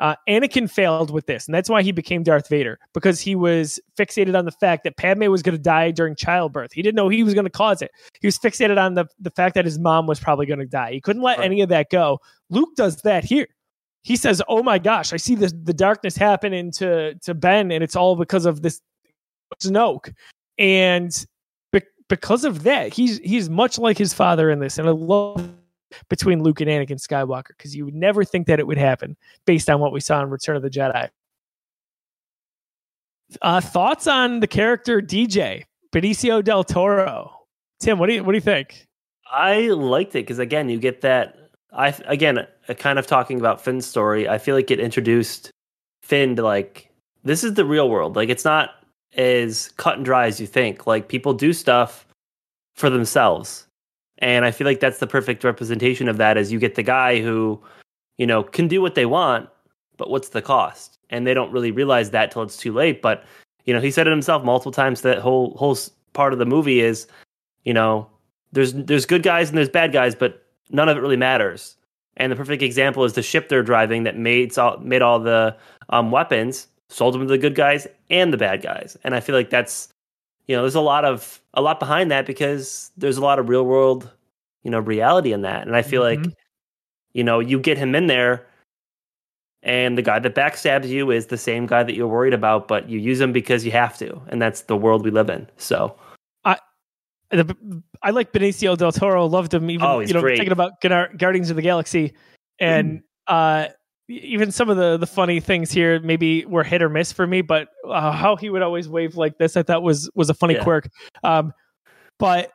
[0.00, 3.80] uh, Anakin failed with this, and that's why he became Darth Vader because he was
[3.98, 6.72] fixated on the fact that Padme was going to die during childbirth.
[6.72, 7.90] He didn't know he was going to cause it.
[8.20, 10.92] He was fixated on the the fact that his mom was probably going to die.
[10.92, 11.46] He couldn't let Right.
[11.46, 12.20] any of that go.
[12.50, 13.46] Luke does that here.
[14.02, 17.82] He says, "Oh my gosh, I see the the darkness happening to to Ben, and
[17.82, 18.80] it's all because of this
[19.62, 20.12] Snoke."
[20.58, 21.26] And
[21.72, 25.48] be- because of that, he's he's much like his father in this, and I love
[26.08, 29.70] between Luke and Anakin Skywalker because you would never think that it would happen based
[29.70, 31.08] on what we saw in Return of the Jedi.
[33.42, 37.32] Uh, thoughts on the character DJ Benicio del Toro.
[37.80, 38.86] Tim, what do you what do you think?
[39.30, 41.36] I liked it because again, you get that.
[41.72, 44.28] I again, uh, kind of talking about Finn's story.
[44.28, 45.50] I feel like it introduced
[46.02, 46.90] Finn to like
[47.24, 48.16] this is the real world.
[48.16, 48.70] Like it's not
[49.16, 50.86] as cut and dry as you think.
[50.86, 52.06] Like people do stuff
[52.74, 53.66] for themselves,
[54.18, 56.36] and I feel like that's the perfect representation of that.
[56.36, 57.60] Is you get the guy who,
[58.18, 59.48] you know, can do what they want,
[59.96, 60.98] but what's the cost?
[61.10, 63.02] And they don't really realize that till it's too late.
[63.02, 63.24] But
[63.64, 65.02] you know, he said it himself multiple times.
[65.02, 65.76] That whole whole
[66.12, 67.06] part of the movie is,
[67.64, 68.08] you know,
[68.52, 71.76] there's there's good guys and there's bad guys, but none of it really matters.
[72.16, 75.54] And the perfect example is the ship they're driving that made all, made all the
[75.90, 78.96] um, weapons, sold them to the good guys and the bad guys.
[79.04, 79.88] And I feel like that's
[80.46, 83.48] you know there's a lot of a lot behind that because there's a lot of
[83.48, 84.10] real world
[84.62, 85.66] you know reality in that.
[85.66, 86.24] And I feel Mhm.
[86.26, 86.34] like
[87.12, 88.46] you know you get him in there.
[89.62, 92.88] And the guy that backstabs you is the same guy that you're worried about, but
[92.88, 95.48] you use him because you have to, and that's the world we live in.
[95.56, 95.96] So
[97.30, 99.26] The, I like Benicio del Toro.
[99.26, 99.68] Loved him.
[99.68, 100.36] Even Oh, you know great.
[100.36, 100.80] thinking about
[101.18, 102.12] Guardians of the Galaxy,
[102.60, 103.66] and uh,
[104.08, 107.40] even some of the the funny things here maybe were hit or miss for me.
[107.42, 110.54] But uh, how he would always wave like this, I thought was was a funny
[110.54, 110.62] Yeah.
[110.64, 110.88] quirk.
[111.24, 111.52] Um,
[112.18, 112.52] but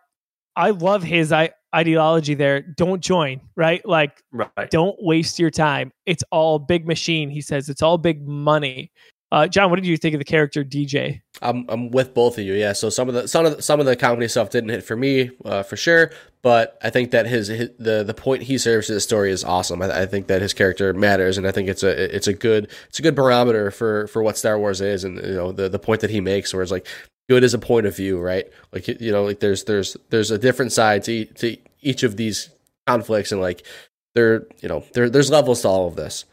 [0.56, 2.62] I love his I- ideology there.
[2.62, 3.86] Don't join, right?
[3.86, 4.70] Like right.
[4.70, 5.92] don't waste your time.
[6.06, 7.30] It's all big machine.
[7.30, 8.92] He says it's all big money.
[9.32, 11.22] Uh, John, what did you think of the character DJ?
[11.42, 12.54] I'm I'm with both of you.
[12.54, 12.74] Yeah.
[12.74, 14.98] So some of the some of the, some of the comedy stuff didn't hit for
[14.98, 18.88] me uh, for sure, but I think that his, his the the point he serves
[18.88, 19.82] to the story is awesome.
[19.82, 22.70] I, I think that his character matters, and I think it's a it's a good
[22.90, 25.80] it's a good barometer for for what Star Wars is, and you know the the
[25.80, 26.86] point that he makes, where it's like
[27.30, 28.48] good is a point of view, right?
[28.74, 32.50] Like you know, like there's there's there's a different side to to each of these
[32.86, 33.66] conflicts, and like
[34.14, 36.26] there you know there there's levels to all of this.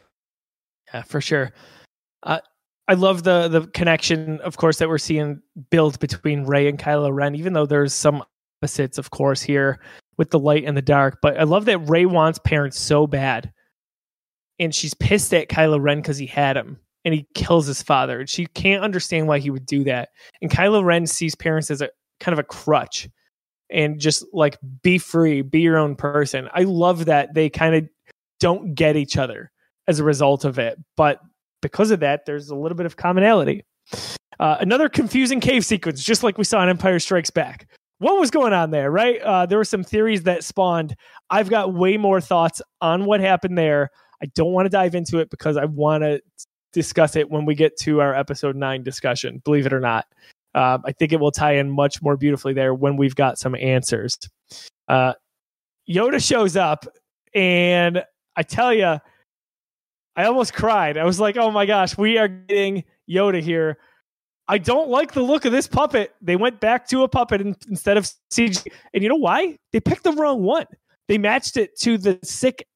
[0.93, 1.53] Yeah, for sure.
[2.23, 2.39] Uh,
[2.89, 7.13] I love the the connection, of course, that we're seeing build between Rey and Kylo
[7.13, 8.23] Ren, even though there's some
[8.61, 9.79] opposites, of course, here
[10.17, 11.19] with the light and the dark.
[11.21, 13.53] But I love that Rey wants parents so bad.
[14.57, 18.21] And she's pissed at Kylo Ren because he had him and he kills his father.
[18.21, 20.09] And she can't understand why he would do that.
[20.41, 21.89] And Kylo Ren sees parents as a
[22.19, 23.07] kind of a crutch
[23.69, 26.49] and just like be free, be your own person.
[26.53, 27.87] I love that they kind of
[28.39, 29.51] don't get each other
[29.87, 30.77] as a result of it.
[30.97, 31.19] But
[31.61, 33.63] because of that, there's a little bit of commonality.
[34.39, 37.67] Uh, another confusing cave sequence, just like we saw in Empire Strikes Back.
[37.97, 39.21] What was going on there, right?
[39.21, 40.95] Uh, there were some theories that spawned.
[41.29, 43.89] I've got way more thoughts on what happened there.
[44.23, 46.21] I don't want to dive into it because I want to
[46.71, 50.05] discuss it when we get to our episode nine discussion, believe it or not.
[50.55, 53.55] Um, I think it will tie in much more beautifully there when we've got some
[53.55, 54.17] answers.
[54.87, 55.13] Uh,
[55.89, 56.85] Yoda shows up,
[57.33, 58.03] and
[58.35, 58.97] I tell you,
[60.19, 60.97] I almost cried.
[60.97, 63.77] I was like, oh my gosh, we are getting Yoda here.
[64.49, 66.13] I don't like the look of this puppet.
[66.21, 68.67] They went back to a puppet in, instead of CG.
[68.93, 69.57] And you know why?
[69.71, 70.65] They picked the wrong one.
[71.07, 72.67] They matched it to the sick,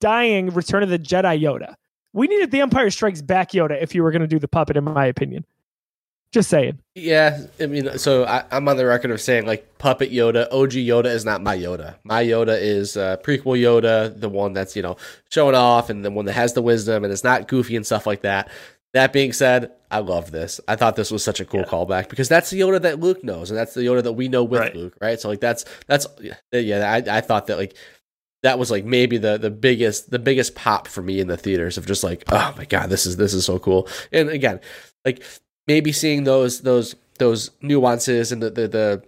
[0.00, 1.74] dying Return of the Jedi Yoda.
[2.12, 4.76] We needed the Empire Strikes Back Yoda if you were going to do the puppet,
[4.76, 5.44] in my opinion.
[6.34, 6.80] Just saying.
[6.96, 10.72] Yeah, I mean, so I, I'm on the record of saying like puppet Yoda, OG
[10.72, 11.94] Yoda is not my Yoda.
[12.02, 14.96] My Yoda is uh, prequel Yoda, the one that's you know
[15.30, 18.04] showing off and the one that has the wisdom and it's not goofy and stuff
[18.04, 18.50] like that.
[18.94, 20.60] That being said, I love this.
[20.66, 21.66] I thought this was such a cool Yeah.
[21.66, 24.42] callback because that's the Yoda that Luke knows, and that's the Yoda that we know
[24.42, 24.74] with Right.
[24.74, 25.20] Luke, right?
[25.20, 26.08] So like that's that's
[26.50, 26.90] yeah.
[26.92, 27.76] I, I thought that like
[28.42, 31.78] that was like maybe the the biggest the biggest pop for me in the theaters
[31.78, 33.86] of just like oh my god this is this is so cool.
[34.10, 34.58] And again,
[35.04, 35.22] like
[35.66, 39.02] maybe seeing those those those nuances and the the, the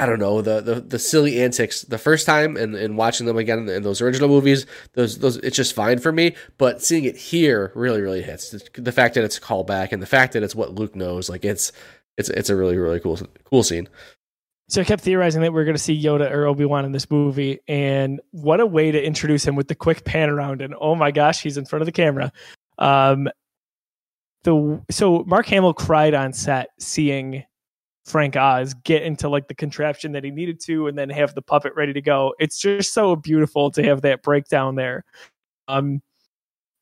[0.00, 3.36] I don't know the, the the silly antics the first time and, and watching them
[3.36, 6.34] again in, those original movies those those it's just fine for me.
[6.56, 8.50] But seeing it here really really hits.
[8.74, 11.44] The fact that it's a callback and the fact that it's what Luke knows like
[11.44, 11.72] it's
[12.16, 13.88] it's it's a really really cool cool scene.
[14.68, 16.92] So I kept theorizing that we are going to see Yoda or Obi Wan in
[16.92, 20.74] this movie, and what a way to introduce him with the quick pan around, and
[20.80, 22.32] oh my gosh, he's in front of the camera.
[22.78, 23.28] Um,
[24.44, 27.44] the so Mark Hamill cried on set seeing
[28.04, 31.42] Frank Oz get into like the contraption that he needed to, and then have the
[31.42, 32.34] puppet ready to go.
[32.38, 35.04] It's just so beautiful to have that breakdown there.
[35.68, 36.02] Um,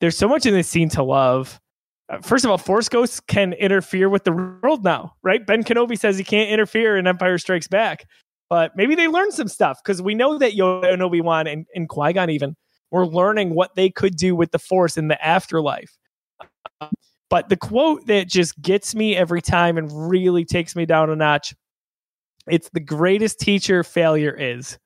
[0.00, 1.60] there's so much in this scene to love.
[2.08, 5.46] Uh, First of all, Force Ghosts can interfere with the world now, right?
[5.46, 8.06] Ben Kenobi says he can't interfere in Empire Strikes Back,
[8.48, 11.66] but maybe they learned some stuff because we know that Yoda and Obi Wan and,
[11.74, 12.56] and Qui Gon even
[12.90, 15.98] were learning what they could do with the Force in the afterlife.
[17.30, 21.16] But the quote that just gets me every time and really takes me down a
[21.16, 21.54] notch
[22.46, 24.78] it's the greatest teacher failure is,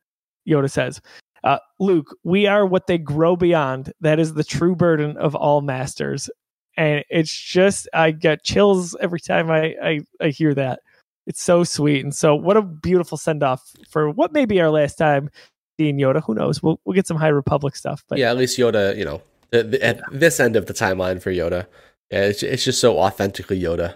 [0.47, 1.01] Yoda says.
[1.45, 3.93] Uh, Luke, we are what they grow beyond.
[4.01, 6.29] That is the true burden of all masters
[6.77, 10.81] and it's just I get chills every time I I, I hear that.
[11.27, 12.05] It's so sweet.
[12.05, 15.31] And so what a beautiful send off for what may be our last time
[15.79, 16.23] seeing Yoda.
[16.25, 16.63] Who knows?
[16.63, 18.05] We'll we'll get some High Republic stuff.
[18.09, 19.23] But yeah, at least Yoda, you know,
[19.53, 21.67] at this end of the timeline for Yoda,
[22.11, 23.95] yeah, it's it's just so authentically Yoda.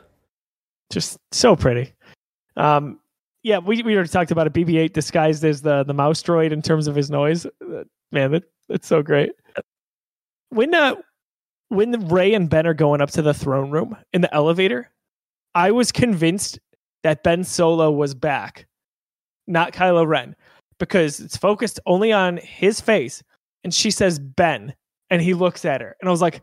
[0.90, 1.92] just so pretty.
[2.56, 2.98] Um,
[3.44, 4.52] yeah, we, we already talked about it.
[4.52, 7.46] BB-8 disguised as the the mouse droid in terms of his noise.
[7.46, 9.32] Uh, Man, that that's so great.
[10.50, 10.96] When uh,
[11.68, 14.90] when Rey and Ben are going up to the throne room in the elevator,
[15.54, 16.58] I was convinced
[17.02, 18.66] that Ben Solo was back,
[19.46, 20.34] not Kylo Ren,
[20.78, 23.22] because it's focused only on his face,
[23.62, 24.74] and she says Ben,
[25.10, 26.40] and he looks at her, and I was like,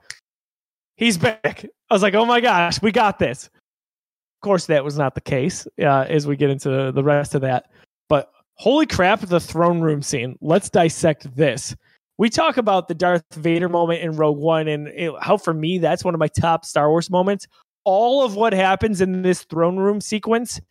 [0.95, 1.65] he's back.
[1.89, 3.45] I was like, oh my gosh, we got this.
[3.45, 7.41] Of course, that was not the case uh, as we get into the rest of
[7.41, 7.72] that.
[8.09, 10.38] But holy crap, the throne room scene.
[10.41, 11.76] Let's dissect this.
[12.17, 14.89] We talk about the Darth Vader moment in Rogue One and
[15.19, 17.47] how, for me, that's one of my top Star Wars moments.
[17.84, 20.61] All of what happens in this throne room sequence,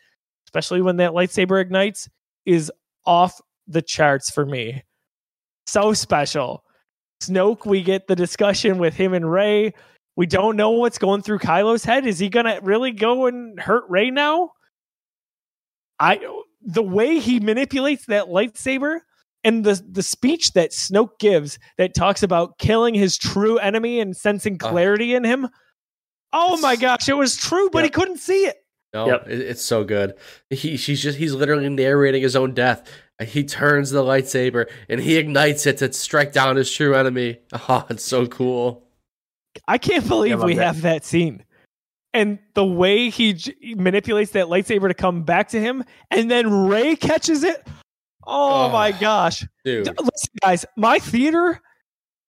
[0.47, 2.09] especially when that lightsaber ignites,
[2.47, 2.73] is
[3.07, 4.83] off the charts for me.
[5.67, 6.65] So special.
[7.23, 9.75] Snoke, we get the discussion with him and Rey.
[10.17, 12.07] We don't know what's going through Kylo's head.
[12.07, 14.53] Is he gonna really go and hurt Rey now?
[15.99, 16.21] I
[16.63, 19.01] the way he manipulates that lightsaber
[19.43, 24.17] and the the speech that Snoke gives that talks about killing his true enemy and
[24.17, 24.71] sensing Ah.
[24.71, 25.49] clarity in him.
[26.33, 28.57] Oh my gosh, it was true, but he couldn't see it.
[28.93, 29.29] No, Yep.
[29.29, 30.15] it, it's so good.
[30.51, 32.89] He she's just he's literally narrating his own death.
[33.23, 37.39] He turns the lightsaber and he ignites it to strike down his true enemy.
[37.69, 38.84] Oh, it's so cool.
[39.69, 40.65] I can't believe love we that.
[40.67, 41.45] have that scene.
[42.13, 46.67] And the way he, j- manipulates that lightsaber to come back to him, and then
[46.69, 47.67] Rey catches it.
[48.27, 48.69] Oh Oh.
[48.71, 49.45] my gosh.
[49.65, 49.85] Dude.
[49.87, 51.61] D- Listen, guys, my theater,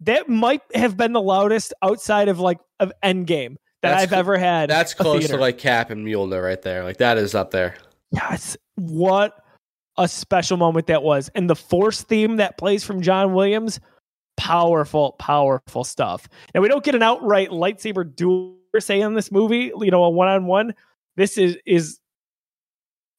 [0.01, 4.19] that might have been the loudest outside of like of Endgame that That's I've cl-
[4.21, 4.69] ever had.
[4.69, 6.83] That's close to like Cap and Mjolnir right there.
[6.85, 7.77] Like that is up there.
[8.11, 8.57] Yes.
[8.75, 9.43] What
[9.97, 11.31] a special moment that was.
[11.35, 13.81] And the Force theme that plays from John Williams,
[14.37, 16.29] powerful, powerful stuff.
[16.55, 20.05] And we don't get an outright lightsaber duel per se in this movie, you know,
[20.05, 20.75] a one on one.
[21.17, 21.99] This is is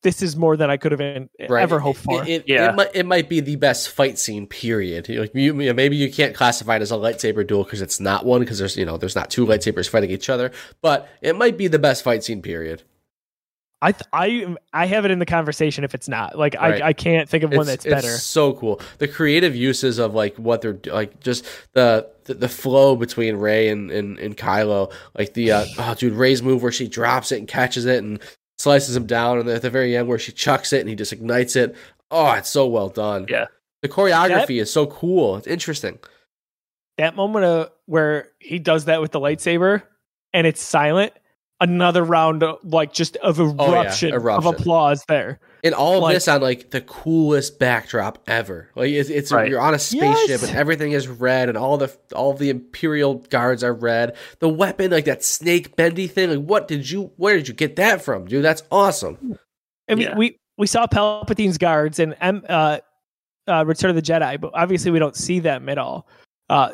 [0.03, 1.63] this is more than I could have in, Right.
[1.63, 2.21] ever hoped for.
[2.21, 2.69] It, it, Yeah.
[2.69, 4.45] it, might, it might be the best fight scene.
[4.45, 5.09] Period.
[5.09, 8.23] Like you, you maybe you can't classify it as a lightsaber duel because it's not
[8.25, 11.57] one because there's you know there's not two lightsabers fighting each other, but it might
[11.57, 12.41] be the best fight scene.
[12.43, 12.83] Period.
[13.81, 16.37] I th- I I have it in the conversation if it's not.
[16.37, 16.81] Like Right.
[16.81, 18.13] I I can't think of one It's- that's better.
[18.15, 18.81] It's so cool.
[18.97, 23.69] The creative uses of like what they're like, just the the, the flow between Rey
[23.69, 24.91] and, and and Kylo.
[25.17, 28.19] Like the uh, oh, dude, Rey's move where she drops it and catches it and
[28.57, 30.95] slices him down, and then at the very end where she chucks it and he
[30.95, 31.75] just ignites it.
[32.09, 33.27] Oh, it's so well done.
[33.29, 33.45] Yeah.
[33.83, 35.37] The choreography is so cool.
[35.37, 35.99] It's interesting.
[36.97, 39.83] that moment of where he does that with the lightsaber
[40.33, 41.13] and it's silent
[41.59, 44.47] another round of, like just of Oh, yeah, eruption, eruption.
[44.53, 48.69] of applause there And all of Like- this on like the coolest backdrop ever.
[48.75, 49.49] Like it's, it's Right.
[49.49, 50.43] you're on a spaceship Yes.
[50.47, 54.15] and everything is red, and all the all the imperial guards are red.
[54.39, 57.11] The weapon, like that snake bendy thing, like what did you?
[57.17, 58.45] Where did you get that from, dude?
[58.45, 59.39] That's awesome.
[59.89, 60.15] i mean Yeah.
[60.17, 62.79] we we saw palpatine's guards and uh
[63.47, 66.05] uh return of the jedi but obviously we don't see them at all
[66.49, 66.69] uh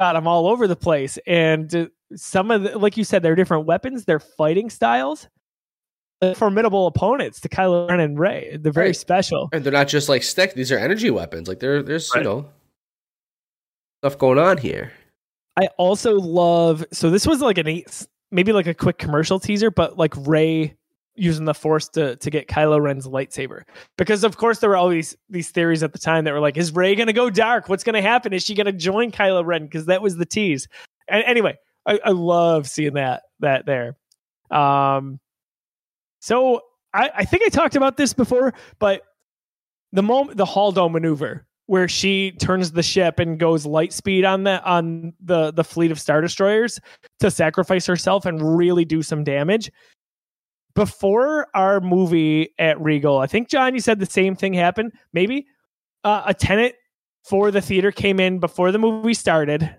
[0.00, 3.34] got them all over the place and uh, some of the, like you said they're
[3.34, 5.28] different weapons they're fighting styles
[6.20, 8.56] They're formidable opponents to Kylo Ren and Rey.
[8.60, 8.96] They're very Right.
[8.96, 9.48] special.
[9.52, 11.46] And they're not just like stick; these are energy weapons.
[11.46, 12.22] Like there, there's Right.
[12.22, 12.48] you know
[14.02, 14.92] stuff going on here.
[15.58, 19.70] I also love so this was like an eight, maybe like a quick commercial teaser,
[19.70, 20.74] but like Rey
[21.16, 23.62] using the Force to to get Kylo Ren's lightsaber
[23.98, 26.56] because of course there were all these these theories at the time that were like,
[26.56, 27.68] is Rey gonna go dark?
[27.68, 28.32] What's gonna happen?
[28.32, 29.64] Is she gonna join Kylo Ren?
[29.64, 30.68] Because that was the tease.
[31.08, 33.96] And anyway, I, I love seeing that that there.
[34.50, 35.20] Um,
[36.20, 36.60] so
[36.92, 39.02] I, I think I talked about this before, but
[39.92, 44.44] the moment the Holdo maneuver where she turns the ship and goes light speed on
[44.44, 46.80] the on the the fleet of star destroyers
[47.20, 49.70] to sacrifice herself and really do some damage.
[50.74, 54.92] Before our movie at Regal, I think John, you said the same thing happened.
[55.12, 55.46] Maybe
[56.04, 56.74] uh, a tenant
[57.24, 59.74] for the theater came in before the movie started.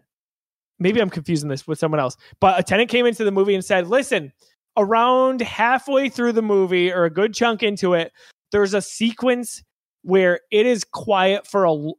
[0.80, 3.66] Maybe I'm confusing this with someone else, but a tenant came into the movie and
[3.66, 4.32] said, "Listen,
[4.78, 8.14] around halfway through the movie or a good chunk into it,
[8.52, 9.64] there's a sequence
[10.04, 11.92] where it is quiet for a,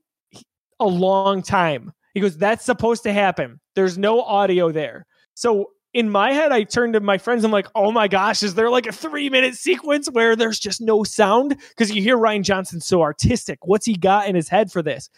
[0.80, 1.92] a long time.
[2.14, 3.60] He goes, That's supposed to happen.
[3.74, 5.06] There's no audio there.
[5.34, 7.44] So in my head, I turned to my friends.
[7.44, 10.80] I'm like, Oh my gosh, is there like a three minute sequence where there's just
[10.80, 11.56] no sound?
[11.70, 13.58] Because you hear Rian Johnson so artistic.
[13.62, 15.10] What's he got in his head for this?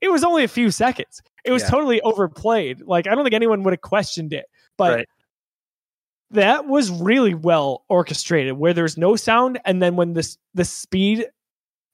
[0.00, 1.22] It was only a few seconds.
[1.46, 1.68] It was Yeah.
[1.70, 2.82] totally overplayed.
[2.82, 4.46] Like, I don't think anyone would have questioned it.
[4.76, 5.08] But Right.
[6.32, 11.26] that was really well orchestrated where there's no sound and then when this the speed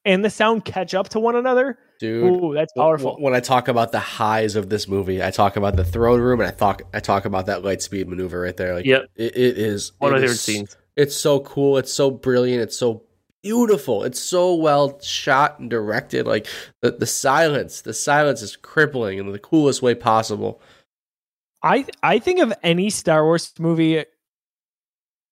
[0.05, 3.67] and the sound catch up to one another Dude, ooh that's powerful When I talk
[3.67, 6.81] about the highs of this movie, I talk about the throne room, and I talk
[6.93, 8.73] I talk about that light speed maneuver right there.
[8.73, 9.03] Like, Yep.
[9.15, 10.77] it, it is One of it my favorite is- scenes.
[10.97, 11.77] It's so cool.
[11.77, 12.61] It's so brilliant.
[12.63, 13.03] It's so
[13.43, 14.03] beautiful.
[14.03, 16.25] It's so well shot and directed.
[16.25, 16.47] Like
[16.81, 20.61] the the silence, the silence is crippling in the coolest way possible.
[21.61, 24.03] I I think of any Star Wars movie.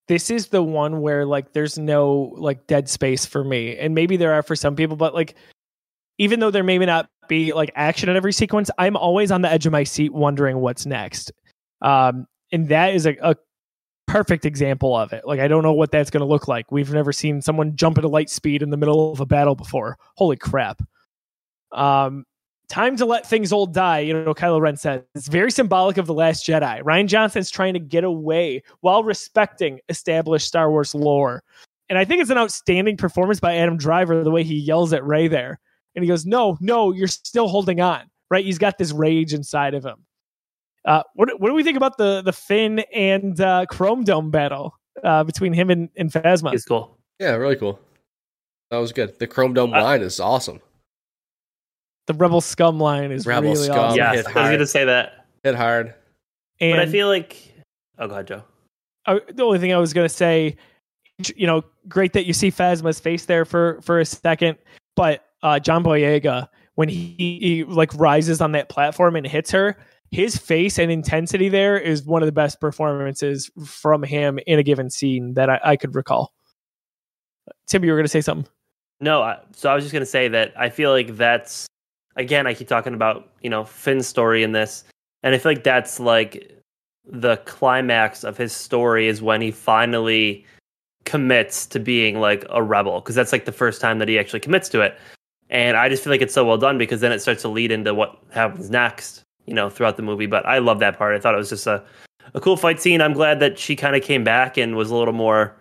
[0.07, 4.17] This is the one where like there's no like dead space for me, and maybe
[4.17, 5.35] there are for some people, but like
[6.17, 9.49] even though there may not be like action in every sequence, I'm always on the
[9.49, 11.31] edge of my seat wondering what's next.
[11.81, 13.35] Um, and that is a, a
[14.11, 15.25] perfect example of it.
[15.25, 16.71] Like I don't know what that's going to look like.
[16.71, 19.55] We've never seen someone jump at a light speed in the middle of a battle
[19.55, 19.97] before.
[20.15, 20.81] Holy crap!
[21.71, 22.25] Um,
[22.67, 23.99] time to let things old die.
[23.99, 26.81] You know, Kylo Ren says it's very symbolic of the Last Jedi.
[26.81, 31.43] Rian Johnson's trying to get away while respecting established Star Wars lore,
[31.89, 34.23] and I think it's an outstanding performance by Adam Driver.
[34.23, 35.59] The way he yells at Rey there,
[35.95, 38.45] and he goes, "No, no, you're still holding on." Right?
[38.45, 40.05] He's got this rage inside of him.
[40.85, 44.77] Uh, what what do we think about the the Finn and uh, Chrome Dome battle
[45.03, 46.53] uh, between him and, and Phasma?
[46.53, 46.97] It's cool.
[47.19, 47.79] Yeah, really cool.
[48.71, 49.19] That was good.
[49.19, 50.59] The Chrome Dome Uh, line is awesome.
[52.07, 53.77] The Rebel Scum line is Rebel really Scum.
[53.79, 53.97] awesome.
[53.97, 54.13] Yeah.
[54.13, 55.93] Yes, I was gonna say that, Hit hard.
[56.59, 57.53] And but I feel like.
[57.99, 58.43] Oh, go ahead, Joe.
[59.05, 60.55] uh, the only thing I was going to say,
[61.35, 64.57] you know, great that you see Phasma's face there for for a second,
[64.95, 69.77] but uh, John Boyega when he, he like rises on that platform and hits her,
[70.11, 74.63] his face and intensity there is one of the best performances from him in a
[74.63, 76.33] given scene that I, I could recall.
[77.67, 78.51] Tim, you were going to say something.
[79.01, 81.65] No, I, so I was just gonna say that I feel like that's
[82.15, 82.45] again.
[82.45, 84.83] I keep talking about you know Finn's story in this,
[85.23, 86.55] and I feel like that's like
[87.03, 90.45] the climax of his story is when he finally
[91.05, 94.39] commits to being like a rebel because that's like the first time that he actually
[94.39, 94.97] commits to it.
[95.49, 97.71] And I just feel like it's so well done because then it starts to lead
[97.71, 100.27] into what happens next, you know, throughout the movie.
[100.27, 101.15] But I love that part.
[101.15, 101.83] I thought it was just a,
[102.33, 103.01] a cool fight scene.
[103.01, 105.55] I'm glad that she kind of came back and was a little more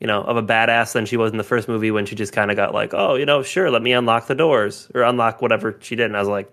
[0.00, 2.32] you know, of a badass than she was in the first movie when she just
[2.32, 5.40] kind of got like, oh, you know, sure, let me unlock the doors or unlock
[5.40, 6.06] whatever she did.
[6.06, 6.52] And I was like,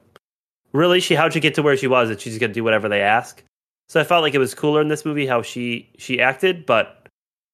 [0.74, 1.00] really?
[1.00, 2.10] She how'd she get to where she was?
[2.10, 3.44] That she's gonna do whatever they ask.
[3.90, 7.08] So I felt like it was cooler in this movie how she she acted, but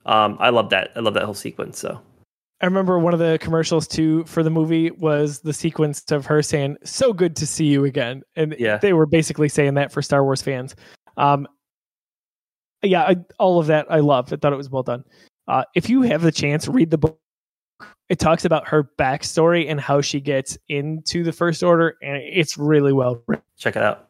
[0.05, 0.91] um, I love that.
[0.95, 1.79] I love that whole sequence.
[1.79, 1.99] So
[2.61, 6.41] I remember one of the commercials too for the movie was the sequence of her
[6.41, 8.77] saying, "So good to see you again," and Yeah.
[8.77, 10.75] they were basically saying that for Star Wars fans.
[11.17, 11.47] Um,
[12.81, 14.33] yeah, I, all of that I loved.
[14.33, 15.03] I thought it was well done.
[15.47, 17.19] Uh, if you have the chance, read the book.
[18.09, 22.57] It talks about her backstory and how she gets into the First Order, and it's
[22.57, 23.43] really well written.
[23.57, 24.07] check it out.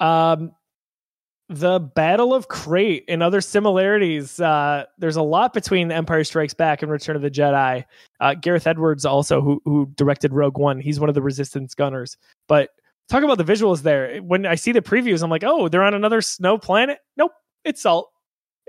[0.00, 0.52] Um,
[1.58, 4.40] the Battle of Crait and other similarities.
[4.40, 7.84] Uh, there's a lot between Empire Strikes Back and Return of the Jedi.
[8.20, 12.16] Uh, Gareth Edwards, also who who directed Rogue One, he's one of the Resistance gunners.
[12.48, 12.70] But
[13.08, 14.18] talk about the visuals there.
[14.18, 16.98] When I see the previews, I'm like, oh, they're on another snow planet.
[17.16, 17.32] Nope,
[17.64, 18.10] it's salt.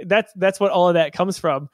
[0.06, 1.70] That's that's what all of that comes from.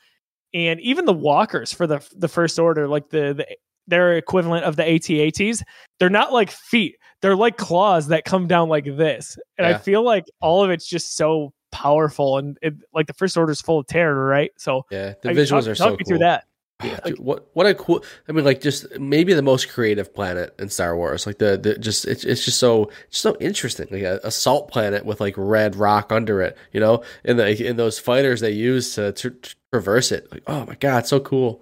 [0.53, 3.47] And even the walkers for the the First Order, like the, the
[3.87, 5.63] their equivalent of the AT-ATs,
[5.99, 6.95] they're not like feet.
[7.21, 9.37] They're like claws that come down like this.
[9.57, 13.37] And I feel like all of it's just so powerful and it, like the First
[13.37, 14.51] Order is full of terror, right?
[14.57, 16.05] So Yeah, the I- visuals talk, are talk so me cool.
[16.07, 16.45] through that.
[16.83, 18.03] Yeah, dude, what what a cool!
[18.27, 21.27] I mean, like just maybe the most creative planet in Star Wars.
[21.27, 23.85] Like the, the just it's it's just so it's so interesting.
[23.91, 26.57] Like a, a salt planet with like red rock under it.
[26.71, 29.35] You know, in the in those fighters they use to, to
[29.71, 30.31] traverse it.
[30.31, 31.61] Like oh my god, so cool.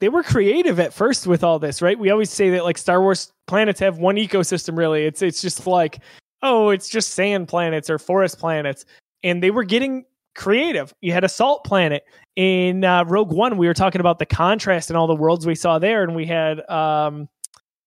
[0.00, 1.98] They were creative at first with all this, right?
[1.98, 5.04] We always say that like Star Wars planets have one ecosystem really.
[5.04, 6.00] It's it's just like,
[6.42, 8.84] oh, it's just sand planets or forest planets.
[9.22, 10.04] And they were getting
[10.34, 10.92] creative.
[11.00, 12.04] You had a salt planet
[12.36, 13.56] in uh, Rogue One.
[13.56, 16.26] We were talking about the contrast in all the worlds we saw there and we
[16.26, 17.28] had um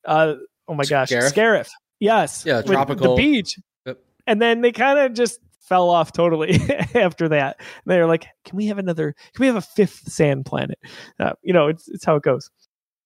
[0.06, 0.36] uh
[0.68, 1.34] oh my gosh, Scarif?
[1.34, 1.70] Scarif.
[2.00, 2.46] Yes.
[2.46, 3.16] Yeah, tropical.
[3.16, 3.60] The beach.
[3.86, 4.00] Yep.
[4.28, 6.60] And then they kind of just fell off totally
[6.96, 7.60] after that.
[7.86, 9.14] They're like, "Can we have another?
[9.34, 10.80] Can we have a fifth sand planet?"
[11.20, 12.50] Uh, you know, it's it's how it goes.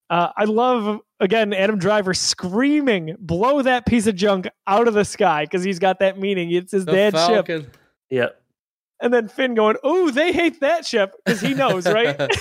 [0.10, 5.06] Uh, I love again Adam Driver screaming, "Blow that piece of junk out of the
[5.06, 6.52] sky!" because he's got that meaning.
[6.52, 7.72] It's his The dad's ship, Falcon.
[8.10, 8.28] Yeah.
[9.02, 12.20] and then Finn going, "Oh, they hate that ship," because he knows, right?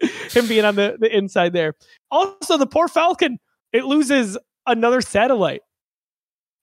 [0.30, 1.74] Him being on the the inside there.
[2.10, 3.38] Also, the poor Falcon,
[3.72, 4.36] it loses
[4.66, 5.60] another satellite.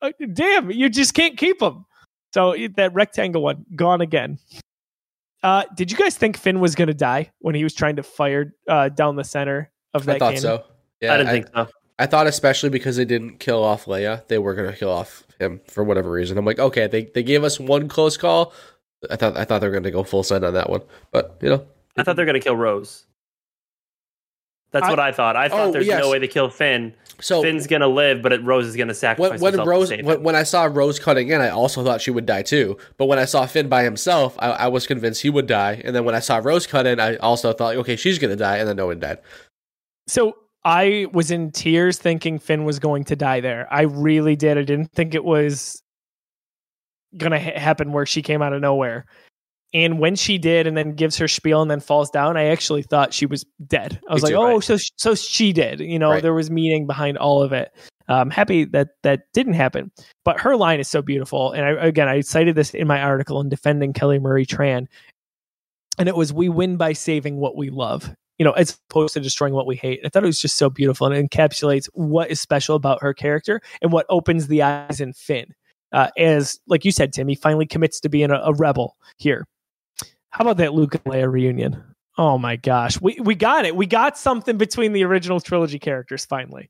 [0.02, 1.86] Uh, damn, you just can't keep them.
[2.38, 4.38] So that rectangle one gone again.
[5.42, 8.04] Uh, did you guys think Finn was going to die when he was trying to
[8.04, 10.16] fire uh, down the center of that game?
[10.16, 10.42] I thought cannon?
[10.42, 10.64] so.
[11.02, 11.68] Yeah, I didn't think so.
[11.98, 15.62] I thought especially because they didn't kill off Leia, they were gonna kill off him
[15.68, 16.38] for whatever reason.
[16.38, 18.54] I'm like, okay, they they gave us one close call.
[19.10, 20.82] I thought I thought they were going to go full send on that one,
[21.12, 21.66] but you know,
[21.98, 23.08] I thought they were gonna kill Rose.
[24.72, 25.36] That's I- what I thought.
[25.36, 26.02] I thought Oh, there's yes.
[26.02, 26.94] no way to kill Finn.
[27.22, 29.90] so Finn's gonna live, but it, Rose is gonna sacrifice when, when herself to Rose
[29.90, 30.24] save when, him.
[30.24, 32.78] when I saw Rose cutting in, I also thought she would die too.
[32.98, 35.82] But when I saw Finn by himself, I, I was convinced he would die.
[35.84, 38.36] And then when I saw Rose cut in, I also thought, okay, she's going to
[38.36, 39.18] die, and then no one died.
[40.08, 43.68] So I was in tears thinking Finn was going to die there.
[43.72, 44.58] I really did.
[44.58, 45.82] I didn't think it was
[47.18, 49.06] going to ha- happen where she came out of nowhere.
[49.78, 52.82] And when she did, and then gives her spiel and then falls down, I actually
[52.82, 54.00] thought she was dead.
[54.10, 54.64] I was Me like, too, "Oh, right.
[54.64, 56.24] so so she did." You know, Right.
[56.24, 57.72] there was meaning behind all of it.
[58.08, 59.92] I'm happy that that didn't happen.
[60.26, 63.40] But her line is so beautiful, and I, again, I cited this in my article
[63.40, 64.88] in defending Kelly Marie Tran,
[66.00, 68.10] and it was, "We win by saving what we love."
[68.40, 70.00] You know, as opposed to destroying what we hate.
[70.06, 73.14] I thought it was just so beautiful and it encapsulates what is special about her
[73.14, 75.54] character and what opens the eyes in Finn.
[75.92, 79.46] Uh, as like you said, Tim, he finally commits to being a, a rebel here.
[80.30, 81.84] How about that Luke and Leia reunion?
[82.18, 83.76] Oh my gosh, we we got it.
[83.76, 86.70] We got something between the original trilogy characters finally.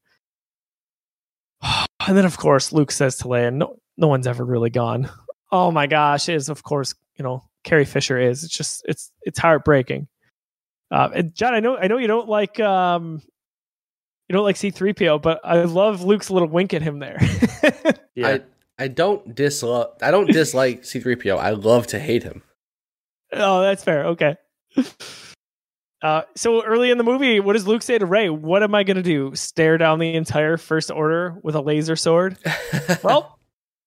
[2.08, 5.10] And then of course Luke says to Leia, "No, no one's ever really gone."
[5.52, 8.46] Oh my gosh, is of course you know Carrie Fisher is.
[8.46, 10.08] It's just it's it's heartbreaking.
[10.90, 13.22] Uh, and John, I know I know you don't like um
[14.30, 17.18] you don't like C three PO, but I love Luke's little wink at him there.
[18.16, 18.28] yeah.
[18.28, 18.42] I
[18.80, 21.38] I don't dislike I don't dislike C3PO.
[21.38, 22.42] I love to hate him.
[23.34, 24.06] Oh, that's fair.
[24.08, 24.36] Okay.
[26.04, 28.30] Uh, so early in the movie, what does Luke say to Rey?
[28.30, 29.34] What am I going to do?
[29.36, 32.38] Stare down the entire First Order with a laser sword?
[33.04, 33.40] Well,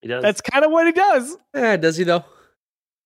[0.02, 0.22] he does.
[0.22, 2.24] that's kind of what he does, eh, does he though?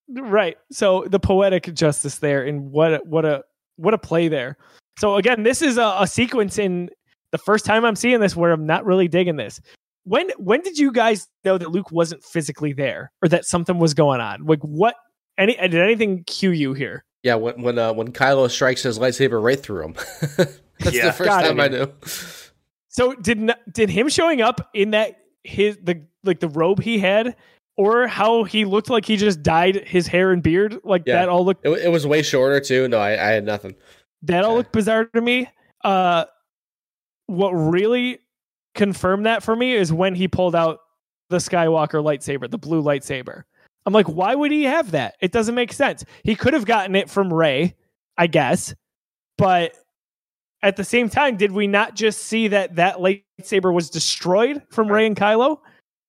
[0.09, 0.57] right?
[0.71, 3.45] So the poetic justice there, and what a, what a
[3.77, 4.57] what a play there.
[4.99, 6.91] So again, this is a, a sequence in
[7.33, 9.61] the first time I'm seeing this where I'm not really digging this.
[10.05, 13.95] When when did you guys know that Luke wasn't physically there, or that something was
[13.95, 14.45] going on?
[14.45, 14.97] Like what?
[15.39, 17.05] Any did anything cue you here?
[17.23, 19.95] Yeah, when when uh, when Kylo strikes his lightsaber right through him.
[20.81, 21.07] That's Yeah.
[21.07, 21.49] the first Got it.
[21.49, 21.93] time I knew.
[22.89, 27.35] So did did him showing up in that his the like the robe he had,
[27.77, 31.15] or how he looked like he just dyed his hair and beard like Yeah.
[31.21, 32.87] that all looked It, it was way shorter too.
[32.89, 33.75] No, I, I had nothing.
[34.23, 34.59] that all Okay.
[34.59, 35.49] looked bizarre to me.
[35.83, 36.25] Uh,
[37.27, 38.19] what really
[38.75, 40.81] confirmed that for me is when he pulled out
[41.31, 43.45] the Skywalker lightsaber, the blue lightsaber.
[43.87, 45.17] I'm like, why would he have that?
[45.21, 46.05] It doesn't make sense.
[46.23, 47.75] He could have gotten it from Rey,
[48.17, 48.75] I guess,
[49.37, 49.75] but
[50.63, 54.91] at the same time, did we not just see that that lightsaber was destroyed from
[54.91, 55.59] Rey and Kylo?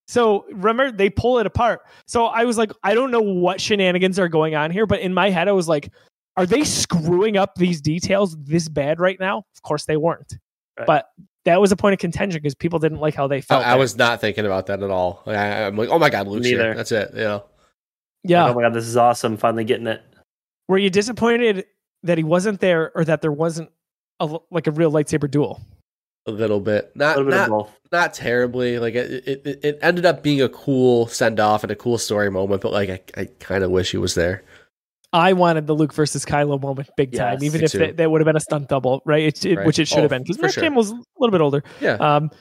[0.07, 1.81] So remember, they pull it apart.
[2.07, 5.13] So I was like, I don't know what shenanigans are going on here, but in
[5.13, 5.91] my head, I was like,
[6.37, 9.39] are they screwing up these details this bad right now?
[9.39, 10.37] Of course they weren't.
[10.77, 10.87] Right.
[10.87, 11.09] But
[11.45, 13.65] that was a point of contention because people didn't like how they I, felt.
[13.65, 13.79] I there.
[13.79, 15.23] was not thinking about that at all.
[15.25, 16.63] I, I'm like, oh my god, Luke's Neither.
[16.63, 16.75] here.
[16.75, 17.11] That's it.
[17.13, 17.43] You know,
[18.27, 18.49] yeah.
[18.49, 19.37] oh my god, this is awesome!
[19.37, 20.01] Finally getting it.
[20.67, 21.65] Were you disappointed
[22.03, 23.69] that he wasn't there or that there wasn't
[24.19, 25.61] a, like a real lightsaber duel?
[26.27, 26.91] a little bit.
[26.95, 28.79] Not little bit not not terribly.
[28.79, 31.99] Like it, it, it- it ended up being a cool send off and a cool
[31.99, 32.61] story moment.
[32.63, 34.43] But like, I, I kind of wish he was there.
[35.13, 37.77] I wanted the Luke versus Kylo moment big Yes, time, even if too.
[37.77, 39.23] that, that would have been a stunt double, right?
[39.23, 39.67] It, it- Right.
[39.67, 40.63] Which it should Oh, have been because for Mark sure.
[40.63, 41.63] Hamill's a little bit older.
[41.79, 41.93] Yeah.
[41.97, 42.31] Um,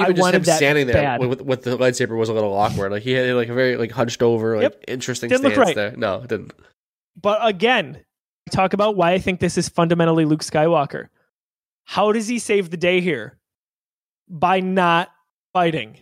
[0.00, 1.20] I Even just wanted him that standing there bad.
[1.20, 2.92] with, with the lightsaber was a little awkward.
[2.92, 4.84] Like he had like a very like hunched over, like Yep.
[4.88, 5.76] interesting Didn't stance right.
[5.76, 5.94] there.
[5.96, 6.52] No, it didn't.
[7.20, 8.02] But again,
[8.50, 11.08] talk about why I think this is fundamentally Luke Skywalker.
[11.84, 13.38] How does he save the day here?
[14.30, 15.10] By not
[15.52, 15.98] fighting.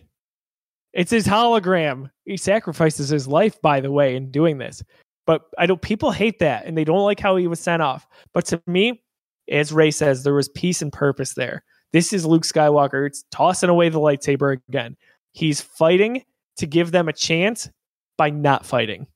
[0.93, 2.09] It's his hologram.
[2.25, 4.81] He sacrifices his life, by the way, in doing this.
[5.27, 8.07] But I know people hate that and they don't like how he was sent off.
[8.33, 9.01] But to me,
[9.49, 11.63] as Rey says, there was peace and purpose there.
[11.93, 13.05] This is Luke Skywalker.
[13.05, 14.95] It's tossing away the lightsaber again.
[15.33, 16.23] He's fighting
[16.57, 17.69] to give them a chance
[18.17, 19.07] by not fighting.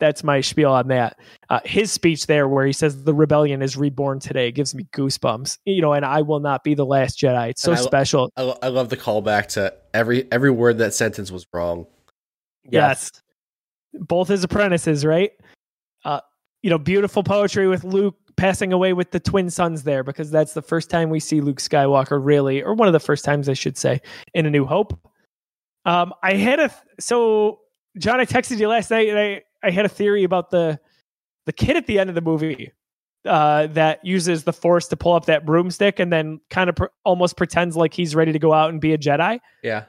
[0.00, 1.18] That's my spiel on that.
[1.48, 5.58] Uh, his speech there, where he says the rebellion is reborn today, gives me goosebumps.
[5.64, 7.50] You know, and I will not be the last Jedi.
[7.50, 8.30] It's so I special.
[8.36, 11.86] I, I love the callback to every every word that sentence was wrong.
[12.70, 13.10] Yes.
[13.92, 15.32] Both his apprentices, right?
[16.04, 16.20] Uh,
[16.62, 20.54] you know, beautiful poetry with Luke passing away with the twin suns there because that's
[20.54, 23.52] the first time we see Luke Skywalker really, or one of the first times I
[23.52, 24.00] should say,
[24.32, 24.98] in A New Hope.
[25.84, 27.60] Um, I had a so
[27.98, 30.78] John, I texted you last night and I, I had a theory about the
[31.46, 32.72] the kid at the end of the movie
[33.24, 36.86] uh, that uses the force to pull up that broomstick and then kind of pr-
[37.04, 39.84] almost pretends like he's ready to go out and be a Jedi Yeah,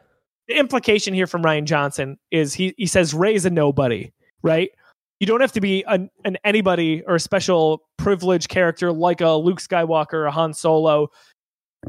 [0.47, 4.11] the implication here from Rian Johnson is he he says Rey's a nobody,
[4.41, 4.71] right?
[5.19, 9.31] You don't have to be an, an anybody or a special privileged character like a
[9.31, 11.09] Luke Skywalker or a Han Solo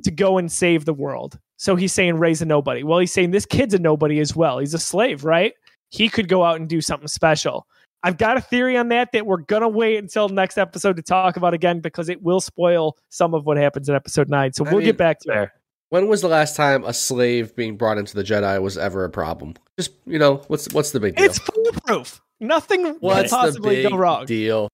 [0.03, 1.39] to go and save the world.
[1.57, 2.83] So he's saying Rey's a nobody.
[2.83, 4.59] Well, he's saying this kid's a nobody as well.
[4.59, 5.53] He's a slave, right?
[5.91, 7.67] He could go out and do something special.
[8.03, 11.37] I've got a theory on that that we're gonna wait until next episode to talk
[11.37, 14.53] about again because it will spoil some of what happens in episode nine.
[14.55, 15.33] So I we'll mean, get back to.
[15.33, 15.53] Fair.
[15.91, 19.11] When was the last time a slave being brought into the Jedi was ever a
[19.11, 19.55] problem?
[19.79, 21.27] Just you know, what's what's the big deal?
[21.27, 22.23] It's foolproof.
[22.41, 24.25] Nothing what's the possibly go wrong.
[24.25, 24.69] deal?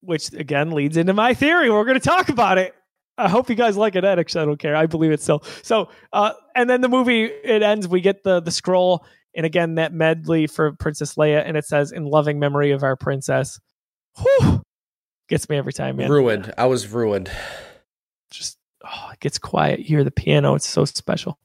[0.00, 1.70] Which again leads into my theory.
[1.70, 2.74] We're going to talk about it.
[3.16, 4.04] I hope you guys like it.
[4.04, 4.76] Actually, I don't care.
[4.76, 5.42] I believe it still.
[5.62, 7.88] So, uh, and then the movie it ends.
[7.88, 9.04] We get the the scroll,
[9.34, 12.96] and again that medley for Princess Leia, and it says "In loving memory of our
[12.96, 13.58] princess."
[14.18, 14.62] Whew.
[15.28, 16.10] Gets me every time, man.
[16.10, 16.54] Ruined.
[16.56, 17.30] I was ruined.
[18.30, 19.80] Just oh, it gets quiet.
[19.80, 20.54] You hear the piano.
[20.54, 21.38] It's so special.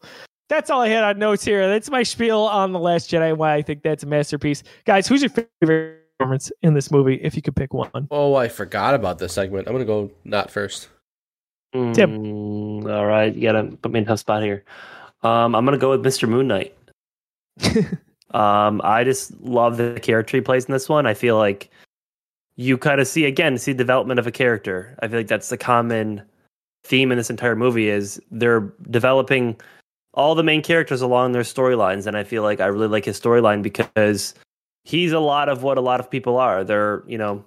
[0.50, 1.68] That's all I had on notes here.
[1.68, 3.30] That's my spiel on the Last Jedi.
[3.30, 5.08] and Why I think that's a masterpiece, guys.
[5.08, 7.16] Who's your favorite performance in this movie?
[7.16, 8.08] If you could pick one.
[8.12, 9.68] Oh, I forgot about this segment.
[9.68, 10.90] I'm gonna go not first.
[11.74, 11.94] Tim.
[11.94, 14.64] Mm, all right, you gotta put me in a tough spot here.
[15.24, 16.28] Um, I'm gonna go with Mr.
[16.30, 16.76] Moon Knight.
[18.34, 21.06] Um, I just love the character he plays in this one.
[21.06, 21.70] I feel like
[22.56, 24.98] you kind of see again see development of a character.
[25.02, 26.24] I feel like that's the common
[26.84, 29.56] theme in this entire movie is they're developing
[30.14, 33.20] all the main characters along their storylines, and I feel like I really like his
[33.20, 34.34] storyline because
[34.84, 36.64] he's a lot of what a lot of people are.
[36.64, 37.44] They're you know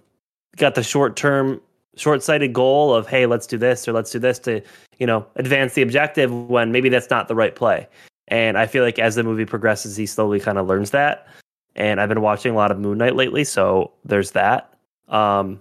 [0.57, 1.61] got the short term
[1.97, 4.61] short sighted goal of hey let's do this or let's do this to
[4.99, 7.89] you know advance the objective when maybe that's not the right play.
[8.29, 11.29] And I feel like as the movie progresses, he slowly kind of learns that.
[11.77, 14.75] And I've been watching a lot of Moon Knight lately, so there's that.
[15.09, 15.61] Um,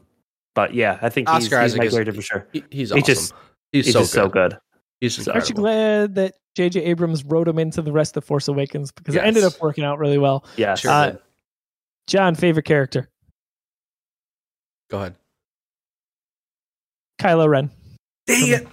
[0.55, 2.47] but yeah, I think Oscar he's Isaac my is- character for sure.
[2.53, 3.03] He, he's He's awesome.
[3.05, 3.33] just-
[3.71, 4.21] he's, He's so, just good.
[4.21, 4.57] so good.
[5.01, 6.81] He's just Aren't you glad that J.J.
[6.81, 9.99] Abrams wrote him into the rest of Force Awakens because it ended up working out
[9.99, 10.45] really well.
[10.55, 11.15] Yeah, Sure Uh.
[12.07, 13.09] John, favorite character?
[14.89, 15.15] Go ahead.
[17.19, 17.71] Kylo Ren.
[18.27, 18.67] Dang it!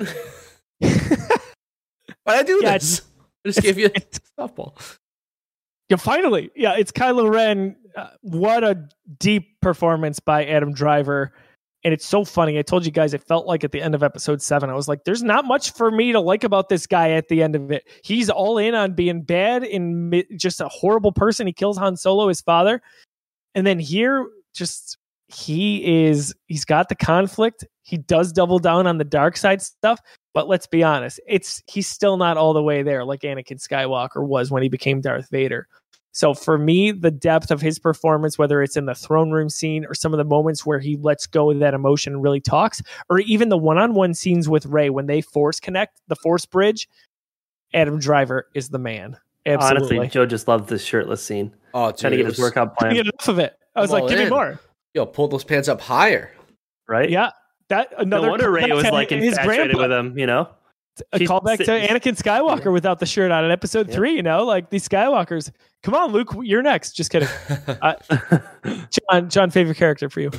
[2.24, 3.02] Why'd I do Yeah, this?
[3.44, 3.90] I just gave you a
[4.40, 4.74] softball.
[5.88, 6.50] Yeah, finally.
[6.54, 7.76] Yeah, it's Kylo Ren.
[7.96, 8.88] Uh, what a
[9.18, 11.32] deep performance by Adam Driver.
[11.84, 12.59] And it's so funny.
[12.59, 14.86] I told you guys it felt like at the end of episode seven, I was
[14.86, 17.72] like, there's not much for me to like about this guy at the end of
[17.72, 17.88] it.
[18.04, 21.46] He's all in on being bad and just a horrible person.
[21.46, 22.80] He kills Han Solo, his father.
[23.54, 24.96] And then here, just
[25.26, 27.64] he is, he's got the conflict.
[27.82, 29.98] He does double down on the dark side stuff.
[30.34, 34.26] But let's be honest, it's he's still not all the way there like Anakin Skywalker
[34.26, 35.66] was when he became Darth Vader.
[36.12, 39.84] So for me, the depth of his performance, whether it's in the throne room scene
[39.86, 42.82] or some of the moments where he lets go of that emotion and really talks,
[43.09, 46.86] or even the one-on-one scenes with Rey when they force connect the force bridge,
[47.72, 49.16] Adam Driver is the man.
[49.47, 49.97] Absolutely.
[49.98, 51.55] Honestly, Joe just loved this shirtless scene.
[51.74, 53.56] Oh, dude, Trying to it get his workout Couldn't plan, get enough of it.
[53.74, 54.60] I was I'm like, all give me more.
[54.94, 56.30] Yo, pull those pants up higher.
[56.86, 57.09] right?
[57.09, 57.30] Yeah.
[57.68, 59.78] That No another wonder Rey callback was like his infatuated grandpa.
[59.80, 60.18] with him.
[60.18, 60.51] You know.
[61.12, 63.94] A She's callback to sit- Anakin Skywalker without the shirt on in episode Yeah.
[63.94, 64.14] three.
[64.16, 65.51] You know, like these Skywalkers.
[65.82, 66.93] Come on, Luke, you're next.
[66.93, 67.28] Just kidding.
[67.82, 67.94] Uh,
[69.10, 70.31] John, John, favorite character for you?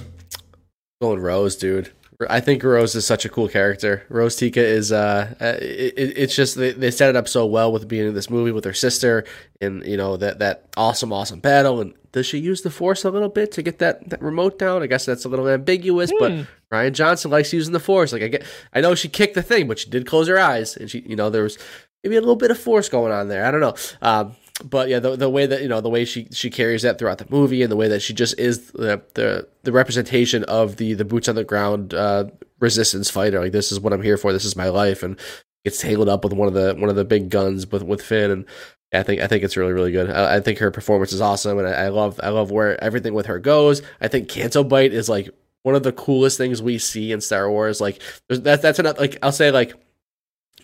[1.02, 1.92] Going Rose, dude.
[2.30, 4.04] I think Rose is such a cool character.
[4.10, 7.46] Rose Tico is uh, uh it, it- it's just they, they set it up so
[7.46, 9.26] well with being in this movie with her sister
[9.62, 13.10] and you know that that awesome awesome battle and does she use the force a
[13.10, 14.84] little bit to get that, that remote down?
[14.84, 16.18] I guess that's a little ambiguous, Hmm.
[16.20, 16.32] but
[16.72, 18.14] Rian Johnson likes using the force.
[18.14, 20.78] Like I get I know she kicked the thing, but she did close her eyes
[20.78, 21.58] and she you know there was
[22.04, 23.46] maybe a little bit of force going on there.
[23.46, 23.74] I don't know.
[24.02, 27.00] Um but yeah, the, the way that you know the way she she carries that
[27.00, 30.78] throughout the movie, and the way that she just is the the, the representation of
[30.78, 32.26] the the boots on the ground uh,
[32.60, 33.40] resistance fighter.
[33.40, 34.32] Like this is what I'm here for.
[34.32, 35.20] This is my life, and
[35.66, 38.30] gets tangled up with one of the one of the big guns with with Finn.
[38.30, 38.46] And
[38.94, 40.10] I think I think it's really really good.
[40.12, 43.16] I, I think her performance is awesome, and I, I love I love where everything
[43.16, 43.82] with her goes.
[44.02, 45.30] I think Canto Bight is like
[45.64, 47.82] one of the coolest things we see in Star Wars.
[47.82, 49.00] Like there's, that that's enough.
[49.00, 49.74] Like I'll say like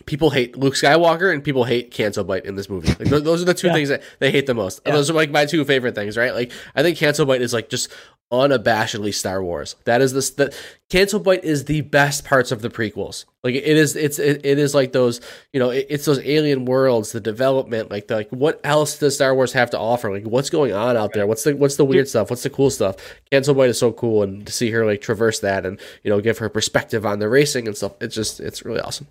[0.06, 2.88] people hate Luke Skywalker and people hate Canto Bight in this movie.
[2.88, 3.74] Like th- those are the two Yeah.
[3.74, 4.80] things that they hate the most.
[4.86, 4.92] Yeah.
[4.92, 6.34] Those are like my two favorite things, right?
[6.34, 7.88] Like I think Canto Bight is like just
[8.32, 9.74] unabashedly Star Wars.
[9.84, 10.54] That is this the
[10.88, 13.24] Canto Bight is the best parts of the prequels.
[13.42, 15.20] Like it is it's it, it is like those,
[15.52, 19.14] you know, it, it's those alien worlds, the development, like the, like what else does
[19.16, 20.12] Star Wars have to offer?
[20.12, 21.26] Like what's going on out there?
[21.26, 22.30] What's the what's the weird stuff?
[22.30, 22.96] What's the cool stuff?
[23.32, 26.20] Canto Bight is so cool and to see her like traverse that and, you know,
[26.20, 27.92] give her perspective on the racing and stuff.
[28.00, 29.08] It's just it's really awesome.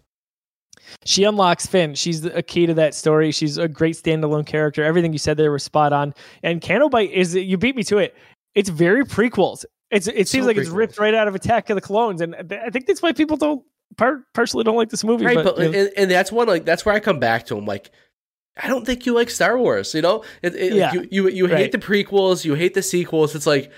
[1.06, 1.96] She unlocks Finn.
[1.96, 3.32] She's a key to that story.
[3.32, 4.84] She's a great standalone character.
[4.84, 6.14] Everything you said there was spot on.
[6.44, 8.16] And Canto Bight is you beat me to it.
[8.56, 9.66] It's very prequels.
[9.92, 12.36] It's it seems So like it's ripped right out of Attack of the Clones, and
[12.52, 13.64] I think that's why people don't
[13.98, 15.26] par- partially don't like this movie.
[15.26, 17.46] right but, but, you know, and, and that's one like that's where i come back
[17.48, 17.90] to him like
[18.62, 20.94] i don't think you like star wars you know it, it, Yeah.
[20.94, 21.58] you you, you Right.
[21.58, 23.72] hate the prequels you hate the sequels it's like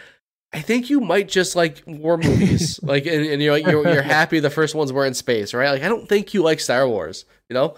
[0.53, 4.02] i think you might just like war movies like and, and you're like you're, you're
[4.02, 6.88] happy the first ones were in space right like i don't think you like star
[6.88, 7.76] wars you know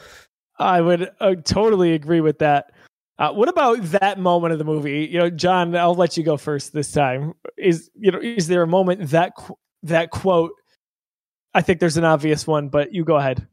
[0.60, 2.72] I would uh, totally agree with that.
[3.20, 5.08] Uh, what about that moment of the movie?
[5.12, 7.34] You know, John, I'll let you go first this time.
[7.58, 10.52] Is you know, is there a moment that qu- that quote?
[11.54, 13.48] I think there's an obvious one, but you go ahead.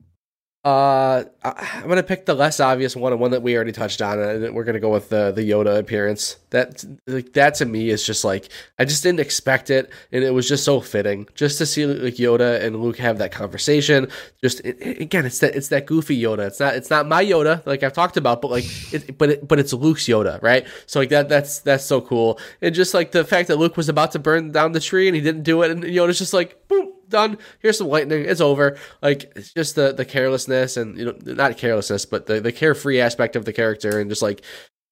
[0.63, 4.19] Uh, I'm gonna pick the less obvious one, and one that we already touched on.
[4.19, 6.37] And we're gonna go with the the Yoda appearance.
[6.51, 10.33] That like that to me is just like I just didn't expect it, and it
[10.35, 14.09] was just so fitting just to see like Yoda and Luke have that conversation.
[14.43, 16.49] Just it, it- again, it's that it's that goofy Yoda.
[16.49, 19.49] It's not it's not my Yoda like I've talked about, but like it, but it,
[19.49, 20.67] but it's Luke's Yoda, right?
[20.85, 23.89] So like that that's that's so cool, and just like the fact that Luke was
[23.89, 26.69] about to burn down the tree and he didn't do it, and Yoda's just like
[26.69, 27.37] boom done.
[27.61, 28.25] Here's some lightning.
[28.25, 28.79] It's over.
[29.03, 33.01] Like it's just the the carelessness and you know not carelessness, but the the carefree
[33.01, 34.43] aspect of the character and just like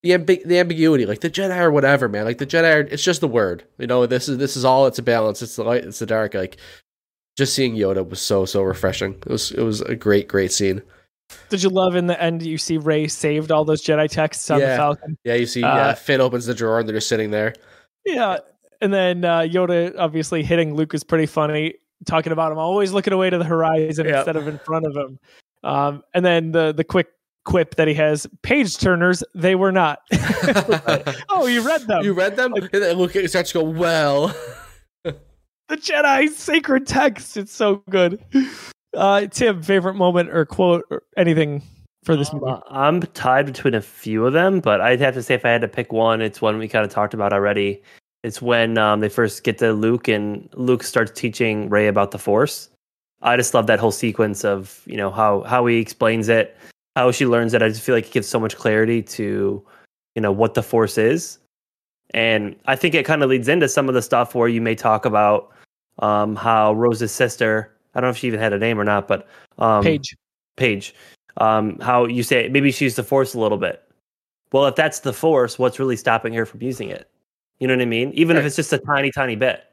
[0.03, 2.25] the ambi- the ambiguity, like the Jedi or whatever, man.
[2.25, 3.65] Like the Jedi, are, it's just the word.
[3.79, 4.87] You know, this is this is all.
[4.87, 5.43] It's a balance.
[5.43, 5.85] It's the light.
[5.85, 6.35] It's the dark.
[6.35, 6.57] Like
[7.37, 9.15] just seeing Yoda was so so refreshing.
[9.15, 10.83] It was it was a great great scene.
[11.51, 12.43] Did you love in the end?
[12.43, 14.71] You see Rey saved all those Jedi texts on Yeah.
[14.71, 15.19] the Falcon.
[15.25, 17.53] Yeah, you see, Uh, yeah, Finn opens the drawer and they're just sitting there.
[18.07, 18.39] Yeah,
[18.81, 21.75] and then uh, Yoda obviously hitting Luke is pretty funny.
[22.07, 24.19] Talking about him always looking away to the horizon Yeah.
[24.19, 25.19] instead of in front of him.
[25.65, 27.09] Um, and then the the quick
[27.45, 30.01] quip that he has: page turners, they were not.
[31.29, 32.05] oh, you read them.
[32.05, 34.29] you read them, and then Luke starts to go, "Well,
[35.05, 37.37] the Jedi sacred text.
[37.37, 38.23] It's so good.
[38.95, 41.63] Uh, Tim, favorite moment or quote or anything
[42.05, 42.47] for this movie?
[42.47, 45.51] Uh, I'm tied between a few of them, but I'd have to say if I
[45.51, 47.83] had to pick one, it's one we kind of talked about already.
[48.23, 52.19] It's when um, they first get to Luke and Luke starts teaching Rey about the
[52.19, 52.69] Force.
[53.23, 56.57] I just love that whole sequence of you know how how he explains it,
[56.97, 57.63] how she learns it.
[57.63, 59.65] I just feel like it gives so much clarity to
[60.15, 61.39] you know what the Force is,
[62.13, 64.75] and I think it kind of leads into some of the stuff where you may
[64.75, 65.53] talk about
[66.01, 67.75] um, how Rose's sister.
[67.95, 69.29] I don't know if she even had a name or not, but
[69.59, 70.17] um, Paige.
[70.57, 70.95] Paige
[71.39, 73.83] um how you say maybe she used the force a little bit
[74.53, 77.09] well if that's the force what's really stopping her from using it
[77.61, 79.65] you know what i mean even if it's just a tiny tiny bit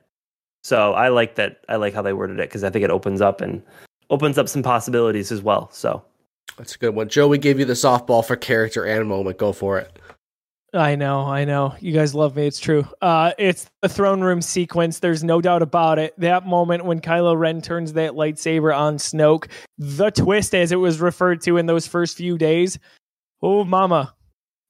[0.63, 3.21] so i like that i like how they worded it because i think it opens
[3.21, 3.61] up and
[4.09, 6.03] opens up some possibilities as well so
[6.57, 9.37] that's a good one." Joe, we gave you the softball for character and moment.
[9.37, 9.99] Go for it.
[10.73, 11.73] I know, I know.
[11.79, 12.47] You guys love me.
[12.47, 12.85] It's true.
[13.01, 14.99] Uh, it's the throne room sequence.
[14.99, 16.13] There's no doubt about it.
[16.17, 20.99] That moment when Kylo Ren turns that lightsaber on Snoke, the twist, as it was
[20.99, 22.77] referred to in those first few days.
[23.41, 24.13] Oh, mama.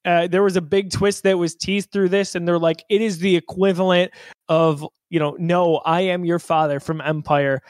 [0.05, 3.01] Uh, there was a big twist that was teased through this, and they're like, it
[3.01, 4.11] is the equivalent
[4.47, 7.61] of, you know, no, I am your father from Empire.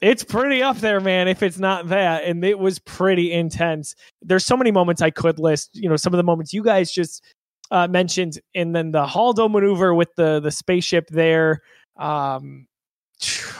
[0.00, 2.24] It's pretty up there, man, if it's not that.
[2.24, 3.94] And it was pretty intense.
[4.22, 5.70] There's so many moments I could list.
[5.74, 7.22] You know, some of the moments you guys just
[7.70, 11.60] uh, mentioned, and then the Holdo maneuver with the the spaceship there.
[11.98, 12.66] Um,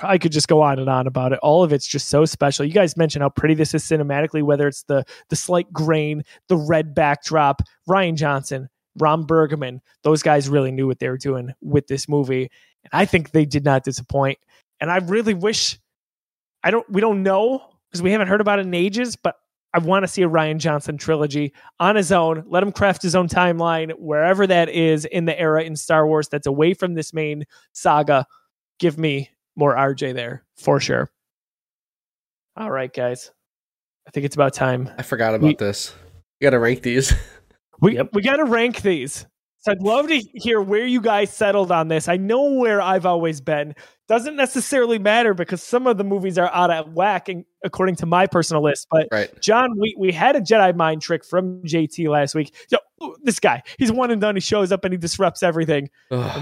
[0.03, 1.39] I could just go on and on about it.
[1.43, 2.65] All of it's just so special.
[2.65, 6.57] You guys mentioned how pretty this is cinematically, whether it's the the slight grain, the
[6.57, 7.63] red backdrop.
[7.89, 8.69] Rian Johnson,
[8.99, 12.51] Ram Bergman, those guys really knew what they were doing with this movie,
[12.85, 14.39] and I think they did not disappoint.
[14.81, 15.79] And I really wish
[16.63, 19.37] I don't we don't know because we haven't heard about it in ages, but
[19.73, 22.45] I want to see a Rian Johnson trilogy on his own.
[22.47, 26.29] Let him craft his own timeline wherever that is in the era in Star Wars
[26.29, 28.27] that's away from this main saga.
[28.79, 31.11] Give me more RJ there for sure.
[32.57, 33.31] All right, guys.
[34.07, 34.91] I think it's about time.
[34.99, 35.95] I forgot about We- this.
[36.41, 37.13] You got to rank these.
[37.83, 38.11] We Yep.
[38.13, 39.25] we got to rank these.
[39.61, 42.09] So I'd love to hear where you guys settled on this.
[42.09, 43.75] I know where I've always been.
[44.07, 48.05] Doesn't necessarily matter because some of the movies are out of whack, and according to
[48.07, 48.87] my personal list.
[48.91, 49.31] But right.
[49.41, 52.55] John, we, we had a Jedi mind trick from JT last week.
[52.69, 52.77] So,
[53.23, 54.37] this guy, he's one and done.
[54.37, 55.89] He shows up and he disrupts everything.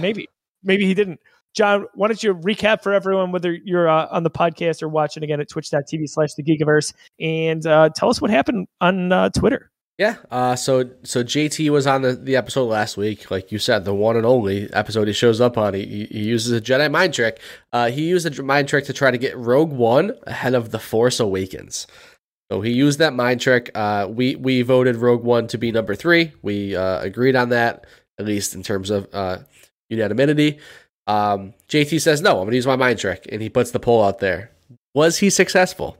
[0.00, 0.26] Maybe,
[0.64, 1.20] maybe he didn't.
[1.54, 5.22] John, why don't you recap for everyone, whether you're uh, on the podcast or watching
[5.22, 9.70] again at twitch.tv slash the Geekiverse, and uh, tell us what happened on uh, Twitter.
[9.98, 10.14] Yeah.
[10.30, 13.94] Uh, so so JT was on the, the episode last week, like you said, the
[13.94, 15.74] one and only episode he shows up on.
[15.74, 17.40] He, he uses a Jedi mind trick.
[17.72, 20.78] Uh, he used a mind trick to try to get Rogue One ahead of The
[20.78, 21.88] Force Awakens.
[22.52, 23.72] So he used that mind trick.
[23.74, 26.32] Uh, we we voted Rogue One to be number three.
[26.42, 27.84] We agreed on that,
[28.20, 29.08] at least in terms of
[29.88, 30.60] unanimity.
[31.08, 32.38] Um, JT says no.
[32.38, 34.50] I'm gonna use my mind trick, and he puts the poll out there.
[34.94, 35.96] Was he successful?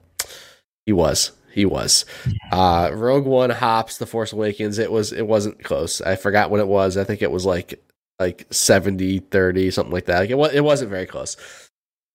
[0.87, 1.33] He was.
[1.53, 2.05] He was.
[2.53, 4.79] Uh, Rogue One hops The Force Awakens.
[4.79, 5.13] It was.
[5.13, 6.01] It wasn't close.
[6.01, 6.97] I forgot what it was.
[6.97, 7.83] I think it was like
[8.21, 10.21] like 70 30 something like that.
[10.21, 10.53] Like it was.
[10.53, 11.37] It wasn't very close.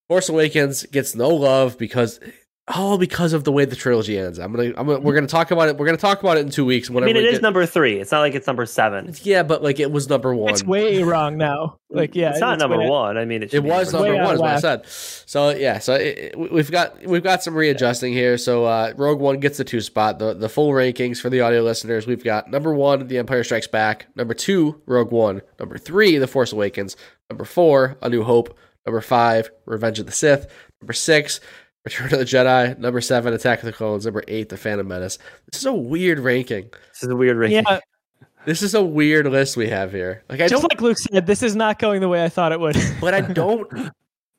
[0.07, 2.19] Force Awakens gets no love because
[2.67, 4.39] all because of the way the trilogy ends.
[4.39, 5.77] I'm gonna, I'm gonna we're gonna talk about it.
[5.77, 6.89] We're gonna talk about it in two weeks.
[6.89, 7.99] I mean, it is get- number three.
[7.99, 9.13] It's not like it's number seven.
[9.21, 10.51] Yeah, but like it was number one.
[10.51, 11.77] It's way wrong now.
[11.93, 13.17] Like, yeah, it's not number way- one.
[13.19, 14.87] I mean, it, It was number number way one, out is what I said.
[14.87, 18.39] So yeah, so it, it- we've got we've got some readjusting here.
[18.39, 20.17] So uh, Rogue One gets the two spot.
[20.17, 22.07] The the full rankings for the audio listeners.
[22.07, 24.07] We've got number one, The Empire Strikes Back.
[24.15, 25.41] Number two, Rogue One.
[25.59, 26.97] Number three, The Force Awakens.
[27.29, 28.57] Number four, A New Hope.
[28.87, 30.47] Number five, Revenge of the Sith.
[30.81, 31.41] Number six,
[31.85, 32.77] Return of the Jedi.
[32.77, 34.05] Number seven, Attack of the Clones.
[34.05, 35.19] Number eight, The Phantom Menace.
[35.51, 36.69] This is a weird ranking.
[36.93, 37.63] This is a weird ranking.
[37.67, 37.79] Yeah,
[38.45, 40.23] This is a weird list we have here.
[40.29, 42.51] Like I just don't like Luke said, this is not going the way I thought
[42.51, 42.75] it would.
[43.01, 43.71] but I don't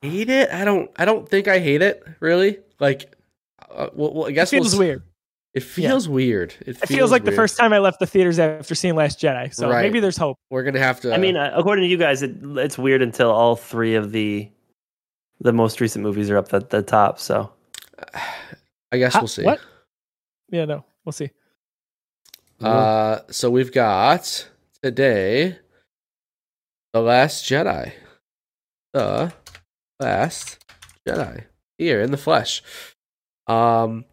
[0.01, 0.49] hate it.
[0.51, 0.91] I don't.
[0.97, 2.59] I don't think I hate it really.
[2.79, 3.15] Like,
[3.69, 5.03] uh, well, well, I it guess feels we'll, weird.
[5.55, 6.53] It feels weird.
[6.61, 9.53] It, It feels like the first time I left the theaters after seeing Last Jedi.
[9.55, 9.81] So Right.
[9.81, 10.37] maybe there's hope.
[10.51, 11.13] We're gonna have to.
[11.13, 14.49] I mean, uh, according to you guys, it, it's weird until all three of the
[15.39, 17.19] the most recent movies are up at the top.
[17.19, 17.51] So
[18.91, 19.43] I guess we'll see.
[19.43, 19.59] What?
[20.49, 21.31] Yeah, no, we'll see.
[22.61, 24.47] Uh, so we've got
[24.81, 25.57] today,
[26.93, 27.91] the Last Jedi,
[28.93, 29.33] the
[29.99, 30.63] Last
[31.07, 31.43] Jedi
[31.77, 32.63] here in the flesh.
[33.47, 34.05] Um,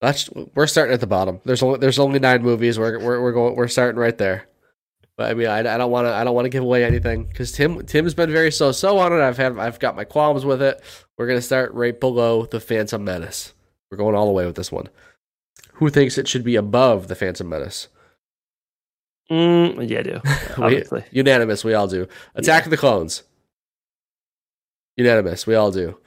[0.00, 1.40] that's we're starting at the bottom.
[1.44, 2.78] There's only there's only nine movies.
[2.78, 4.46] We're we're we're going we're starting right there.
[5.16, 7.24] But I mean, I, I don't want to I don't want to give away anything
[7.24, 9.20] because Tim Tim's been very so so on it.
[9.20, 10.80] I've had I've got my qualms with it.
[11.16, 13.54] We're gonna start right below the Phantom Menace.
[13.90, 14.88] We're going all the way with this one.
[15.74, 17.88] Who thinks it should be above the Phantom Menace?
[19.30, 20.20] mm, yeah, I do.
[20.58, 21.64] We- Obviously, unanimous.
[21.64, 22.06] We all do.
[22.34, 23.22] Attack of the Clones.
[24.96, 25.46] Unanimous.
[25.46, 25.98] We all do.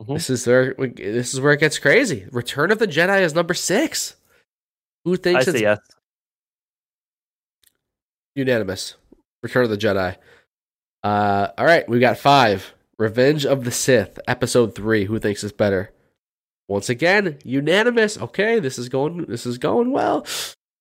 [0.00, 0.14] Mhm.
[0.14, 2.26] This is where we, this is where it gets crazy.
[2.32, 4.16] Return of the Jedi is number six.
[5.04, 5.78] Who I thinks it's say yes.
[8.34, 8.96] Unanimous?
[9.42, 10.16] Return of the Jedi.
[11.02, 12.74] Uh, all right, we've got five.
[12.98, 15.04] Revenge of the Sith, episode three.
[15.06, 15.90] Who thinks it's better?
[16.68, 18.16] Once again, unanimous.
[18.18, 19.24] Okay, this is going.
[19.24, 20.24] This is going well.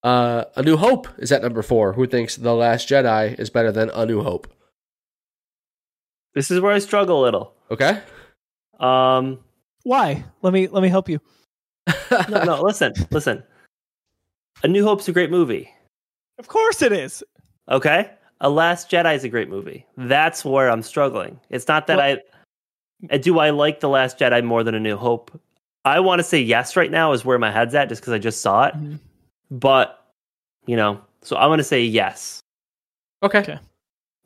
[0.03, 1.93] Uh, A New Hope is at number four.
[1.93, 4.47] Who thinks The Last Jedi is better than A New Hope?
[6.33, 7.53] This is where I struggle a little.
[7.71, 7.99] Okay.
[8.79, 9.39] Um,
[9.83, 10.23] Why?
[10.41, 11.19] Let me let me help you.
[12.29, 13.43] no, no, listen, listen.
[14.63, 15.69] A New Hope's a great movie.
[16.37, 17.23] Of course it is.
[17.71, 18.09] Okay,
[18.41, 19.85] A Last Jedi is a great movie.
[19.97, 21.39] That's where I'm struggling.
[21.49, 22.17] It's not that Well-
[23.09, 25.31] I do I like The Last Jedi more than A New Hope.
[25.85, 28.19] I want to say yes right now is where my head's at, just because I
[28.19, 28.75] just saw it.
[28.75, 28.99] Mhm.
[29.49, 29.97] But
[30.67, 32.39] you know, so I'm going to say yes.
[33.23, 33.39] Okay.
[33.39, 33.57] Okay.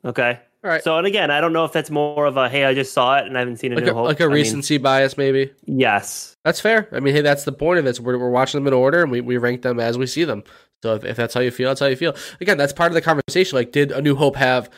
[0.04, 0.38] Okay.
[0.64, 0.82] All right.
[0.82, 3.16] So and again, I don't know if that's more of a hey, I just saw
[3.16, 4.06] it and I haven't seen A like New a, Hope.
[4.06, 5.50] like a I mean, recency bias, maybe.
[5.64, 6.34] yes.
[6.44, 6.88] That's fair.
[6.92, 7.98] I mean, hey, that's the point of this.
[8.00, 10.44] We're, we're watching them in order, and we, we rank them as we see them.
[10.82, 12.14] So if, if that's how you feel, that's how you feel.
[12.40, 13.56] Again, that's part of the conversation.
[13.56, 14.70] Like, did A New Hope have,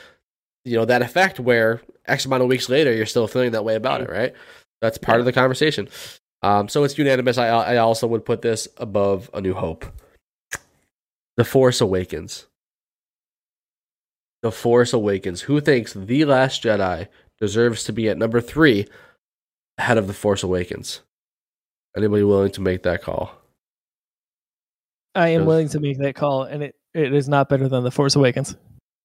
[0.65, 3.75] you know, that effect where X amount of weeks later you're still feeling that way
[3.75, 4.35] about it, right?
[4.81, 5.89] That's part of the conversation.
[6.43, 7.37] Um, so it's unanimous.
[7.37, 9.85] I I also would put this above A New Hope.
[11.37, 12.47] The Force Awakens.
[14.43, 15.43] The Force Awakens.
[15.43, 17.09] Who thinks The Last Jedi
[17.41, 18.87] deserves to be at number three
[19.79, 21.01] ahead of The Force Awakens?
[21.97, 23.35] Anybody willing to make that call?
[25.19, 27.91] I am willing to make that call, and it, it is not better than The
[27.91, 28.57] Force Awakens.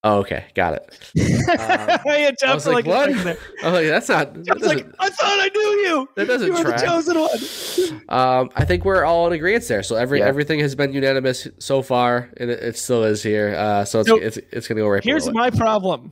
[0.06, 1.00] Oh, okay, got it.
[1.14, 3.10] yeah, I Jeff was like, like, what?
[3.10, 3.38] a second there.
[3.64, 4.34] I was like, that's not.
[4.34, 6.10] That like, I thought I knew you.
[6.18, 6.78] that doesn't you track.
[6.82, 8.04] the chosen one.
[8.10, 9.82] Um, I think we're all in agreement there.
[9.82, 10.26] So every Yeah.
[10.28, 13.56] everything has been unanimous so far, and it, it still is here.
[13.58, 15.02] Uh, so it's So, it's, it's going to go right.
[15.02, 15.54] Here's below it.
[15.54, 16.12] my problem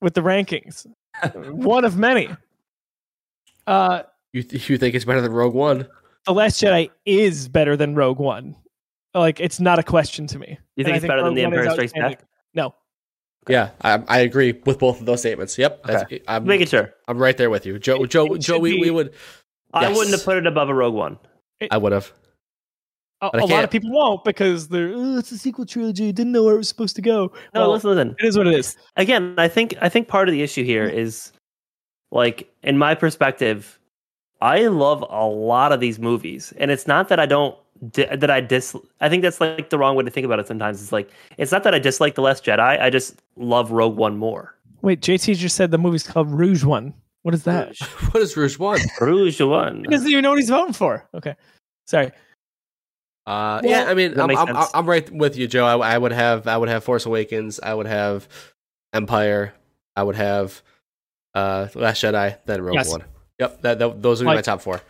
[0.00, 0.86] with the rankings.
[1.34, 2.28] one of many.
[3.66, 4.02] Uh,
[4.32, 5.88] You th- you think it's better than Rogue One?
[6.26, 8.54] The Last Jedi is better than Rogue One.
[9.14, 10.58] Like it's not a question to me.
[10.76, 11.92] You think I it's better than The Empire Strikes.
[11.92, 12.24] Back?
[12.52, 12.74] No.
[13.48, 15.58] Yeah, I, I agree with both of those statements.
[15.58, 16.94] Yep, that's, I'm Making sure.
[17.06, 18.06] I'm right there with you, Joe.
[18.06, 18.58] Joe, it Joe.
[18.58, 19.12] We, be- we would.
[19.74, 19.96] I Yes.
[19.96, 21.18] wouldn't have put it above a Rogue One.
[21.70, 22.12] I would have.
[23.20, 26.12] A, But I a lot of people won't because they're oh, it's a sequel trilogy.
[26.12, 27.32] Didn't know where it was supposed to go.
[27.54, 28.16] No, Well, listen, listen.
[28.18, 28.76] It is what it is.
[28.96, 30.98] again, I think I think part of the issue here mm-hmm.
[30.98, 31.32] is
[32.10, 33.78] like in my perspective,
[34.40, 38.30] I love a lot of these movies, and it's not that I don't di- that
[38.30, 38.74] I dis.
[39.00, 40.46] I think that's like the wrong way to think about it.
[40.46, 42.80] Sometimes it's like it's not that I dislike the Last Jedi.
[42.80, 44.54] I just love Rogue One more.
[44.82, 46.94] Wait, JT just said the movie's called Rouge One.
[47.22, 47.76] What is that?
[48.10, 48.80] What is Rouge One?
[49.00, 49.78] Rouge One.
[49.84, 51.08] He doesn't even know what he's voting for.
[51.14, 51.34] Okay,
[51.86, 52.12] sorry.
[53.26, 54.66] Uh, Well, yeah, I mean, I'm, I'm.
[54.74, 55.64] I'm right with you, Joe.
[55.64, 57.58] I, I would have, I would have Force Awakens.
[57.62, 58.28] I would have
[58.92, 59.54] Empire.
[59.96, 60.62] I would have
[61.34, 62.36] uh, Last Jedi.
[62.44, 62.90] Then Rogue Yes.
[62.90, 63.04] One.
[63.38, 64.80] Yep, that, that those would be my top four.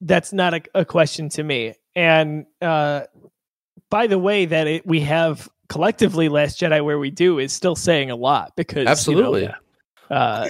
[0.00, 1.74] That's not a, a question to me.
[1.94, 3.02] And uh,
[3.90, 7.76] by the way, that it, we have collectively Last Jedi where we do is still
[7.76, 9.50] saying a lot because you know, Absolutely.
[10.10, 10.48] uh,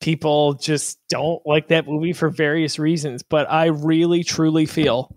[0.00, 3.22] people just don't like that movie for various reasons.
[3.22, 5.16] But I really, truly feel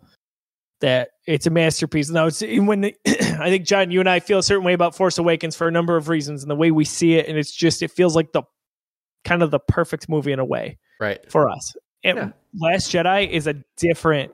[0.81, 2.09] that it's a masterpiece.
[2.09, 5.17] Now, it's when I think John, you and I feel a certain way about Force
[5.17, 7.81] Awakens for a number of reasons, and the way we see it, and it's just
[7.81, 8.43] it feels like the
[9.23, 11.19] kind of the perfect movie in a way Right.
[11.31, 11.75] for us.
[12.03, 12.29] And Yeah.
[12.59, 14.33] Last Jedi is a different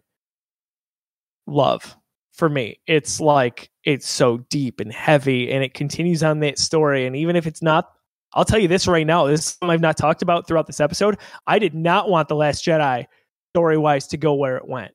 [1.48, 1.96] love
[2.34, 2.80] for me.
[2.88, 7.06] It's like it's so deep and heavy and it continues on that story.
[7.06, 7.90] And even if it's not,
[8.34, 10.80] I'll tell you this right now, this is something I've not talked about throughout this
[10.80, 11.18] episode.
[11.48, 13.06] I did not want The Last Jedi
[13.54, 14.94] story wise to go where it went.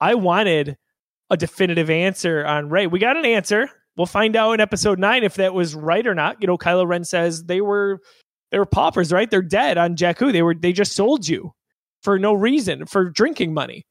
[0.00, 0.76] I wanted
[1.30, 2.86] a definitive answer on Rey.
[2.86, 3.68] We got an answer.
[3.96, 6.40] We'll find out in episode nine if that was right or not.
[6.40, 8.00] You know, Kylo Ren says they were
[8.50, 9.28] they were paupers, right?
[9.30, 10.32] They're dead on Jakku.
[10.32, 11.52] They were they just sold you
[12.02, 13.84] for no reason for drinking money.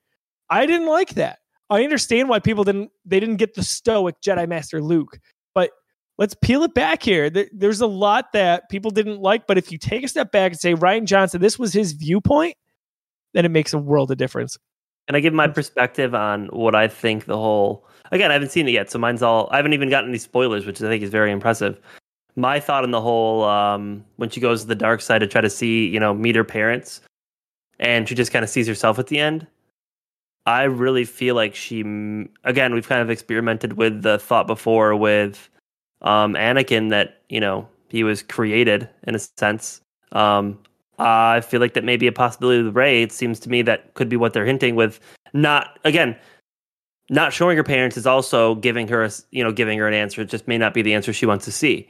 [0.49, 1.39] I didn't like that.
[1.69, 5.19] I understand why people didn't they didn't get the stoic Jedi Master Luke,
[5.53, 5.71] but
[6.17, 7.29] let's peel it back here.
[7.29, 10.59] There's a lot that people didn't like, but if you take a step back and
[10.59, 12.55] say Rian Johnson, this was his viewpoint,
[13.33, 14.57] then it makes a world of difference.
[15.07, 17.87] And I give my perspective on what I think the whole?
[18.11, 19.47] Again, I haven't seen it yet, so mine's all.
[19.51, 21.79] I haven't even gotten any spoilers, which I think is very impressive.
[22.35, 25.41] My thought on the whole, um, when she goes to the dark side to try
[25.41, 27.01] to see, you know, meet her parents,
[27.79, 29.47] and she just kind of sees herself at the end.
[30.47, 31.81] I really feel like she,
[32.45, 35.49] again, we've kind of experimented with the thought before with
[36.01, 39.81] um, Anakin that you know he was created in a sense.
[40.13, 40.57] Um,
[40.99, 43.03] I feel like that may be a possibility with Rey.
[43.03, 45.01] It seems to me that could be what they're hinting with.
[45.33, 46.15] Not again,
[47.09, 50.21] not showing her parents is also giving her, a you know, giving her an answer.
[50.21, 51.89] It just may not be the answer she wants to see.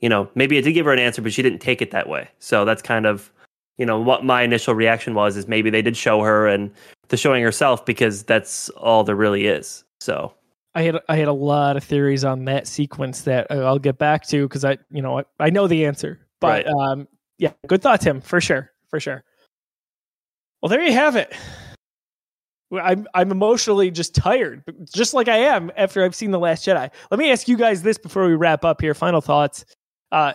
[0.00, 2.08] You know, maybe it did give her an answer, but she didn't take it that
[2.08, 2.28] way.
[2.40, 3.30] So that's kind of,
[3.78, 6.72] you know, what my initial reaction was is maybe they did show her and
[7.12, 9.84] the showing herself because that's all there really is.
[10.00, 10.32] So
[10.74, 14.26] I had I had a lot of theories on that sequence that I'll get back
[14.28, 16.66] to because I you know I, I know the answer, but Right.
[16.66, 17.06] um
[17.38, 19.22] yeah, good thought, Tim, for sure, for sure.
[20.62, 21.34] Well, there you have it.
[22.72, 24.62] I'm I'm emotionally just tired,
[24.94, 26.90] just like I am after I've seen the Last Jedi.
[27.10, 28.94] Let me ask you guys this before we wrap up here.
[28.94, 29.66] Final thoughts.
[30.10, 30.32] Uh,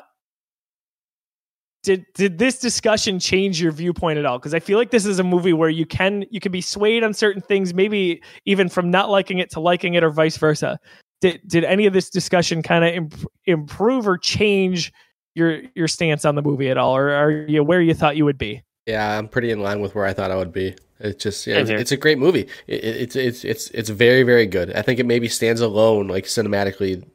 [1.88, 4.38] did did this discussion change your viewpoint at all?
[4.38, 7.02] Because I feel like this is a movie where you can you can be swayed
[7.02, 10.78] on certain things, maybe even from not liking it to liking it, or vice versa.
[11.22, 14.92] Did did any of this discussion kind of imp- improve or change
[15.34, 18.26] your your stance on the movie at all, or are you where you thought you
[18.26, 18.62] would be?
[18.86, 20.76] Yeah, I'm pretty in line with where I thought I would be.
[21.00, 22.50] It's just yeah, it's, it's a great movie.
[22.68, 24.76] It, it, it's it's it's it's very very good.
[24.76, 27.06] I think it maybe stands alone like cinematically,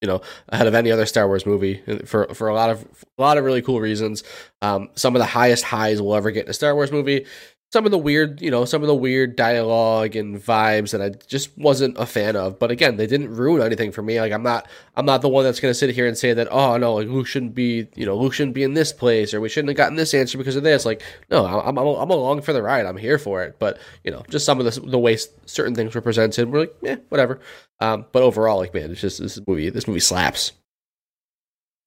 [0.00, 2.86] you know, ahead of any other Star Wars movie for for a lot of
[3.18, 4.22] a lot of really cool reasons.
[4.62, 7.26] Um, some of the highest highs we'll ever get in a Star Wars movie.
[7.70, 11.10] Some of the weird, you know, some of the weird dialogue and vibes that I
[11.26, 12.58] just wasn't a fan of.
[12.58, 14.18] But again, they didn't ruin anything for me.
[14.18, 14.66] Like I'm not,
[14.96, 17.08] I'm not the one that's going to sit here and say that, oh no, like
[17.08, 19.76] Luke shouldn't be, you know, Luke shouldn't be in this place, or we shouldn't have
[19.76, 20.86] gotten this answer because of this.
[20.86, 22.86] Like, no, I'm, I'm, I'm along for the ride.
[22.86, 23.58] I'm here for it.
[23.58, 26.74] But you know, just some of the the way certain things were presented, we're like,
[26.80, 27.38] yeah, whatever.
[27.80, 29.68] Um, but overall, like, man, it's just this movie.
[29.68, 30.52] This movie slaps.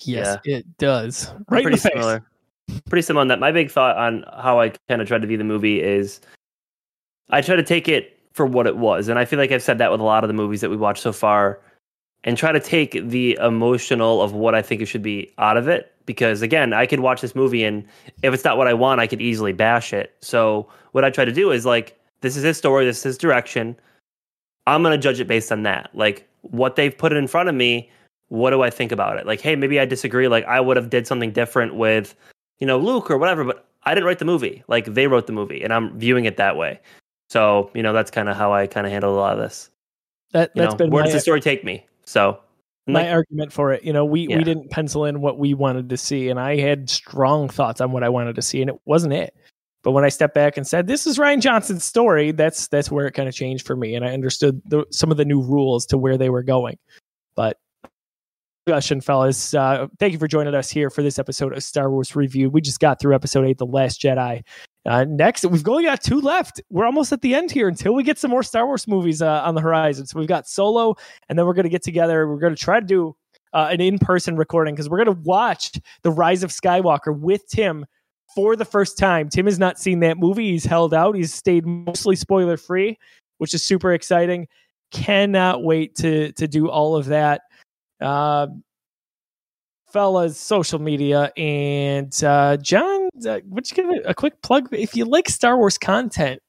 [0.03, 0.57] Yes, Yeah.
[0.57, 1.27] it does.
[1.29, 1.93] I'm Right in pretty the face.
[1.93, 2.23] similar.
[2.89, 3.39] Pretty similar on that.
[3.39, 6.21] My big thought on how I kind of tried to view the movie is
[7.29, 9.07] I try to take it for what it was.
[9.07, 10.77] And I feel like I've said that with a lot of the movies that we
[10.77, 11.59] watched so far
[12.23, 15.67] and try to take the emotional of what I think it should be out of
[15.67, 15.93] it.
[16.05, 17.85] Because again, I could watch this movie and
[18.23, 20.15] if it's not what I want, I could easily bash it.
[20.21, 23.17] So what I try to do is like, this is his story, this is his
[23.17, 23.75] direction.
[24.67, 25.89] I'm going to judge it based on that.
[25.93, 27.89] Like what they've put in front of me,
[28.29, 29.25] what do I think about it?
[29.25, 30.27] Like, hey, maybe I disagree.
[30.27, 32.15] Like I would have did something different with,
[32.61, 34.63] you know, Luke or whatever, but I didn't write the movie.
[34.69, 36.79] Like they wrote the movie and I'm viewing it that way.
[37.29, 39.69] So, you know, that's kind of how I kind of handle a lot of this.
[40.31, 41.85] That You that's know, been where does the story take me?
[42.05, 42.39] So,
[42.87, 43.83] my like, argument for it.
[43.83, 44.37] You know, we Yeah.
[44.37, 47.91] we didn't pencil in what we wanted to see, and I had strong thoughts on
[47.91, 49.35] what I wanted to see, and it wasn't it.
[49.83, 53.07] But when I stepped back and said, "This is Rian Johnson's story," that's that's where
[53.07, 55.85] it kind of changed for me, and I understood the, some of the new rules
[55.87, 56.77] to where they were going.
[57.35, 57.57] But
[58.65, 62.15] discussion, fellas, uh, thank you for joining us here for this episode of Star Wars
[62.15, 62.49] Review.
[62.49, 64.43] We just got through episode eight, The Last Jedi.
[64.85, 66.61] Uh, next, we've only got two left.
[66.69, 69.41] We're almost at the end here until we get some more Star Wars movies uh,
[69.43, 70.05] on the horizon.
[70.05, 70.95] So we've got Solo,
[71.27, 72.27] and then we're going to get together.
[72.27, 73.15] We're going to try to do
[73.53, 75.71] uh, an in-person recording because we're going to watch
[76.03, 77.85] The Rise of Skywalker with Tim
[78.35, 79.27] for the first time.
[79.27, 80.51] Tim has not seen that movie.
[80.51, 81.15] He's held out.
[81.15, 82.99] He's stayed mostly spoiler free,
[83.39, 84.47] which is super exciting.
[84.91, 87.41] Cannot wait to to do all of that.
[88.01, 88.47] Uh,
[89.91, 94.69] fellas, social media, and uh, John, uh, would you give it a quick plug?
[94.71, 96.41] If you like Star Wars content,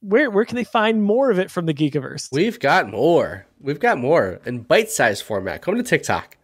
[0.00, 2.28] where where can they find more of it from the Geekiverse?
[2.32, 3.46] We've got more.
[3.60, 5.62] We've got more in bite-sized format.
[5.62, 6.36] Come to TikTok.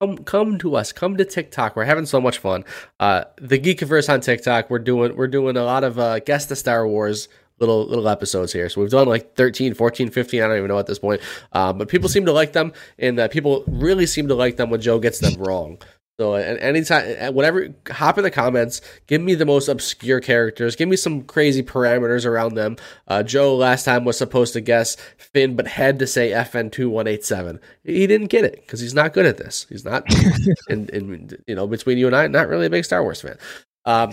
[0.00, 0.92] come come to us.
[0.92, 1.76] Come to TikTok.
[1.76, 2.64] We're having so much fun.
[3.00, 4.70] Uh, the Geekiverse on TikTok.
[4.70, 7.28] We're doing we're doing a lot of uh, guest the Star Wars
[7.60, 8.68] little little episodes here.
[8.68, 11.20] So we've done like 13, 14, 15, I don't even know at this point.
[11.52, 14.70] Um, but people seem to like them, and uh, people really seem to like them
[14.70, 15.78] when Joe gets them wrong.
[16.20, 18.82] So and anytime, whatever, hop in the comments.
[19.06, 20.76] Give me the most obscure characters.
[20.76, 22.76] Give me some crazy parameters around them.
[23.08, 26.90] Uh, Joe last time was supposed to guess Finn, but had to say FN two
[26.90, 27.58] one eight seven.
[27.84, 29.64] He didn't get it because he's not good at this.
[29.70, 30.04] He's not,
[30.68, 33.38] and in you know between you and I, not really a big Star Wars fan.
[33.86, 34.12] Um,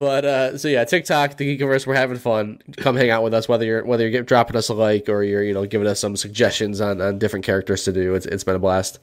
[0.00, 2.58] but uh, so yeah, TikTok, the Geekiverse, we're having fun.
[2.76, 5.42] Come hang out with us, whether you're whether you're dropping us a like or you're
[5.42, 8.14] you know giving us some suggestions on, on different characters to do.
[8.14, 8.98] It's it's been a blast.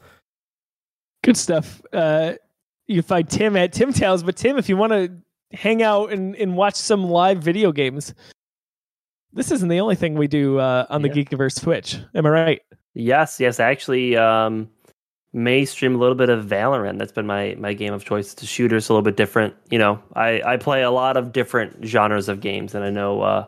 [1.23, 1.81] Good stuff.
[1.93, 2.33] Uh,
[2.87, 5.11] you find Tim at Tim Tales, but Tim, if you want to
[5.57, 8.13] hang out and, and watch some live video games,
[9.31, 11.23] this isn't the only thing we do uh, on the Yeah.
[11.23, 11.97] Geekiverse Twitch.
[12.13, 12.61] Am I right?
[12.93, 13.59] Yes, yes.
[13.59, 14.69] Actually um,
[15.33, 16.97] may stream a little bit of Valorant.
[16.99, 18.33] That's been my my game of choice.
[18.33, 19.53] The shooter's a little bit different.
[19.69, 23.21] You know, I I play a lot of different genres of games, and I know
[23.21, 23.47] uh,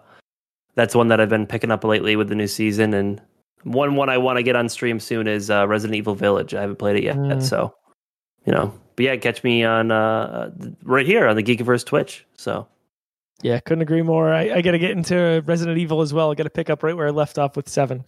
[0.75, 2.93] that's one that I've been picking up lately with the new season.
[2.93, 3.21] And
[3.63, 6.53] one one I want to get on stream soon is uh, Resident Evil Village.
[6.53, 7.41] I haven't played it yet, Mm.
[7.43, 7.73] so
[8.45, 8.73] you know.
[8.95, 10.51] But yeah, catch me on uh,
[10.83, 12.25] right here on the Geekiverse Twitch.
[12.37, 12.65] So
[13.41, 14.33] Yeah, couldn't agree more.
[14.33, 16.31] I, I got to get into Resident Evil as well.
[16.31, 18.05] I got to pick up right where I left off with seven.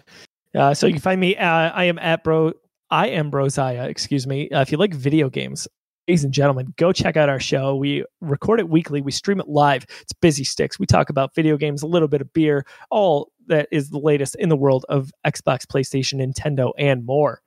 [0.55, 1.35] Uh, so you can find me.
[1.35, 2.53] Uh, I am at bro.
[2.89, 3.87] I am Brosiah.
[3.87, 4.49] Excuse me.
[4.49, 5.67] Uh, if you like video games,
[6.07, 7.75] ladies and gentlemen, go check out our show.
[7.75, 9.01] We record it weekly.
[9.01, 9.85] We stream it live.
[10.01, 10.79] It's Busy Sticks.
[10.79, 14.35] We talk about video games, a little bit of beer, all that is the latest
[14.35, 17.41] in the world of Xbox, PlayStation, Nintendo, and more.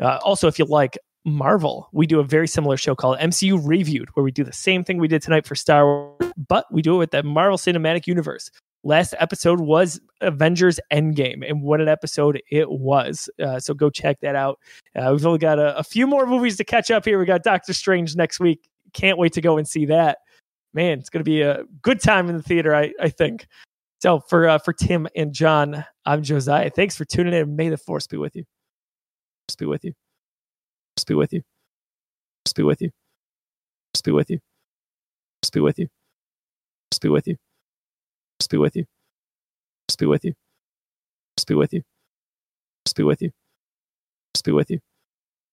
[0.00, 4.08] Uh, also, if you like Marvel, we do a very similar show called MCU Reviewed,
[4.14, 6.94] where we do the same thing we did tonight for Star Wars, but we do
[6.94, 8.50] it with the Marvel Cinematic Universe.
[8.84, 13.28] Last episode was Avengers Endgame, and what an episode it was.
[13.42, 14.58] Uh, so go check that out.
[14.94, 17.18] Uh, we've only got a, a few more movies to catch up here.
[17.18, 18.68] We got Doctor Strange next week.
[18.92, 20.18] Can't wait to go and see that.
[20.74, 23.46] Man, it's going to be a good time in the theater, I, I think.
[24.00, 26.70] So for uh, for Tim and John, I'm Josiah.
[26.70, 27.56] Thanks for tuning in.
[27.56, 28.44] May the force be with you.
[29.48, 29.92] Force be with you.
[30.96, 31.42] Force be with you.
[32.44, 32.90] Force be with you.
[33.92, 34.38] Force be with you.
[35.42, 35.88] Force be with you.
[36.92, 37.36] Force be with you.
[38.40, 38.84] Force be with you.
[39.88, 40.34] Force be with you.
[41.36, 41.82] Force be with you.
[42.86, 43.30] Force be with you.
[44.34, 44.80] Force be with you.